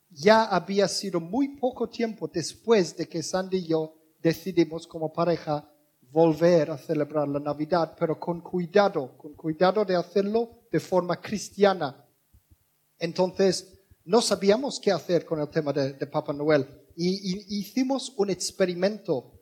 ya 0.10 0.46
había 0.46 0.88
sido 0.88 1.20
muy 1.20 1.58
poco 1.58 1.90
tiempo 1.90 2.28
después 2.28 2.96
de 2.96 3.08
que 3.08 3.22
Sandy 3.22 3.58
y 3.58 3.68
yo 3.68 3.96
decidimos 4.22 4.88
como 4.88 5.12
pareja 5.12 5.70
volver 6.12 6.72
a 6.72 6.78
celebrar 6.78 7.28
la 7.28 7.40
Navidad, 7.40 7.96
pero 8.00 8.20
con 8.20 8.42
cuidado, 8.42 9.18
con 9.18 9.34
cuidado 9.34 9.84
de 9.84 9.96
hacerlo 9.96 10.62
de 10.72 10.80
forma 10.80 11.20
cristiana. 11.20 12.06
Entonces, 12.98 13.74
no 14.06 14.22
sabíamos 14.22 14.80
qué 14.80 14.92
hacer 14.92 15.26
con 15.26 15.42
el 15.42 15.50
tema 15.50 15.74
de, 15.74 15.94
de 15.94 16.08
Papá 16.08 16.32
Noel 16.32 16.66
y, 16.96 17.56
y 17.56 17.60
hicimos 17.60 18.14
un 18.18 18.30
experimento. 18.30 19.37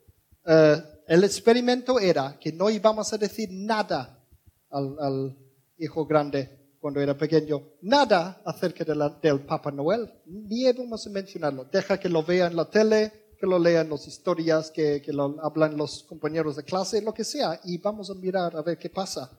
Eh, 0.46 0.82
el 1.08 1.24
experimento 1.24 1.98
era 1.98 2.38
que 2.38 2.52
no 2.52 2.70
íbamos 2.70 3.12
a 3.12 3.18
decir 3.18 3.48
nada 3.52 4.24
al, 4.70 5.36
hijo 5.78 6.06
grande 6.06 6.74
cuando 6.80 7.00
era 7.00 7.16
pequeño, 7.16 7.62
nada 7.82 8.40
acerca 8.44 8.84
del 8.84 9.40
Papá 9.40 9.70
Noel, 9.70 10.10
ni 10.24 10.66
íbamos 10.66 11.06
a 11.06 11.10
mencionarlo. 11.10 11.64
Deja 11.64 11.98
que 11.98 12.08
lo 12.08 12.22
vea 12.22 12.46
en 12.46 12.56
la 12.56 12.70
tele, 12.70 13.12
que 13.38 13.46
lo 13.46 13.58
lean 13.58 13.90
las 13.90 14.06
historias, 14.06 14.70
que, 14.70 15.02
que 15.02 15.12
lo 15.12 15.36
hablan 15.42 15.76
los 15.76 16.04
compañeros 16.04 16.56
de 16.56 16.62
clase, 16.62 17.02
lo 17.02 17.12
que 17.12 17.24
sea, 17.24 17.60
y 17.64 17.78
vamos 17.78 18.10
a 18.10 18.14
mirar 18.14 18.56
a 18.56 18.62
ver 18.62 18.78
qué 18.78 18.88
pasa. 18.88 19.30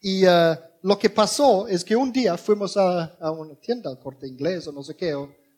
Y 0.00 0.24
eh, 0.24 0.58
lo 0.82 0.98
que 0.98 1.10
pasó 1.10 1.66
es 1.66 1.84
que 1.84 1.96
un 1.96 2.12
día 2.12 2.36
fuimos 2.36 2.76
a, 2.76 3.16
una 3.32 3.56
tienda, 3.56 3.90
al 3.90 3.98
corte 3.98 4.26
inglés 4.26 4.66
o 4.68 4.72
no 4.72 4.82
sé 4.82 4.94
qué, 4.94 5.14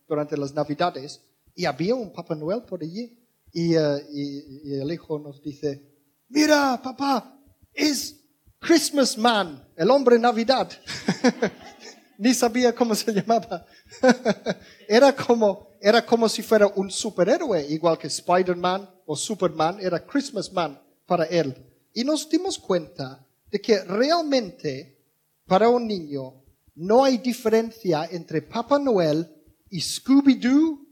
durante 0.09 0.37
las 0.37 0.55
navidades, 0.55 1.21
y 1.55 1.65
había 1.67 1.95
un 1.95 2.13
Papá 2.13 2.35
Noel 2.35 2.63
por 2.63 2.83
allí. 2.83 3.17
Y, 3.53 3.75
eh, 3.75 4.07
y- 4.13 4.71
y 4.71 4.75
el 4.81 4.93
hijo 4.93 5.19
nos 5.19 5.43
dice, 5.43 5.83
mira, 6.29 6.81
papá, 6.83 7.37
es 7.73 8.17
Christmas 8.59 9.17
Man, 9.19 9.67
el 9.77 9.91
hombre 9.91 10.19
Navidad. 10.19 10.71
Ni 12.19 12.35
sabía 12.35 12.75
cómo 12.75 12.95
se 12.95 13.13
llamaba. 13.13 13.65
era, 14.89 15.15
como, 15.17 15.69
era 15.81 16.05
como 16.05 16.29
si 16.29 16.43
fuera 16.43 16.67
un 16.67 16.91
superhéroe, 16.91 17.67
igual 17.71 17.97
que 17.99 18.09
Spider-Man 18.09 18.89
o 19.07 19.17
Superman, 19.17 19.79
era 19.81 20.05
Christmas 20.07 20.53
Man 20.53 20.79
para 21.07 21.25
él. 21.25 21.55
Y 21.95 22.05
nos 22.05 22.29
dimos 22.29 22.59
cuenta 22.59 23.27
de 23.51 23.61
que 23.61 23.83
realmente 23.85 24.99
para 25.47 25.69
un 25.69 25.87
niño 25.87 26.45
no 26.75 27.03
hay 27.05 27.19
diferencia 27.19 28.07
entre 28.13 28.43
Papá 28.43 28.79
Noel 28.79 29.27
y 29.71 29.81
Scooby-Doo, 29.81 30.87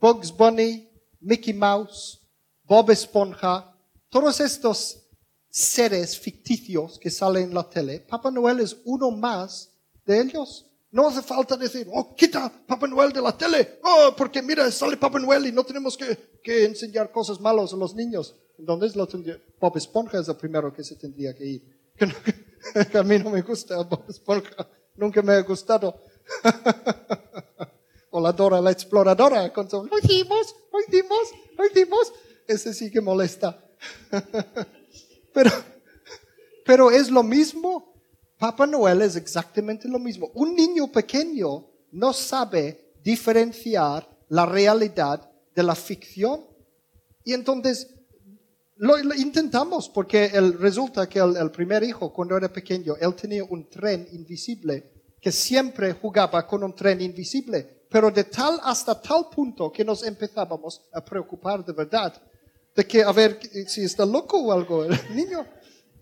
Bugs 0.00 0.36
Bunny, 0.36 0.87
Mickey 1.20 1.52
Mouse, 1.54 2.20
Bob 2.64 2.90
Esponja, 2.90 3.74
todos 4.08 4.40
estos 4.40 5.04
seres 5.50 6.18
ficticios 6.18 6.98
que 6.98 7.10
salen 7.10 7.44
en 7.44 7.54
la 7.54 7.68
tele, 7.68 8.00
Papá 8.00 8.30
Noel 8.30 8.60
es 8.60 8.76
uno 8.84 9.10
más 9.10 9.70
de 10.04 10.20
ellos. 10.20 10.64
No 10.90 11.06
hace 11.08 11.20
falta 11.20 11.56
decir, 11.56 11.86
oh, 11.92 12.14
quita 12.14 12.50
Papá 12.66 12.86
Noel 12.86 13.12
de 13.12 13.20
la 13.20 13.36
tele, 13.36 13.78
oh, 13.84 14.14
porque 14.16 14.40
mira, 14.42 14.70
sale 14.70 14.96
Papá 14.96 15.18
Noel 15.18 15.46
y 15.46 15.52
no 15.52 15.64
tenemos 15.64 15.96
que, 15.96 16.38
que 16.42 16.64
enseñar 16.64 17.10
cosas 17.10 17.40
malas 17.40 17.72
a 17.72 17.76
los 17.76 17.94
niños. 17.94 18.34
Entonces, 18.58 18.96
lo 18.96 19.06
tendría- 19.06 19.40
Bob 19.60 19.76
Esponja 19.76 20.18
es 20.18 20.28
el 20.28 20.36
primero 20.36 20.72
que 20.72 20.82
se 20.82 20.96
tendría 20.96 21.34
que 21.34 21.44
ir. 21.44 21.90
Que 21.96 22.06
no- 22.06 22.14
que 22.90 22.98
a 22.98 23.02
mí 23.02 23.18
no 23.18 23.30
me 23.30 23.42
gusta 23.42 23.76
Bob 23.82 24.04
Esponja, 24.08 24.66
nunca 24.96 25.20
me 25.22 25.32
ha 25.34 25.42
gustado. 25.42 26.00
o 28.18 28.20
la 28.20 28.32
Dora 28.32 28.60
la 28.60 28.72
exploradora 28.72 29.52
con 29.52 29.70
su, 29.70 29.84
lo 29.84 29.98
hicimos, 29.98 30.54
lo 30.72 30.80
hicimos, 30.80 31.32
lo. 31.56 32.12
Ese 32.46 32.74
sí 32.74 32.90
que 32.90 33.00
molesta. 33.00 33.58
pero, 35.32 35.50
pero 36.64 36.90
es 36.90 37.10
lo 37.10 37.22
mismo. 37.22 37.94
Papá 38.38 38.66
Noel 38.66 39.02
es 39.02 39.16
exactamente 39.16 39.88
lo 39.88 39.98
mismo. 39.98 40.30
Un 40.34 40.54
niño 40.54 40.90
pequeño 40.90 41.66
no 41.92 42.12
sabe 42.12 42.94
diferenciar 43.02 44.08
la 44.28 44.46
realidad 44.46 45.30
de 45.54 45.62
la 45.62 45.74
ficción. 45.74 46.44
Y 47.24 47.34
entonces 47.34 47.88
lo, 48.76 48.96
lo 48.96 49.14
intentamos 49.14 49.88
porque 49.88 50.28
resulta 50.58 51.08
que 51.08 51.18
el, 51.18 51.36
el 51.36 51.50
primer 51.50 51.82
hijo, 51.82 52.12
cuando 52.12 52.36
era 52.36 52.52
pequeño, 52.52 52.96
él 53.00 53.14
tenía 53.14 53.44
un 53.44 53.68
tren 53.68 54.08
invisible 54.12 54.92
que 55.20 55.32
siempre 55.32 55.92
jugaba 55.92 56.46
con 56.46 56.62
un 56.62 56.74
tren 56.74 57.00
invisible, 57.00 57.77
pero 57.90 58.10
de 58.10 58.24
tal 58.24 58.58
hasta 58.62 59.00
tal 59.00 59.28
punto 59.34 59.70
que 59.72 59.84
nos 59.84 60.02
empezábamos 60.02 60.82
a 60.92 61.04
preocupar 61.04 61.64
de 61.64 61.72
verdad, 61.72 62.12
de 62.74 62.86
que 62.86 63.02
a 63.02 63.12
ver 63.12 63.40
si 63.66 63.82
está 63.84 64.04
loco 64.04 64.38
o 64.38 64.52
algo 64.52 64.84
el 64.84 64.96
niño. 65.14 65.44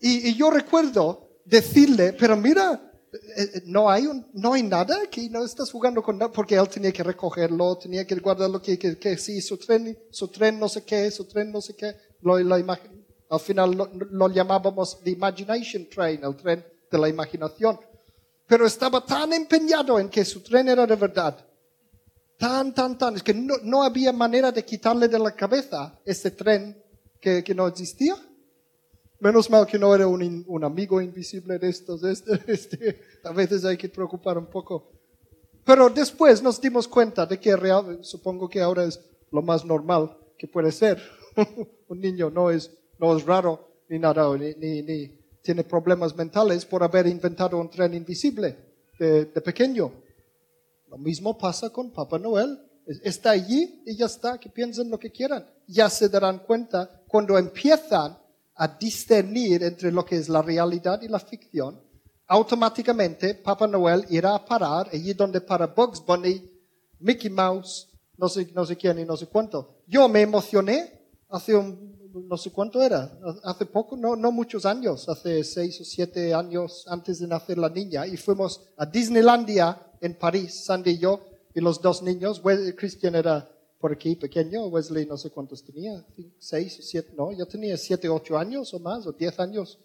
Y, 0.01 0.29
y 0.31 0.35
yo 0.35 0.51
recuerdo 0.51 1.29
decirle, 1.45 2.13
pero 2.13 2.37
mira, 2.37 2.93
eh, 3.13 3.43
eh, 3.55 3.63
no 3.67 3.89
hay, 3.89 4.07
un, 4.07 4.27
no 4.35 4.53
hay 4.55 4.63
nada 4.63 4.99
aquí, 5.03 5.31
no 5.31 5.45
estás 5.45 5.71
jugando 5.71 6.03
con 6.03 6.19
nada, 6.19 6.31
porque 6.31 6.57
él 6.57 6.69
tenía 6.69 6.93
que 6.93 7.03
recogerlo, 7.03 7.79
tenía 7.79 8.05
que 8.07 8.15
guardarlo, 8.17 8.61
que, 8.61 8.79
que, 8.79 8.99
que 8.99 9.17
sí, 9.17 9.41
su 9.41 9.57
tren, 9.57 9.97
su 10.11 10.29
tren 10.29 10.59
no 10.59 10.69
sé 10.69 10.85
qué, 10.85 11.11
su 11.11 11.25
tren 11.25 11.51
no 11.53 11.61
sé 11.61 11.75
qué. 11.75 11.95
Lo, 12.21 12.39
la 12.39 12.59
imag- 12.59 12.91
al 13.31 13.41
final 13.41 13.71
lo, 13.73 13.91
lo 14.11 14.29
llamábamos 14.29 15.01
the 15.03 15.11
imagination 15.11 15.89
train, 15.89 16.23
el 16.25 16.35
tren 16.37 16.65
de 16.91 16.99
la 16.99 17.09
imaginación. 17.09 17.79
Pero 18.47 18.67
estaba 18.67 19.05
tan 19.05 19.33
empeñado 19.33 19.99
en 19.99 20.09
que 20.09 20.25
su 20.25 20.41
tren 20.43 20.69
era 20.69 20.87
de 20.87 20.97
verdad, 20.97 21.46
tan, 22.39 22.75
tan, 22.75 22.99
tan, 22.99 23.17
es 23.17 23.23
que 23.23 23.35
no, 23.35 23.55
no 23.63 23.83
había 23.83 24.13
manera 24.13 24.53
de 24.53 24.65
quitarle 24.65 25.09
de 25.09 25.19
la 25.19 25.35
cabeza 25.35 25.99
ese 26.05 26.31
tren 26.31 26.77
que, 27.21 27.43
que 27.43 27.55
no 27.55 27.67
existía. 27.67 28.15
Menos 29.19 29.49
mal 29.49 29.67
que 29.67 29.79
no 29.79 29.95
era 29.95 30.07
un, 30.07 30.45
un 30.47 30.65
amigo 30.65 31.01
invisible 31.01 31.59
de 31.59 31.69
estos. 31.69 32.05
Este, 32.05 32.41
este, 32.47 33.01
a 33.25 33.33
veces 33.33 33.65
hay 33.65 33.77
que 33.77 33.89
preocupar 33.89 34.37
un 34.37 34.47
poco. 34.47 34.93
Pero 35.65 35.89
después 35.89 36.43
nos 36.43 36.61
dimos 36.61 36.87
cuenta 36.87 37.27
de 37.27 37.41
que 37.41 37.57
real, 37.57 37.99
supongo 38.03 38.49
que 38.49 38.61
ahora 38.61 38.85
es 38.85 39.01
lo 39.33 39.43
más 39.43 39.65
normal 39.65 40.17
que 40.39 40.47
puede 40.47 40.71
ser. 40.71 41.03
un 41.89 42.01
niño 42.01 42.31
no 42.31 42.51
es, 42.51 42.71
no 42.99 43.17
es 43.17 43.25
raro 43.25 43.67
ni 43.89 43.99
nada, 43.99 44.37
ni, 44.37 44.83
ni, 44.83 45.19
tiene 45.43 45.63
problemas 45.65 46.15
mentales 46.17 46.65
por 46.65 46.83
haber 46.83 47.07
inventado 47.07 47.59
un 47.59 47.71
tren 47.71 47.95
invisible 47.95 48.57
de 48.99 49.27
pequeño. 49.27 49.93
Lo 50.97 51.03
mismo 51.03 51.37
pasa 51.37 51.69
con 51.69 51.91
Papá 51.91 52.19
Noel. 52.19 52.59
Es- 52.87 53.01
Está 53.05 53.31
allí 53.33 53.83
y 53.85 53.97
ya 53.97 54.07
está, 54.07 54.39
que 54.39 54.49
piensen 54.49 54.89
lo 54.89 54.99
que 54.99 55.11
quieran. 55.11 55.47
Ya 55.67 55.91
se 55.91 56.09
darán 56.09 56.39
cuenta 56.39 57.03
cuando 57.07 57.37
empiezan 57.37 58.17
a 58.55 58.67
discernir 58.69 59.63
entre 59.63 59.93
lo 59.93 60.07
que 60.07 60.17
es 60.17 60.31
la 60.31 60.41
realidad 60.41 61.03
y 61.03 61.09
la 61.09 61.19
ficción. 61.19 61.79
Automáticamente 62.29 63.35
Papá 63.35 63.67
Noel 63.67 64.07
irá 64.09 64.35
a 64.37 64.45
parar 64.45 64.89
allí 64.91 65.13
donde 65.13 65.43
para 65.43 65.67
Bugs 65.67 66.03
Bunny, 66.05 66.51
Mickey 67.01 67.29
Mouse, 67.29 67.89
no 68.17 68.29
sé, 68.31 68.51
no 68.55 68.65
sé 68.65 68.75
quién 68.77 68.99
y 68.99 69.05
no 69.05 69.19
sé 69.19 69.27
cuánto. 69.27 69.83
Yo 69.87 70.09
me 70.09 70.23
emocioné 70.23 70.99
hace 71.29 71.55
un, 71.55 71.95
no 72.27 72.39
sé 72.39 72.51
cuánto 72.51 72.81
era, 72.83 73.19
hace 73.45 73.67
poco, 73.67 73.97
no, 73.99 74.17
no 74.17 74.33
muchos 74.33 74.65
años, 74.65 75.07
hace 75.11 75.45
seis 75.45 75.79
o 75.83 75.85
siete 75.85 76.33
años 76.33 76.87
antes 76.89 77.19
de 77.19 77.27
nacer 77.27 77.59
la 77.59 77.69
niña, 77.69 78.07
y 78.07 78.17
fuimos 78.17 78.63
a 78.79 78.87
Disneylandia 78.87 79.79
en 80.01 80.15
París, 80.15 80.65
Sandy 80.65 80.93
y 80.93 80.99
yo, 80.99 81.21
y 81.55 81.61
los 81.61 81.81
dos 81.81 82.03
niños, 82.03 82.43
Christian 82.77 83.15
era 83.15 83.51
por 83.79 83.93
aquí 83.93 84.17
pequeño, 84.17 84.67
Wesley 84.67 85.07
no 85.07 85.17
sé 85.17 85.31
cuántos 85.31 85.65
tenía, 85.65 86.05
seis 86.39 86.79
o 86.79 86.83
siete, 86.83 87.13
no, 87.17 87.33
yo 87.33 87.47
tenía 87.47 87.77
siete, 87.77 88.09
ocho 88.09 88.37
años 88.39 88.73
o 88.75 88.79
más, 88.79 89.07
o 89.07 89.13
diez 89.13 89.39
años. 89.39 89.79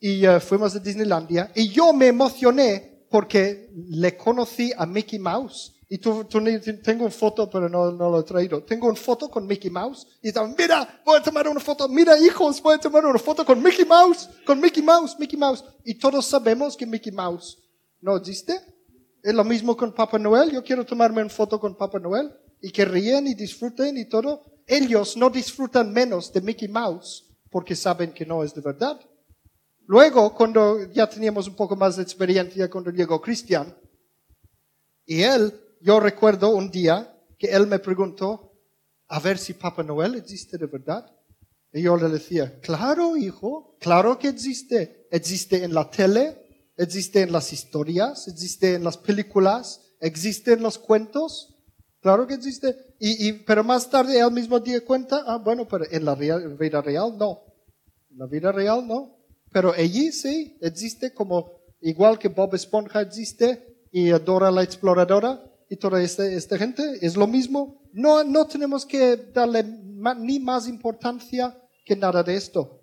Y 0.00 0.26
eh, 0.26 0.40
fuimos 0.40 0.74
a 0.74 0.78
Disneylandia, 0.78 1.52
y 1.54 1.68
yo 1.68 1.92
me 1.92 2.08
emocioné 2.08 3.06
porque 3.12 3.70
le 3.90 4.16
conocí 4.16 4.72
a 4.76 4.86
Mickey 4.86 5.18
Mouse. 5.18 5.74
Y 5.88 5.98
tú, 5.98 6.24
tú 6.24 6.42
tengo 6.82 7.04
una 7.04 7.10
foto, 7.10 7.50
pero 7.50 7.68
no, 7.68 7.92
no 7.92 8.10
lo 8.10 8.20
he 8.20 8.22
traído. 8.22 8.62
Tengo 8.62 8.86
una 8.86 8.96
foto 8.96 9.30
con 9.30 9.46
Mickey 9.46 9.70
Mouse. 9.70 10.06
Y 10.22 10.28
estaba, 10.28 10.48
mira, 10.48 11.02
voy 11.04 11.18
a 11.18 11.22
tomar 11.22 11.46
una 11.46 11.60
foto. 11.60 11.86
Mira, 11.86 12.18
hijos, 12.18 12.62
voy 12.62 12.76
a 12.76 12.78
tomar 12.78 13.04
una 13.04 13.18
foto 13.18 13.44
con 13.44 13.62
Mickey 13.62 13.84
Mouse. 13.84 14.26
Con 14.46 14.58
Mickey 14.58 14.82
Mouse, 14.82 15.18
Mickey 15.18 15.38
Mouse. 15.38 15.62
Y 15.84 15.94
todos 15.96 16.24
sabemos 16.24 16.78
que 16.78 16.86
Mickey 16.86 17.12
Mouse 17.12 17.58
no 18.00 18.16
existe. 18.16 18.58
Es 19.22 19.34
lo 19.34 19.44
mismo 19.44 19.76
con 19.76 19.94
Papá 19.94 20.18
Noel. 20.18 20.50
Yo 20.50 20.64
quiero 20.64 20.84
tomarme 20.84 21.20
una 21.20 21.30
foto 21.30 21.60
con 21.60 21.76
Papá 21.76 21.98
Noel. 22.00 22.32
Y 22.60 22.70
que 22.70 22.84
ríen 22.84 23.26
y 23.26 23.34
disfruten 23.34 23.96
y 23.96 24.08
todo. 24.08 24.42
Ellos 24.66 25.16
no 25.16 25.30
disfrutan 25.30 25.92
menos 25.92 26.32
de 26.32 26.40
Mickey 26.40 26.68
Mouse 26.68 27.28
porque 27.50 27.76
saben 27.76 28.12
que 28.12 28.26
no 28.26 28.42
es 28.42 28.54
de 28.54 28.62
verdad. 28.62 28.98
Luego, 29.86 30.34
cuando 30.34 30.90
ya 30.92 31.08
teníamos 31.08 31.46
un 31.46 31.54
poco 31.54 31.76
más 31.76 31.96
de 31.96 32.02
experiencia, 32.02 32.70
cuando 32.70 32.90
llegó 32.90 33.20
Cristian, 33.20 33.76
y 35.04 35.22
él, 35.22 35.52
yo 35.80 36.00
recuerdo 36.00 36.50
un 36.50 36.70
día 36.70 37.14
que 37.38 37.48
él 37.48 37.66
me 37.66 37.78
preguntó, 37.78 38.52
a 39.08 39.20
ver 39.20 39.36
si 39.36 39.54
Papá 39.54 39.82
Noel 39.82 40.14
existe 40.14 40.56
de 40.56 40.66
verdad. 40.66 41.06
Y 41.72 41.82
yo 41.82 41.96
le 41.96 42.08
decía, 42.08 42.58
claro, 42.60 43.16
hijo, 43.16 43.76
claro 43.80 44.18
que 44.18 44.28
existe. 44.28 45.06
Existe 45.10 45.62
en 45.62 45.74
la 45.74 45.90
tele, 45.90 46.41
existe 46.76 47.22
en 47.22 47.32
las 47.32 47.52
historias, 47.52 48.28
existe 48.28 48.74
en 48.74 48.84
las 48.84 48.96
películas, 48.98 49.82
¿Existen 50.02 50.62
los 50.62 50.78
cuentos? 50.78 51.54
Claro 52.00 52.26
que 52.26 52.34
existe. 52.34 52.76
Y, 52.98 53.32
pero 53.44 53.62
más 53.62 53.88
tarde 53.88 54.18
él 54.18 54.32
mismo 54.32 54.58
dio 54.58 54.84
cuenta, 54.84 55.22
ah, 55.24 55.38
bueno, 55.38 55.68
pero 55.68 55.84
en 55.88 56.04
la 56.04 56.16
vida 56.16 56.82
real 56.82 57.16
no. 57.16 57.44
En 58.10 58.18
la 58.18 58.26
vida 58.26 58.50
real 58.50 58.84
no. 58.86 59.16
Pero 59.52 59.72
allí 59.72 60.10
sí, 60.10 60.58
existe 60.60 61.14
como, 61.14 61.52
igual 61.80 62.18
que 62.18 62.26
Bob 62.26 62.52
Esponja 62.56 63.00
existe 63.00 63.86
y 63.92 64.08
Dora 64.08 64.50
la 64.50 64.64
exploradora 64.64 65.40
y 65.70 65.76
toda 65.76 66.02
esta, 66.02 66.26
esta 66.26 66.58
gente, 66.58 66.82
es 67.00 67.16
lo 67.16 67.28
mismo. 67.28 67.88
No, 67.92 68.24
no 68.24 68.46
tenemos 68.46 68.84
que 68.84 69.16
darle 69.32 69.62
ni 69.62 70.40
más 70.40 70.66
importancia 70.66 71.56
que 71.84 71.94
nada 71.94 72.24
de 72.24 72.34
esto. 72.34 72.80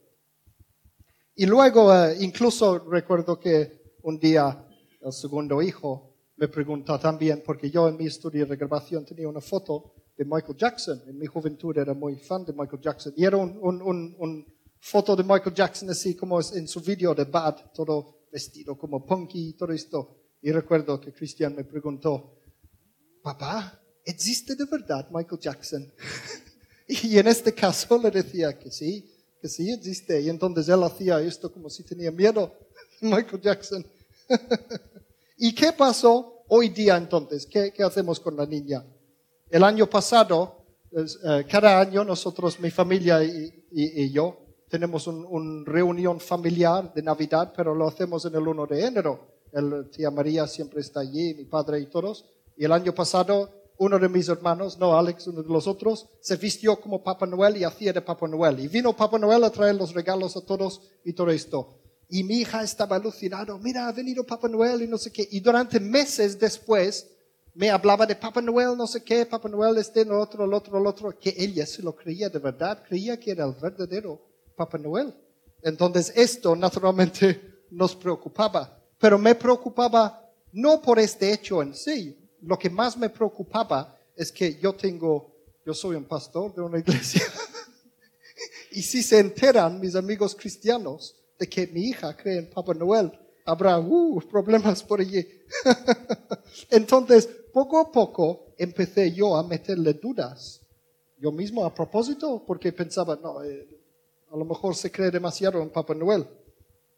Y 1.36 1.46
luego, 1.46 1.94
eh, 1.94 2.16
incluso 2.22 2.80
recuerdo 2.80 3.38
que 3.38 3.79
un 4.04 4.20
día 4.20 4.66
el 5.02 5.14
segundo 5.14 5.62
hijo 5.62 6.10
me 6.40 6.48
preguntó 6.48 6.98
también, 7.00 7.44
porque 7.46 7.70
yo 7.70 7.90
en 7.90 7.98
mi 7.98 8.08
estudio 8.08 8.46
de 8.46 8.56
grabación 8.56 9.06
tenía 9.06 9.28
una 9.28 9.42
foto 9.42 9.94
de 10.18 10.24
Michael 10.26 10.58
Jackson. 10.58 11.02
En 11.08 11.18
mi 11.18 11.26
juventud 11.26 11.78
era 11.78 11.94
muy 11.94 12.16
fan 12.16 12.46
de 12.46 12.54
Michael 12.54 12.82
Jackson. 12.82 13.14
Y 13.16 13.26
era 13.26 13.38
un, 13.38 14.46
foto 14.82 15.16
de 15.16 15.24
Michael 15.24 15.54
Jackson 15.54 15.90
así 15.90 16.16
como 16.16 16.40
en 16.40 16.66
su 16.66 16.80
video 16.80 17.14
de 17.14 17.26
Bad, 17.26 17.74
todo 17.74 18.28
vestido 18.32 18.78
como 18.78 19.06
punky 19.06 19.50
y 19.50 19.54
todo 19.54 19.74
esto. 19.74 20.16
Y 20.42 20.52
recuerdo 20.52 21.00
que 21.02 21.12
Christian 21.12 21.56
me 21.56 21.66
preguntó, 21.66 22.40
papá, 23.22 23.82
¿existe 24.06 24.56
de 24.56 24.64
verdad 24.66 25.10
Michael 25.12 25.42
Jackson? 25.42 25.92
y 26.88 27.18
en 27.18 27.28
este 27.28 27.54
caso 27.54 27.98
le 27.98 28.12
decía 28.12 28.58
que 28.58 28.72
sí, 28.72 29.12
que 29.42 29.50
sí 29.50 29.70
existe. 29.72 30.22
Y 30.22 30.30
entonces 30.30 30.70
él 30.70 30.82
hacía 30.84 31.20
esto 31.22 31.52
como 31.52 31.70
si 31.70 31.84
tenía 31.84 32.12
miedo. 32.12 32.54
Michael 33.12 33.42
Jackson. 33.42 33.86
¿Y 35.38 35.54
qué 35.54 35.74
pasó 35.74 36.44
hoy 36.48 36.70
día 36.70 36.98
entonces? 36.98 37.46
¿Qué, 37.46 37.74
hacemos 37.84 38.20
con 38.20 38.36
la 38.36 38.46
niña? 38.46 38.86
El 39.50 39.64
año 39.64 39.90
pasado, 39.90 40.66
eh, 40.92 41.46
cada 41.50 41.80
año 41.80 42.04
nosotros, 42.04 42.60
mi 42.60 42.70
familia 42.70 43.24
y 43.24 44.12
yo, 44.12 44.50
tenemos 44.70 45.08
una 45.08 45.28
un 45.28 45.66
reunión 45.66 46.20
familiar 46.20 46.94
de 46.94 47.02
Navidad, 47.02 47.52
pero 47.56 47.74
lo 47.74 47.88
hacemos 47.88 48.24
en 48.26 48.36
el 48.36 48.48
1 48.48 48.68
de 48.68 48.86
enero. 48.86 49.20
El, 49.52 49.90
tía 49.90 50.12
María 50.12 50.46
siempre 50.48 50.82
está 50.82 51.00
allí, 51.00 51.34
mi 51.34 51.46
padre 51.46 51.80
y 51.80 51.88
todos. 51.88 52.26
Y 52.56 52.66
el 52.66 52.72
año 52.72 52.94
pasado, 52.94 53.50
uno 53.78 53.98
de 53.98 54.08
mis 54.08 54.30
hermanos, 54.30 54.78
no 54.78 54.98
Alex, 54.98 55.28
uno 55.28 55.42
de 55.42 55.50
los 55.50 55.66
otros, 55.68 56.08
se 56.22 56.36
vistió 56.36 56.80
como 56.80 57.04
Papá 57.04 57.26
Noel 57.26 57.58
y 57.58 57.64
hacía 57.64 57.94
de 57.94 58.02
Papá 58.02 58.28
Noel. 58.28 58.60
Y 58.60 58.68
vino 58.68 58.96
Papá 58.96 59.18
Noel 59.18 59.44
a 59.44 59.50
traer 59.50 59.76
los 59.76 59.94
regalos 59.94 60.38
a 60.38 60.42
todos 60.42 60.82
y 61.04 61.14
todo 61.14 61.32
esto. 61.32 61.79
Y 62.10 62.24
mi 62.24 62.40
hija 62.40 62.64
estaba 62.64 62.96
alucinada, 62.96 63.56
mira, 63.60 63.88
ha 63.88 63.92
venido 63.92 64.24
Papá 64.24 64.48
Noel 64.48 64.82
y 64.82 64.88
no 64.88 64.98
sé 64.98 65.12
qué. 65.12 65.28
Y 65.32 65.40
durante 65.40 65.80
meses 65.80 66.40
después 66.40 67.08
me 67.54 67.70
hablaba 67.70 68.08
de 68.08 68.16
Papá 68.16 68.42
Noel, 68.42 68.76
no 68.76 68.88
sé 68.88 69.04
qué, 69.04 69.28
Papá 69.28 69.48
Noel 69.48 69.78
este, 69.78 70.04
lo 70.06 70.20
otro, 70.20 70.48
lo 70.48 70.58
otro, 70.58 70.80
lo 70.80 70.90
otro, 70.90 71.18
que 71.20 71.36
ella 71.38 71.68
se 71.68 71.84
lo 71.84 71.96
creía 71.96 72.30
de 72.30 72.40
verdad, 72.40 72.84
creía 72.88 73.20
que 73.20 73.32
era 73.32 73.46
el 73.46 73.54
verdadero 73.54 74.20
Papá 74.56 74.80
Noel. 74.80 75.14
Entonces 75.62 76.12
esto 76.16 76.56
naturalmente 76.56 77.64
nos 77.70 77.96
preocupaba, 77.96 78.82
pero 78.98 79.20
me 79.20 79.36
preocupaba 79.36 80.26
no 80.52 80.82
por 80.82 80.98
este 80.98 81.32
hecho 81.32 81.62
en 81.62 81.76
sí, 81.76 82.18
lo 82.42 82.58
que 82.58 82.72
más 82.72 82.98
me 82.98 83.10
preocupaba 83.10 83.96
es 84.16 84.32
que 84.32 84.58
yo 84.60 84.74
tengo, 84.74 85.36
yo 85.64 85.76
soy 85.76 85.96
un 85.96 86.06
pastor 86.06 86.56
de 86.56 86.62
una 86.62 86.80
iglesia. 86.80 87.24
Y 88.72 88.84
si 88.84 89.02
se 89.02 89.18
enteran 89.18 89.80
mis 89.80 89.96
amigos 89.96 90.36
cristianos 90.36 91.19
de 91.40 91.48
que 91.48 91.68
mi 91.68 91.86
hija 91.86 92.16
cree 92.16 92.40
en 92.40 92.50
Papá 92.50 92.74
Noel, 92.74 93.12
habrá 93.46 93.80
uh, 93.80 94.22
problemas 94.30 94.84
por 94.84 95.00
allí. 95.00 95.26
Entonces, 96.70 97.28
poco 97.54 97.80
a 97.80 97.92
poco 97.92 98.54
empecé 98.58 99.12
yo 99.12 99.36
a 99.36 99.44
meterle 99.44 99.94
dudas. 99.94 100.62
Yo 101.18 101.32
mismo 101.32 101.66
a 101.66 101.74
propósito, 101.74 102.44
porque 102.46 102.74
pensaba, 102.74 103.18
no, 103.22 103.42
eh, 103.44 103.68
a 104.32 104.38
lo 104.38 104.46
mejor 104.46 104.76
se 104.76 104.92
cree 104.92 105.12
demasiado 105.12 105.62
en 105.62 105.70
Papá 105.70 105.96
Noel. 105.96 106.28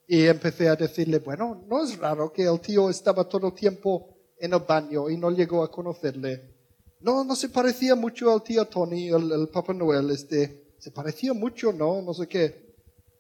Y 0.08 0.26
empecé 0.26 0.68
a 0.68 0.76
decirle, 0.76 1.20
bueno, 1.20 1.64
no 1.68 1.84
es 1.84 1.98
raro 1.98 2.34
que 2.34 2.44
el 2.44 2.60
tío 2.60 2.90
estaba 2.90 3.24
todo 3.30 3.48
el 3.48 3.54
tiempo 3.54 4.10
en 4.38 4.54
el 4.54 4.60
baño 4.60 5.10
y 5.10 5.18
no 5.18 5.30
llegó 5.32 5.64
a 5.64 5.72
conocerle. 5.72 6.52
No, 7.00 7.24
no 7.24 7.36
se 7.36 7.50
parecía 7.50 7.96
mucho 7.96 8.32
al 8.32 8.44
tío 8.44 8.66
Tony, 8.66 9.08
el, 9.08 9.32
el 9.32 9.48
Papá 9.48 9.74
Noel, 9.74 10.10
este, 10.12 10.74
se 10.78 10.92
parecía 10.92 11.34
mucho, 11.34 11.72
no, 11.72 12.02
no 12.02 12.14
sé 12.14 12.28
qué. 12.28 12.71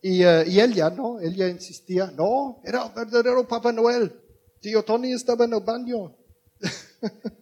Y, 0.02 0.24
eh, 0.24 0.45
y 0.47 0.60
ella, 0.60 0.89
¿no? 0.89 1.20
Ella 1.20 1.47
insistía, 1.47 2.12
no, 2.12 2.60
era 2.64 2.86
el 2.86 2.91
verdadero 2.93 3.47
Papá 3.47 3.72
Noel. 3.72 4.12
Tío 4.60 4.84
Tony 4.84 5.14
estaba 5.14 5.45
en 5.45 5.54
el 5.54 5.62
baño. 5.62 6.16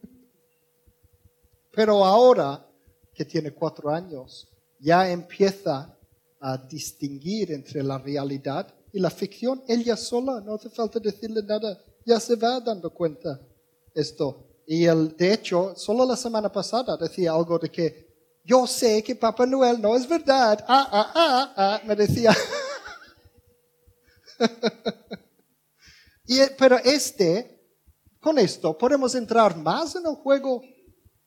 Pero 1.72 2.04
ahora 2.04 2.66
que 3.14 3.26
tiene 3.26 3.52
cuatro 3.52 3.90
años, 3.90 4.48
ya 4.80 5.10
empieza 5.10 5.98
a 6.40 6.58
distinguir 6.58 7.52
entre 7.52 7.84
la 7.84 7.98
realidad 7.98 8.74
y 8.92 9.00
la 9.00 9.10
ficción. 9.10 9.62
Ella 9.68 9.98
sola, 9.98 10.42
no 10.42 10.56
hace 10.56 10.70
falta 10.70 11.00
decirle 11.00 11.44
nada, 11.44 11.78
ya 12.06 12.20
se 12.20 12.36
va 12.36 12.60
dando 12.60 12.90
cuenta 12.94 13.40
esto. 13.94 14.46
Y 14.66 14.86
el, 14.86 15.16
de 15.18 15.34
hecho, 15.34 15.74
solo 15.76 16.06
la 16.06 16.16
semana 16.16 16.52
pasada 16.52 16.96
decía 16.98 17.34
algo 17.34 17.60
de 17.60 17.70
que 17.70 18.09
yo 18.44 18.66
sé 18.68 19.04
que 19.04 19.16
Papá 19.16 19.46
Noel 19.46 19.82
no 19.82 19.96
es 19.96 20.08
verdad. 20.08 20.64
Ah, 20.68 20.88
ah, 20.92 21.12
ah, 21.16 21.54
ah, 21.56 21.82
me 21.86 21.96
decía. 21.96 22.36
y, 26.26 26.40
pero 26.58 26.78
este, 26.78 27.60
con 28.20 28.38
esto, 28.38 28.78
podemos 28.78 29.16
entrar 29.16 29.56
más 29.58 29.96
en 29.96 30.06
el 30.06 30.16
juego, 30.16 30.62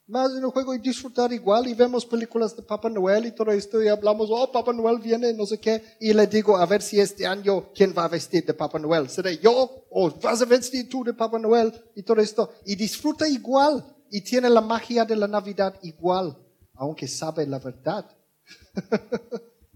más 0.05 0.31
en 0.31 0.43
el 0.43 0.49
juego 0.49 0.75
y 0.75 0.79
disfrutar 0.79 1.31
igual. 1.33 1.67
Y 1.67 1.73
vemos 1.73 2.05
películas 2.05 2.55
de 2.55 2.61
Papá 2.63 2.89
Noel 2.89 3.25
y 3.25 3.31
todo 3.31 3.51
esto 3.51 3.81
y 3.81 3.87
hablamos, 3.87 4.29
oh, 4.31 4.51
Papá 4.51 4.73
Noel 4.73 4.99
viene, 4.99 5.33
no 5.33 5.45
sé 5.45 5.59
qué. 5.59 5.81
Y 5.99 6.13
le 6.13 6.27
digo, 6.27 6.57
a 6.57 6.65
ver 6.65 6.81
si 6.81 6.99
este 6.99 7.25
año, 7.25 7.71
¿quién 7.73 7.93
va 7.97 8.05
a 8.05 8.09
vestir 8.09 8.45
de 8.45 8.53
Papá 8.53 8.79
Noel? 8.79 9.09
¿Seré 9.09 9.37
yo 9.37 9.85
o 9.89 10.11
vas 10.21 10.41
a 10.41 10.45
vestir 10.45 10.89
tú 10.89 11.03
de 11.03 11.13
Papá 11.13 11.39
Noel? 11.39 11.73
Y 11.95 12.03
todo 12.03 12.21
esto. 12.21 12.51
Y 12.65 12.75
disfruta 12.75 13.27
igual. 13.27 13.85
Y 14.11 14.21
tiene 14.21 14.47
la 14.47 14.61
magia 14.61 15.05
de 15.05 15.15
la 15.15 15.27
Navidad 15.27 15.79
igual, 15.81 16.37
aunque 16.75 17.07
sabe 17.07 17.45
la 17.45 17.59
verdad 17.59 18.05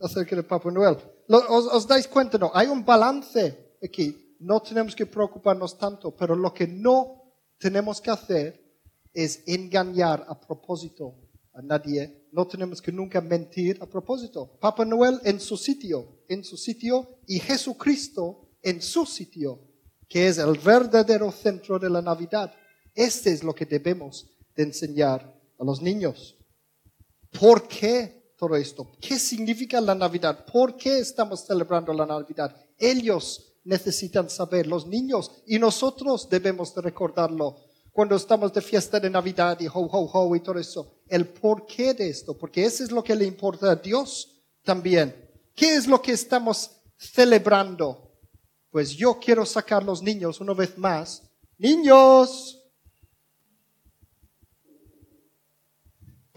acerca 0.02 0.36
de 0.36 0.43
Papá 0.43 0.72
Noel. 0.72 0.98
Os, 1.30 1.66
os 1.68 1.88
dais 1.88 2.08
cuenta, 2.08 2.38
no? 2.38 2.52
Hay 2.54 2.68
un 2.68 2.86
balance 2.86 3.78
aquí. 3.84 4.36
No 4.39 4.62
tenemos 4.62 4.95
que 4.95 5.06
preocuparnos 5.06 5.78
tanto, 5.78 6.16
pero 6.16 6.36
lo 6.36 6.54
que 6.54 6.68
no 6.68 7.34
tenemos 7.58 8.00
que 8.00 8.12
hacer 8.12 8.64
es 9.14 9.43
engañar 9.48 10.26
a 10.28 10.39
propósito 10.39 11.16
a 11.54 11.62
nadie. 11.62 12.28
No 12.32 12.45
tenemos 12.45 12.82
que 12.82 12.91
nunca 12.91 13.20
mentir 13.20 13.80
a 13.82 13.88
propósito. 13.88 14.58
Papá 14.60 14.86
Noel 14.86 15.20
en 15.24 15.39
su 15.39 15.58
sitio, 15.58 16.24
en 16.28 16.43
su 16.43 16.56
sitio, 16.56 17.20
y 17.26 17.39
Jesucristo 17.39 18.48
en 18.62 18.82
su 18.82 19.06
sitio, 19.06 19.60
que 20.08 20.28
es 20.28 20.38
el 20.38 20.58
verdadero 20.60 21.32
centro 21.32 21.80
de 21.80 21.89
la 21.89 22.02
Navidad. 22.02 22.54
Este 22.93 23.32
es 23.32 23.43
lo 23.43 23.56
que 23.56 23.66
debemos 23.66 24.30
de 24.56 24.64
enseñar 24.64 25.36
a 25.58 25.64
los 25.64 25.82
niños. 25.82 26.37
¿Por 27.32 27.67
qué 27.67 28.34
todo 28.38 28.55
esto? 28.55 28.88
¿Qué 28.99 29.17
significa 29.19 29.82
la 29.82 29.95
Navidad? 29.95 30.45
¿Por 30.45 30.75
qué 30.75 30.99
estamos 30.99 31.45
celebrando 31.45 31.93
la 31.93 32.05
Navidad? 32.05 32.55
Ellos 32.78 33.53
necesitan 33.63 34.30
saber, 34.30 34.65
los 34.65 34.88
niños, 34.88 35.32
y 35.45 35.59
nosotros 35.59 36.30
debemos 36.30 36.73
de 36.73 36.82
recordarlo 36.82 37.57
cuando 37.91 38.15
estamos 38.15 38.53
de 38.53 38.61
fiesta 38.61 38.99
de 38.99 39.09
Navidad 39.09 39.59
y 39.59 39.67
ho, 39.67 39.71
ho, 39.73 40.11
ho 40.13 40.36
y 40.36 40.39
todo 40.39 40.59
eso. 40.59 41.01
El 41.07 41.28
por 41.28 41.65
qué 41.65 41.93
de 41.95 42.09
esto, 42.09 42.38
porque 42.38 42.63
eso 42.63 42.84
es 42.84 42.91
lo 42.91 43.03
que 43.03 43.15
le 43.15 43.25
importa 43.25 43.71
a 43.71 43.75
Dios 43.75 44.43
también. 44.63 45.15
¿Qué 45.55 45.73
es 45.73 45.88
lo 45.88 45.99
que 45.99 46.11
estamos 46.11 46.69
celebrando? 46.95 48.13
Pues 48.69 48.91
yo 48.91 49.17
quiero 49.19 49.45
sacar 49.45 49.84
los 49.84 50.03
niños 50.03 50.39
una 50.39 50.53
vez 50.53 50.78
más. 50.78 51.23
Niños, 51.57 52.61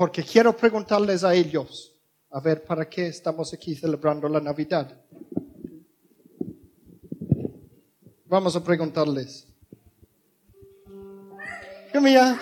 porque 0.00 0.22
quiero 0.22 0.56
preguntarles 0.56 1.24
a 1.24 1.34
ellos, 1.34 1.94
a 2.30 2.40
ver, 2.40 2.64
¿para 2.64 2.88
qué 2.88 3.08
estamos 3.08 3.52
aquí 3.52 3.74
celebrando 3.74 4.30
la 4.30 4.40
Navidad? 4.40 4.98
Vamos 8.24 8.56
a 8.56 8.64
preguntarles. 8.64 9.46
Here. 11.92 12.34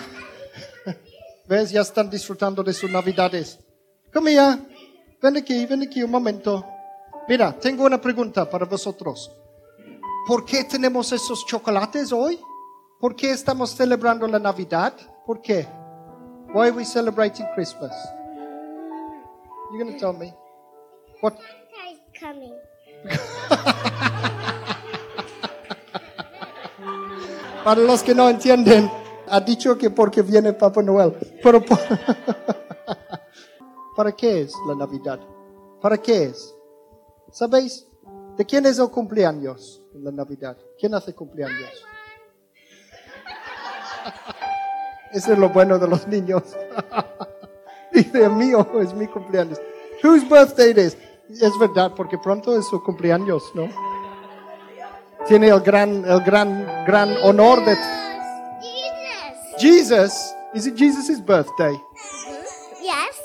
¿Ves? 1.49 1.71
Ya 1.71 1.81
están 1.81 2.09
disfrutando 2.09 2.63
de 2.63 2.71
sus 2.71 2.89
Navidades. 2.89 3.59
Here. 4.13 4.57
Ven 5.21 5.35
aquí, 5.35 5.65
ven 5.65 5.81
aquí 5.81 6.01
un 6.01 6.11
momento. 6.11 6.65
Mira, 7.27 7.59
tengo 7.59 7.83
una 7.83 7.99
pregunta 7.99 8.49
para 8.49 8.65
vosotros. 8.67 9.29
¿Por 10.25 10.45
qué 10.45 10.63
tenemos 10.63 11.11
esos 11.11 11.45
chocolates 11.45 12.13
hoy? 12.13 12.39
¿Por 13.01 13.17
qué 13.17 13.31
estamos 13.31 13.71
celebrando 13.71 14.25
la 14.27 14.39
Navidad? 14.39 14.93
¿Por 15.25 15.41
qué? 15.41 15.67
Why 16.53 16.69
are 16.69 16.73
we 16.73 16.83
celebrating 16.83 17.45
Christmas? 17.53 17.93
You're 19.71 19.83
going 19.83 19.93
to 19.93 19.99
tell 19.99 20.13
me. 20.13 20.33
What? 21.21 21.37
Santa's 21.37 21.99
coming. 22.19 22.53
Para 27.63 27.81
los 27.81 28.03
que 28.03 28.15
no 28.15 28.29
entienden, 28.29 28.89
Ha 29.31 29.41
dicho 29.41 29.77
que 29.77 29.91
porque 29.91 30.23
viene 30.23 30.53
Papá 30.53 30.81
Noel. 30.81 31.13
Pero 31.43 31.63
por- 31.63 31.77
¿para 33.95 34.11
qué 34.13 34.41
es 34.41 34.53
la 34.67 34.73
Navidad? 34.73 35.19
¿Para 35.79 35.99
qué 35.99 36.23
es? 36.23 36.55
¿Sabéis? 37.31 37.85
¿De 38.37 38.43
quién 38.45 38.65
es 38.65 38.79
el 38.79 38.89
cumpleaños 38.89 39.83
en 39.93 40.03
la 40.03 40.11
Navidad? 40.11 40.57
¿Quién 40.79 40.95
hace 40.95 41.13
cumpleaños? 41.13 41.69
Eso 45.13 45.33
es 45.33 45.39
lo 45.39 45.49
bueno 45.49 45.79
de 45.79 45.87
los 45.87 46.07
niños. 46.07 46.43
Dice, 47.91 48.29
mío 48.29 48.67
es 48.81 48.93
mi 48.93 49.07
cumpleaños. 49.07 49.59
Whose 50.03 50.25
birthday 50.25 50.71
it 50.71 50.77
is? 50.77 50.97
Es 51.29 51.57
verdad, 51.59 51.93
porque 51.95 52.17
pronto 52.17 52.57
es 52.57 52.67
su 52.67 52.81
cumpleaños, 52.83 53.43
¿no? 53.53 53.69
Tiene 55.27 55.49
el 55.49 55.59
gran, 55.61 56.05
el 56.05 56.21
gran, 56.21 56.85
gran 56.85 57.15
honor 57.23 57.63
de 57.65 57.75
Jesus. 59.55 59.59
Jesus. 59.59 60.35
Is 60.53 60.65
it 60.65 60.75
Jesus' 60.75 61.19
birthday? 61.19 61.79
Yes. 62.81 63.19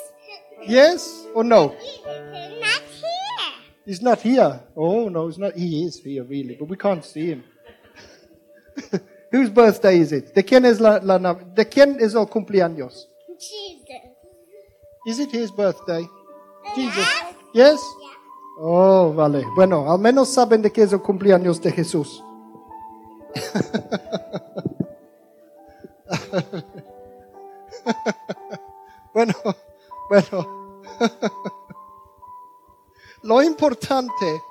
Yes 0.67 1.27
or 1.33 1.43
no? 1.43 1.67
Not 1.67 2.81
here. 3.01 3.53
He's 3.85 4.01
not 4.01 4.19
here. 4.21 4.61
Oh 4.75 5.09
no, 5.09 5.27
he's 5.27 5.39
not. 5.39 5.55
He 5.55 5.85
is 5.85 5.99
here 6.03 6.23
really, 6.23 6.55
but 6.55 6.67
we 6.67 6.77
can't 6.77 7.03
see 7.03 7.27
him. 7.27 7.43
Whose 9.35 9.49
birthday 9.49 9.99
is 9.99 10.13
it? 10.13 10.33
¿De 10.33 10.45
quién 10.45 10.63
es 10.65 10.79
la, 10.79 10.99
la 11.01 11.19
nav- 11.19 11.53
¿De 11.53 11.67
quién 11.67 11.97
es 11.99 12.13
el 12.15 12.25
cumpleaños? 12.29 13.09
Jesus. 13.37 13.85
Is 15.05 15.19
it 15.19 15.29
his 15.33 15.51
birthday? 15.51 16.07
Jesus. 16.73 17.05
Yes. 17.53 17.81
Oh, 18.57 19.11
vale. 19.13 19.43
Bueno, 19.53 19.91
al 19.91 19.99
menos 19.99 20.29
saben 20.33 20.61
de 20.61 20.71
qué 20.71 20.83
es 20.83 20.93
el 20.93 21.01
cumpleaños 21.01 21.61
de 21.61 21.73
Jesús. 21.73 22.23
bueno, 29.13 29.33
bueno. 30.09 30.81
Lo 33.23 33.41
importante 33.43 34.41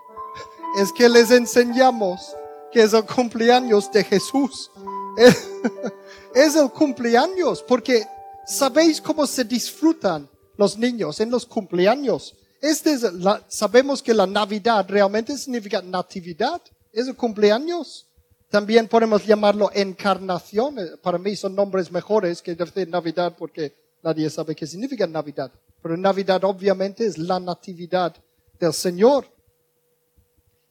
es 0.79 0.93
que 0.93 1.09
les 1.09 1.31
enseñamos 1.31 2.37
que 2.75 2.83
es 2.83 2.93
el 2.93 3.05
cumpleaños 3.07 3.91
de 3.93 4.03
Jesús. 4.05 4.71
Es, 6.35 6.57
el 6.57 6.69
cumpleaños, 6.73 7.63
porque 7.63 8.05
sabéis 8.45 9.01
cómo 9.01 9.25
se 9.29 9.45
disfrutan 9.45 10.29
los 10.57 10.77
niños 10.77 11.21
en 11.21 11.31
los 11.31 11.47
cumpleaños. 11.47 12.35
Este 12.61 12.95
es 12.95 13.03
la- 13.15 13.41
sabemos 13.47 14.03
que 14.03 14.13
la 14.13 14.27
Navidad 14.27 14.85
realmente 14.89 15.39
significa 15.39 15.81
natividad, 15.81 16.61
es 16.93 17.07
el 17.07 17.15
cumpleaños. 17.15 18.07
También 18.51 18.89
podemos 18.89 19.25
llamarlo 19.25 19.71
encarnación. 19.73 20.81
Eh, 20.81 20.97
Para 21.01 21.19
mí 21.19 21.37
son 21.37 21.55
nombres 21.55 21.93
mejores 21.93 22.43
que 22.43 22.57
decir 22.57 22.89
Navidad 22.89 23.33
porque 23.39 23.73
nadie 24.03 24.29
sabe 24.29 24.57
qué 24.57 24.67
significa 24.67 25.07
Navidad. 25.07 25.53
Pero 25.81 25.97
Navidad 25.97 26.43
obviamente 26.43 27.07
es 27.07 27.17
la 27.17 27.39
natividad 27.39 28.13
del 28.59 28.73
Señor. 28.73 29.29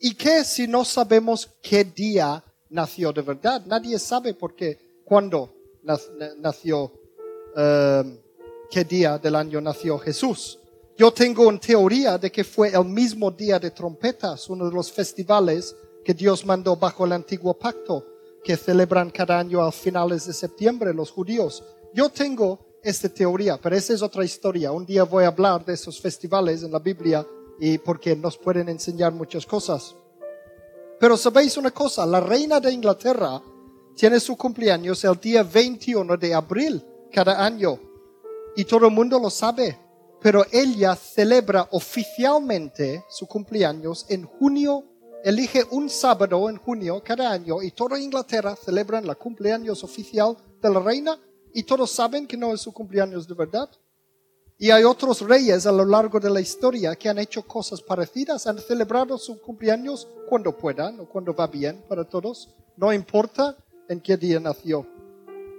¿Y 0.06 0.16
qué 0.16 0.44
si 0.44 0.68
no 0.68 0.84
sabemos 0.84 1.50
qué 1.62 1.86
día 1.86 2.44
nació 2.70 3.14
de 3.14 3.22
verdad? 3.22 3.64
Nadie 3.66 3.98
sabe 3.98 4.34
por 4.34 4.54
qué, 4.54 5.00
cuándo 5.06 5.56
nac- 5.82 6.12
na- 6.18 6.34
nació, 6.40 6.92
eh, 7.56 8.20
qué 8.70 8.84
día 8.84 9.18
del 9.18 9.34
año 9.38 9.62
nació 9.62 9.98
Jesús. 9.98 10.60
Yo 10.98 11.14
tengo 11.14 11.48
una 11.48 11.58
teoría 11.58 12.18
de 12.18 12.30
que 12.30 12.44
fue 12.44 12.74
el 12.76 12.84
mismo 12.84 13.32
día 13.32 13.58
de 13.60 13.72
trompetas, 13.72 14.50
uno 14.50 14.66
de 14.68 14.76
los 14.76 14.92
festivales 14.92 15.74
que 16.04 16.14
Dios 16.14 16.46
mandó 16.46 16.76
bajo 16.76 17.06
el 17.06 17.14
antiguo 17.14 17.54
pacto, 17.58 18.06
que 18.44 18.58
celebran 18.58 19.10
cada 19.10 19.40
año 19.40 19.62
a 19.62 19.72
finales 19.72 20.28
de 20.28 20.34
septiembre 20.34 20.94
los 20.94 21.12
judíos. 21.12 21.64
Yo 21.94 22.10
tengo 22.10 22.60
esta 22.84 23.08
teoría, 23.08 23.58
pero 23.58 23.74
esa 23.78 23.94
es 23.94 24.02
otra 24.02 24.26
historia. 24.26 24.74
Un 24.74 24.86
día 24.86 25.04
voy 25.06 25.24
a 25.24 25.28
hablar 25.28 25.64
de 25.64 25.76
esos 25.76 26.02
festivales 26.02 26.62
en 26.62 26.74
la 26.74 26.80
Biblia 26.80 27.26
y 27.66 27.78
porque 27.78 28.14
nos 28.14 28.38
pueden 28.38 28.68
enseñar 28.68 29.14
muchas 29.14 29.46
cosas. 29.46 29.96
Pero 31.00 31.16
sabéis 31.16 31.56
una 31.56 31.72
cosa, 31.72 32.06
la 32.06 32.20
reina 32.20 32.60
de 32.60 32.74
Inglaterra 32.74 33.42
tiene 33.96 34.20
su 34.20 34.36
cumpleaños 34.36 35.02
el 35.06 35.18
día 35.18 35.44
21 35.44 36.18
de 36.18 36.34
abril 36.34 36.86
cada 37.10 37.42
año 37.42 37.80
y 38.58 38.66
todo 38.66 38.88
el 38.88 38.94
mundo 38.94 39.18
lo 39.18 39.30
sabe. 39.30 39.80
Pero 40.20 40.46
ella 40.52 40.94
celebra 40.98 41.66
oficialmente 41.72 43.06
su 43.08 43.28
cumpleaños 43.28 44.08
en 44.10 44.26
junio, 44.26 44.84
elige 45.24 45.64
un 45.72 45.90
sábado 45.90 46.50
en 46.50 46.58
junio 46.58 47.02
cada 47.02 47.32
año 47.32 47.62
y 47.62 47.72
toda 47.72 47.98
Inglaterra 47.98 48.58
celebran 48.58 49.08
la 49.08 49.16
cumpleaños 49.16 49.86
oficial 49.86 50.36
de 50.62 50.70
la 50.70 50.82
reina 50.82 51.18
y 51.54 51.64
todos 51.64 51.92
saben 51.92 52.28
que 52.28 52.36
no 52.36 52.54
es 52.54 52.60
su 52.60 52.74
cumpleaños 52.74 53.26
de 53.26 53.36
verdad. 53.36 53.70
Y 54.64 54.72
hay 54.72 54.86
otros 54.86 55.20
reyes 55.20 55.66
a 55.66 55.74
lo 55.74 55.84
largo 55.84 56.22
de 56.22 56.30
la 56.30 56.40
historia 56.40 56.96
que 56.96 57.10
han 57.10 57.20
hecho 57.20 57.46
cosas 57.46 57.82
parecidas, 57.82 58.48
han 58.48 58.58
celebrado 58.60 59.18
su 59.18 59.42
cumpleaños 59.42 60.08
cuando 60.30 60.58
puedan 60.58 61.02
o 61.02 61.06
cuando 61.06 61.36
va 61.36 61.48
bien 61.48 61.84
para 61.90 62.06
todos, 62.06 62.48
no 62.78 62.94
importa 62.94 63.58
en 63.90 64.00
qué 64.00 64.16
día 64.16 64.40
nació. 64.40 64.88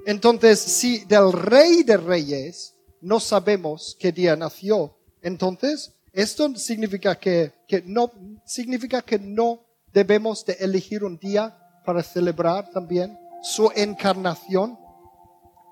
Entonces, 0.06 0.58
si 0.58 1.04
del 1.04 1.34
rey 1.34 1.82
de 1.82 1.98
reyes 1.98 2.72
no 3.02 3.20
sabemos 3.20 3.94
qué 4.00 4.10
día 4.10 4.36
nació, 4.36 4.96
entonces 5.20 5.92
esto 6.14 6.56
significa 6.56 7.14
que, 7.14 7.52
que 7.68 7.82
no, 7.84 8.10
significa 8.46 9.02
que 9.02 9.18
no 9.18 9.66
debemos 9.92 10.46
de 10.46 10.54
elegir 10.54 11.04
un 11.04 11.18
día 11.18 11.54
para 11.84 12.02
celebrar 12.02 12.70
también 12.70 13.18
su 13.42 13.70
encarnación 13.76 14.78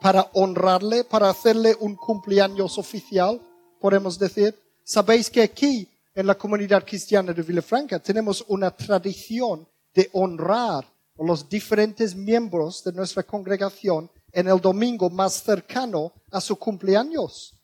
para 0.02 0.28
honrarle, 0.34 1.04
para 1.04 1.30
hacerle 1.30 1.76
un 1.78 1.94
cumpleaños 1.94 2.76
oficial, 2.76 3.40
podemos 3.80 4.18
decir. 4.18 4.58
Sabéis 4.84 5.30
que 5.30 5.42
aquí, 5.42 5.88
en 6.14 6.26
la 6.26 6.34
comunidad 6.36 6.84
cristiana 6.84 7.32
de 7.32 7.42
Villafranca, 7.42 8.00
tenemos 8.00 8.44
una 8.48 8.70
tradición 8.72 9.66
de 9.94 10.10
honrar 10.12 10.84
a 10.84 11.24
los 11.24 11.48
diferentes 11.48 12.16
miembros 12.16 12.82
de 12.82 12.92
nuestra 12.92 13.22
congregación 13.22 14.10
en 14.32 14.48
el 14.48 14.60
domingo 14.60 15.08
más 15.08 15.34
cercano 15.34 16.12
a 16.32 16.40
su 16.40 16.56
cumpleaños. 16.56 17.54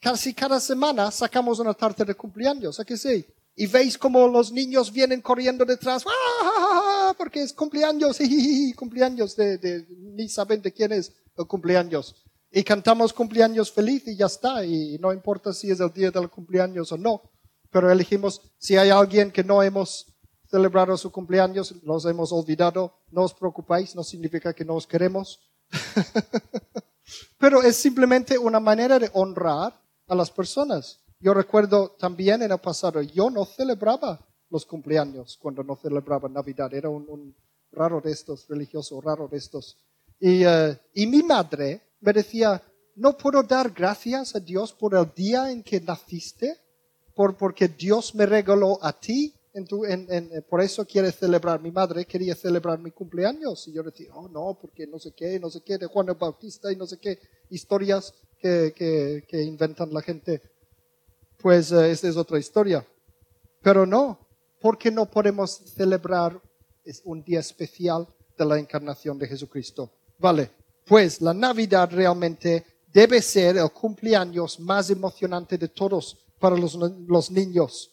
Casi 0.00 0.34
cada 0.34 0.58
semana 0.58 1.10
sacamos 1.10 1.60
una 1.60 1.74
tarta 1.74 2.04
de 2.04 2.14
cumpleaños, 2.14 2.80
¿a 2.80 2.84
que 2.84 2.96
sí? 2.96 3.24
Y 3.56 3.66
veis 3.66 3.96
como 3.96 4.26
los 4.26 4.50
niños 4.50 4.90
vienen 4.92 5.22
corriendo 5.22 5.64
detrás, 5.64 6.02
¡ah! 6.06 7.14
porque 7.16 7.40
es 7.42 7.52
cumpleaños, 7.52 8.18
cumpleaños 8.76 9.36
de, 9.36 9.58
de- 9.58 9.86
ni 10.00 10.28
saben 10.28 10.60
de 10.60 10.72
quién 10.72 10.90
es 10.92 11.12
cumpleaños. 11.36 12.14
Y 12.50 12.62
cantamos 12.62 13.12
cumpleaños 13.12 13.72
feliz 13.72 14.06
y 14.06 14.16
ya 14.16 14.26
está, 14.26 14.64
y 14.64 14.96
no 14.98 15.12
importa 15.12 15.52
si 15.52 15.70
es 15.70 15.80
el 15.80 15.92
día 15.92 16.10
del 16.10 16.30
cumpleaños 16.30 16.92
o 16.92 16.96
no, 16.96 17.22
pero 17.70 17.90
elegimos, 17.90 18.40
si 18.58 18.76
hay 18.76 18.90
alguien 18.90 19.32
que 19.32 19.42
no 19.42 19.60
hemos 19.62 20.14
celebrado 20.46 20.96
su 20.96 21.10
cumpleaños, 21.10 21.74
los 21.82 22.04
hemos 22.04 22.30
olvidado, 22.32 22.94
no 23.10 23.22
os 23.22 23.34
preocupéis, 23.34 23.96
no 23.96 24.04
significa 24.04 24.52
que 24.52 24.64
no 24.64 24.74
os 24.74 24.86
queremos, 24.86 25.40
pero 27.38 27.60
es 27.62 27.74
simplemente 27.74 28.38
una 28.38 28.60
manera 28.60 29.00
de 29.00 29.10
honrar 29.14 29.74
a 30.06 30.14
las 30.14 30.30
personas. 30.30 31.00
Yo 31.18 31.34
recuerdo 31.34 31.96
también 31.98 32.42
en 32.42 32.52
el 32.52 32.58
pasado, 32.58 33.02
yo 33.02 33.30
no 33.30 33.44
celebraba 33.44 34.24
los 34.50 34.64
cumpleaños 34.64 35.36
cuando 35.40 35.64
no 35.64 35.74
celebraba 35.74 36.28
Navidad. 36.28 36.72
Era 36.72 36.88
un, 36.88 37.06
un 37.08 37.34
raro 37.72 38.00
de 38.00 38.12
estos, 38.12 38.46
religioso 38.46 39.00
raro 39.00 39.26
de 39.26 39.38
estos. 39.38 39.78
Y, 40.26 40.42
eh, 40.42 40.78
y 40.94 41.06
mi 41.06 41.22
madre 41.22 41.82
me 42.00 42.10
decía, 42.14 42.62
no 42.96 43.14
puedo 43.14 43.42
dar 43.42 43.70
gracias 43.72 44.34
a 44.34 44.40
Dios 44.40 44.72
por 44.72 44.94
el 44.94 45.12
día 45.14 45.50
en 45.50 45.62
que 45.62 45.78
naciste, 45.82 46.56
por, 47.14 47.36
porque 47.36 47.68
Dios 47.68 48.14
me 48.14 48.24
regaló 48.24 48.78
a 48.82 48.98
ti. 48.98 49.34
En 49.52 49.66
tu- 49.66 49.84
en- 49.84 50.06
en- 50.10 50.30
eh, 50.32 50.40
por 50.40 50.62
eso 50.62 50.86
quiere 50.86 51.12
celebrar. 51.12 51.60
Mi 51.60 51.70
madre 51.70 52.06
quería 52.06 52.34
celebrar 52.34 52.78
mi 52.78 52.90
cumpleaños. 52.90 53.68
Y 53.68 53.74
yo 53.74 53.82
decía, 53.82 54.14
oh 54.14 54.26
no, 54.28 54.56
porque 54.58 54.86
no 54.86 54.98
sé 54.98 55.12
qué, 55.14 55.38
no 55.38 55.50
sé 55.50 55.60
qué, 55.62 55.76
de 55.76 55.86
Juan 55.86 56.08
el 56.08 56.14
Bautista 56.14 56.72
y 56.72 56.76
no 56.76 56.86
sé 56.86 56.96
qué 56.98 57.18
historias 57.50 58.14
que, 58.40 59.22
inventan 59.44 59.92
la 59.92 60.00
gente. 60.00 60.40
Pues 61.38 61.70
eh, 61.70 61.90
esta 61.90 62.08
es 62.08 62.16
otra 62.16 62.38
historia. 62.38 62.86
Pero 63.62 63.84
no, 63.84 64.18
porque 64.62 64.90
no 64.90 65.04
podemos 65.04 65.50
celebrar 65.76 66.40
un 67.04 67.22
día 67.22 67.40
especial 67.40 68.08
de 68.38 68.44
la 68.46 68.58
encarnación 68.58 69.18
de 69.18 69.28
Jesucristo. 69.28 69.92
Vale, 70.18 70.50
pues 70.86 71.20
la 71.20 71.34
Navidad 71.34 71.88
realmente 71.90 72.64
debe 72.92 73.20
ser 73.20 73.56
el 73.56 73.70
cumpleaños 73.70 74.60
más 74.60 74.90
emocionante 74.90 75.58
de 75.58 75.68
todos 75.68 76.16
para 76.38 76.56
los, 76.56 76.74
los 76.74 77.30
niños. 77.30 77.90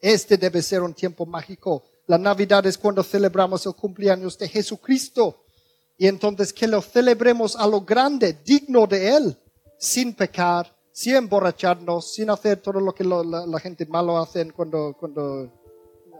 Este 0.00 0.36
debe 0.36 0.62
ser 0.62 0.82
un 0.82 0.94
tiempo 0.94 1.26
mágico. 1.26 1.84
La 2.06 2.18
Navidad 2.18 2.64
es 2.66 2.78
cuando 2.78 3.02
celebramos 3.02 3.66
el 3.66 3.74
cumpleaños 3.74 4.38
de 4.38 4.48
Jesucristo. 4.48 5.44
Y 5.98 6.06
entonces 6.06 6.52
que 6.52 6.66
lo 6.66 6.82
celebremos 6.82 7.56
a 7.56 7.66
lo 7.66 7.80
grande, 7.80 8.38
digno 8.44 8.86
de 8.86 9.16
Él, 9.16 9.36
sin 9.78 10.14
pecar, 10.14 10.74
sin 10.92 11.16
emborracharnos, 11.16 12.12
sin 12.14 12.30
hacer 12.30 12.58
todo 12.58 12.80
lo 12.80 12.94
que 12.94 13.04
la 13.04 13.60
gente 13.60 13.84
malo 13.86 14.18
hace 14.18 14.50
cuando, 14.52 14.96
cuando 14.98 15.52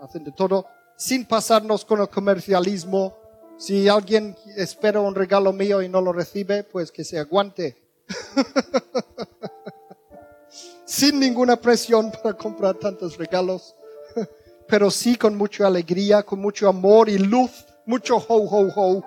hacen 0.03 0.25
de 0.25 0.33
todo, 0.33 0.67
sin 0.97 1.27
pasarnos 1.27 1.85
con 1.85 2.01
el 2.01 2.09
comercialismo, 2.09 3.17
Si 3.59 3.89
alguien 3.89 4.37
espera 4.57 5.01
un 5.01 5.15
regalo 5.15 5.53
mío 5.53 5.81
y 5.81 5.89
no 5.89 6.03
lo 6.03 6.13
recibe, 6.13 6.63
pues 6.63 6.93
que 6.93 7.05
se 7.05 7.19
aguante. 7.19 7.77
Sin 10.85 11.19
ninguna 11.19 11.57
presión 11.57 12.13
para 12.23 12.37
comprar 12.37 12.75
tantos 12.75 13.17
regalos, 13.17 13.75
pero 14.69 14.91
sí 14.91 15.17
con 15.17 15.37
mucha 15.37 15.67
alegría, 15.67 16.23
con 16.23 16.39
mucho 16.39 16.69
amor 16.69 17.09
y 17.09 17.19
luz, 17.19 17.65
mucho 17.87 18.17
ho, 18.17 18.25
ho, 18.29 18.73
ho. 18.77 19.03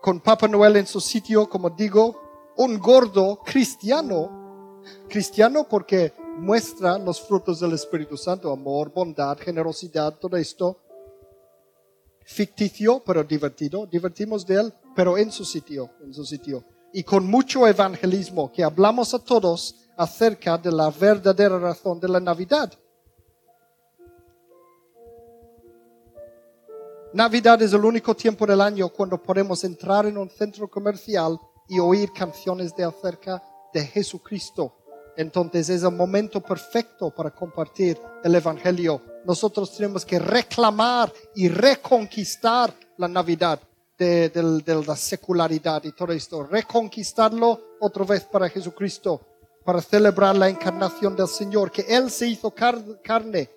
Con 0.00 0.20
Papá 0.20 0.48
Noel 0.48 0.76
en 0.76 0.86
su 0.86 1.00
sitio, 1.00 1.48
como 1.48 1.70
digo, 1.70 2.52
un 2.56 2.78
gordo 2.78 3.38
cristiano. 3.44 4.80
Cristiano 5.08 5.68
porque 5.68 6.14
muestra 6.38 6.98
los 6.98 7.20
frutos 7.20 7.60
del 7.60 7.74
Espíritu 7.74 8.16
Santo, 8.16 8.50
amor, 8.50 8.90
bondad, 8.92 9.38
generosidad, 9.38 10.18
todo 10.18 10.38
esto 10.38 10.78
ficticio, 12.24 13.02
pero 13.04 13.24
divertido. 13.24 13.86
Divertimos 13.86 14.46
de 14.46 14.56
él, 14.56 14.74
pero 14.94 15.16
en 15.18 15.30
su 15.30 15.44
sitio, 15.44 15.90
en 16.02 16.12
su 16.12 16.24
sitio. 16.24 16.64
Y 16.92 17.02
con 17.02 17.26
mucho 17.26 17.66
evangelismo, 17.66 18.52
que 18.52 18.62
hablamos 18.62 19.14
a 19.14 19.18
todos 19.18 19.76
acerca 19.96 20.58
de 20.58 20.72
la 20.72 20.90
verdadera 20.90 21.58
razón 21.58 22.00
de 22.00 22.08
la 22.08 22.20
Navidad. 22.20 22.72
Navidad 27.14 27.60
es 27.60 27.72
el 27.74 27.84
único 27.84 28.14
tiempo 28.14 28.46
del 28.46 28.60
año 28.60 28.88
cuando 28.88 29.22
podemos 29.22 29.62
entrar 29.64 30.06
en 30.06 30.16
un 30.16 30.30
centro 30.30 30.68
comercial 30.68 31.38
y 31.68 31.78
oír 31.78 32.10
canciones 32.12 32.74
de 32.74 32.84
acerca 32.84 33.42
de 33.72 33.84
Jesucristo. 33.86 34.81
Entonces 35.16 35.68
es 35.68 35.82
el 35.82 35.92
momento 35.92 36.40
perfecto 36.40 37.10
para 37.10 37.30
compartir 37.30 37.98
el 38.24 38.34
Evangelio 38.34 39.02
nosotros 39.24 39.74
tenemos 39.76 40.04
que 40.04 40.18
reclamar 40.18 41.12
y 41.34 41.48
reconquistar 41.48 42.74
la 42.96 43.08
Navidad 43.08 43.60
de, 43.96 44.32
la 44.86 44.96
secularidad 44.96 45.84
y 45.84 45.92
todo 45.92 46.12
esto. 46.12 46.44
Reconquistarlo 46.44 47.76
otra 47.80 48.04
vez 48.04 48.24
para 48.24 48.48
Jesucristo, 48.48 49.20
para 49.64 49.80
celebrar 49.80 50.34
la 50.34 50.48
encarnación 50.48 51.14
del 51.14 51.28
Señor, 51.28 51.70
que 51.70 51.82
Él 51.82 52.10
se 52.10 52.26
hizo 52.26 52.52
carne. 52.52 53.48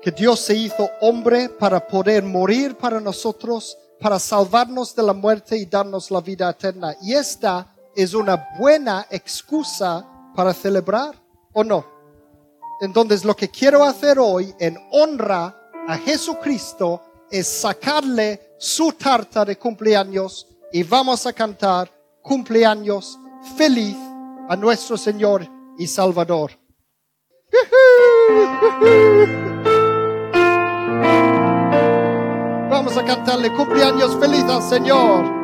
Que 0.00 0.12
Dios 0.12 0.40
se 0.40 0.54
hizo 0.54 0.88
hombre 1.00 1.48
para 1.48 1.84
poder 1.86 2.22
morir 2.22 2.76
para 2.76 3.00
nosotros, 3.00 3.76
para 4.00 4.18
salvarnos 4.18 4.94
de 4.94 5.02
la 5.02 5.12
muerte 5.12 5.58
y 5.58 5.66
darnos 5.66 6.10
la 6.10 6.20
vida 6.20 6.48
eterna. 6.48 6.94
Y 7.02 7.12
esta 7.12 7.74
es 7.94 8.14
una 8.14 8.48
buena 8.58 9.06
excusa 9.10 10.06
para 10.34 10.54
celebrar, 10.54 11.14
¿o 11.52 11.64
no? 11.64 11.84
Entonces 12.80 13.24
lo 13.24 13.36
que 13.36 13.50
quiero 13.50 13.84
hacer 13.84 14.18
hoy 14.18 14.54
en 14.58 14.78
honra 14.92 15.54
a 15.86 15.98
Jesucristo 15.98 17.02
es 17.30 17.46
sacarle 17.46 18.54
su 18.58 18.92
tarta 18.92 19.44
de 19.44 19.56
cumpleaños 19.56 20.46
y 20.72 20.82
vamos 20.82 21.26
a 21.26 21.32
cantar 21.32 21.90
cumpleaños 22.22 23.18
feliz 23.56 23.96
a 24.48 24.56
nuestro 24.56 24.96
Señor 24.96 25.46
y 25.78 25.86
Salvador. 25.86 26.52
Vamos 32.70 32.96
a 32.96 33.04
cantarle 33.04 33.52
cumpleaños 33.52 34.16
feliz 34.18 34.44
al 34.44 34.62
Señor. 34.62 35.40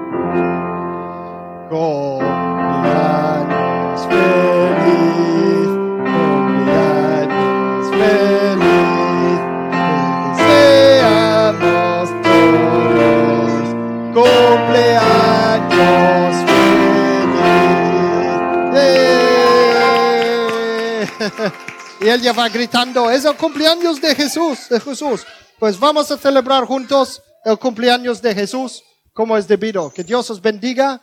Y 22.00 22.08
ella 22.08 22.32
va 22.32 22.48
gritando, 22.48 23.10
es 23.10 23.24
el 23.24 23.36
cumpleaños 23.36 24.00
de 24.00 24.14
Jesús, 24.14 24.68
de 24.68 24.80
Jesús. 24.80 25.26
Pues 25.58 25.78
vamos 25.78 26.10
a 26.10 26.16
celebrar 26.18 26.64
juntos 26.64 27.22
el 27.44 27.58
cumpleaños 27.58 28.22
de 28.22 28.34
Jesús 28.34 28.82
como 29.12 29.36
es 29.36 29.48
debido. 29.48 29.90
Que 29.90 30.04
Dios 30.04 30.30
os 30.30 30.40
bendiga 30.40 31.02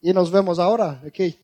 y 0.00 0.12
nos 0.12 0.30
vemos 0.30 0.58
ahora 0.58 1.00
aquí. 1.06 1.43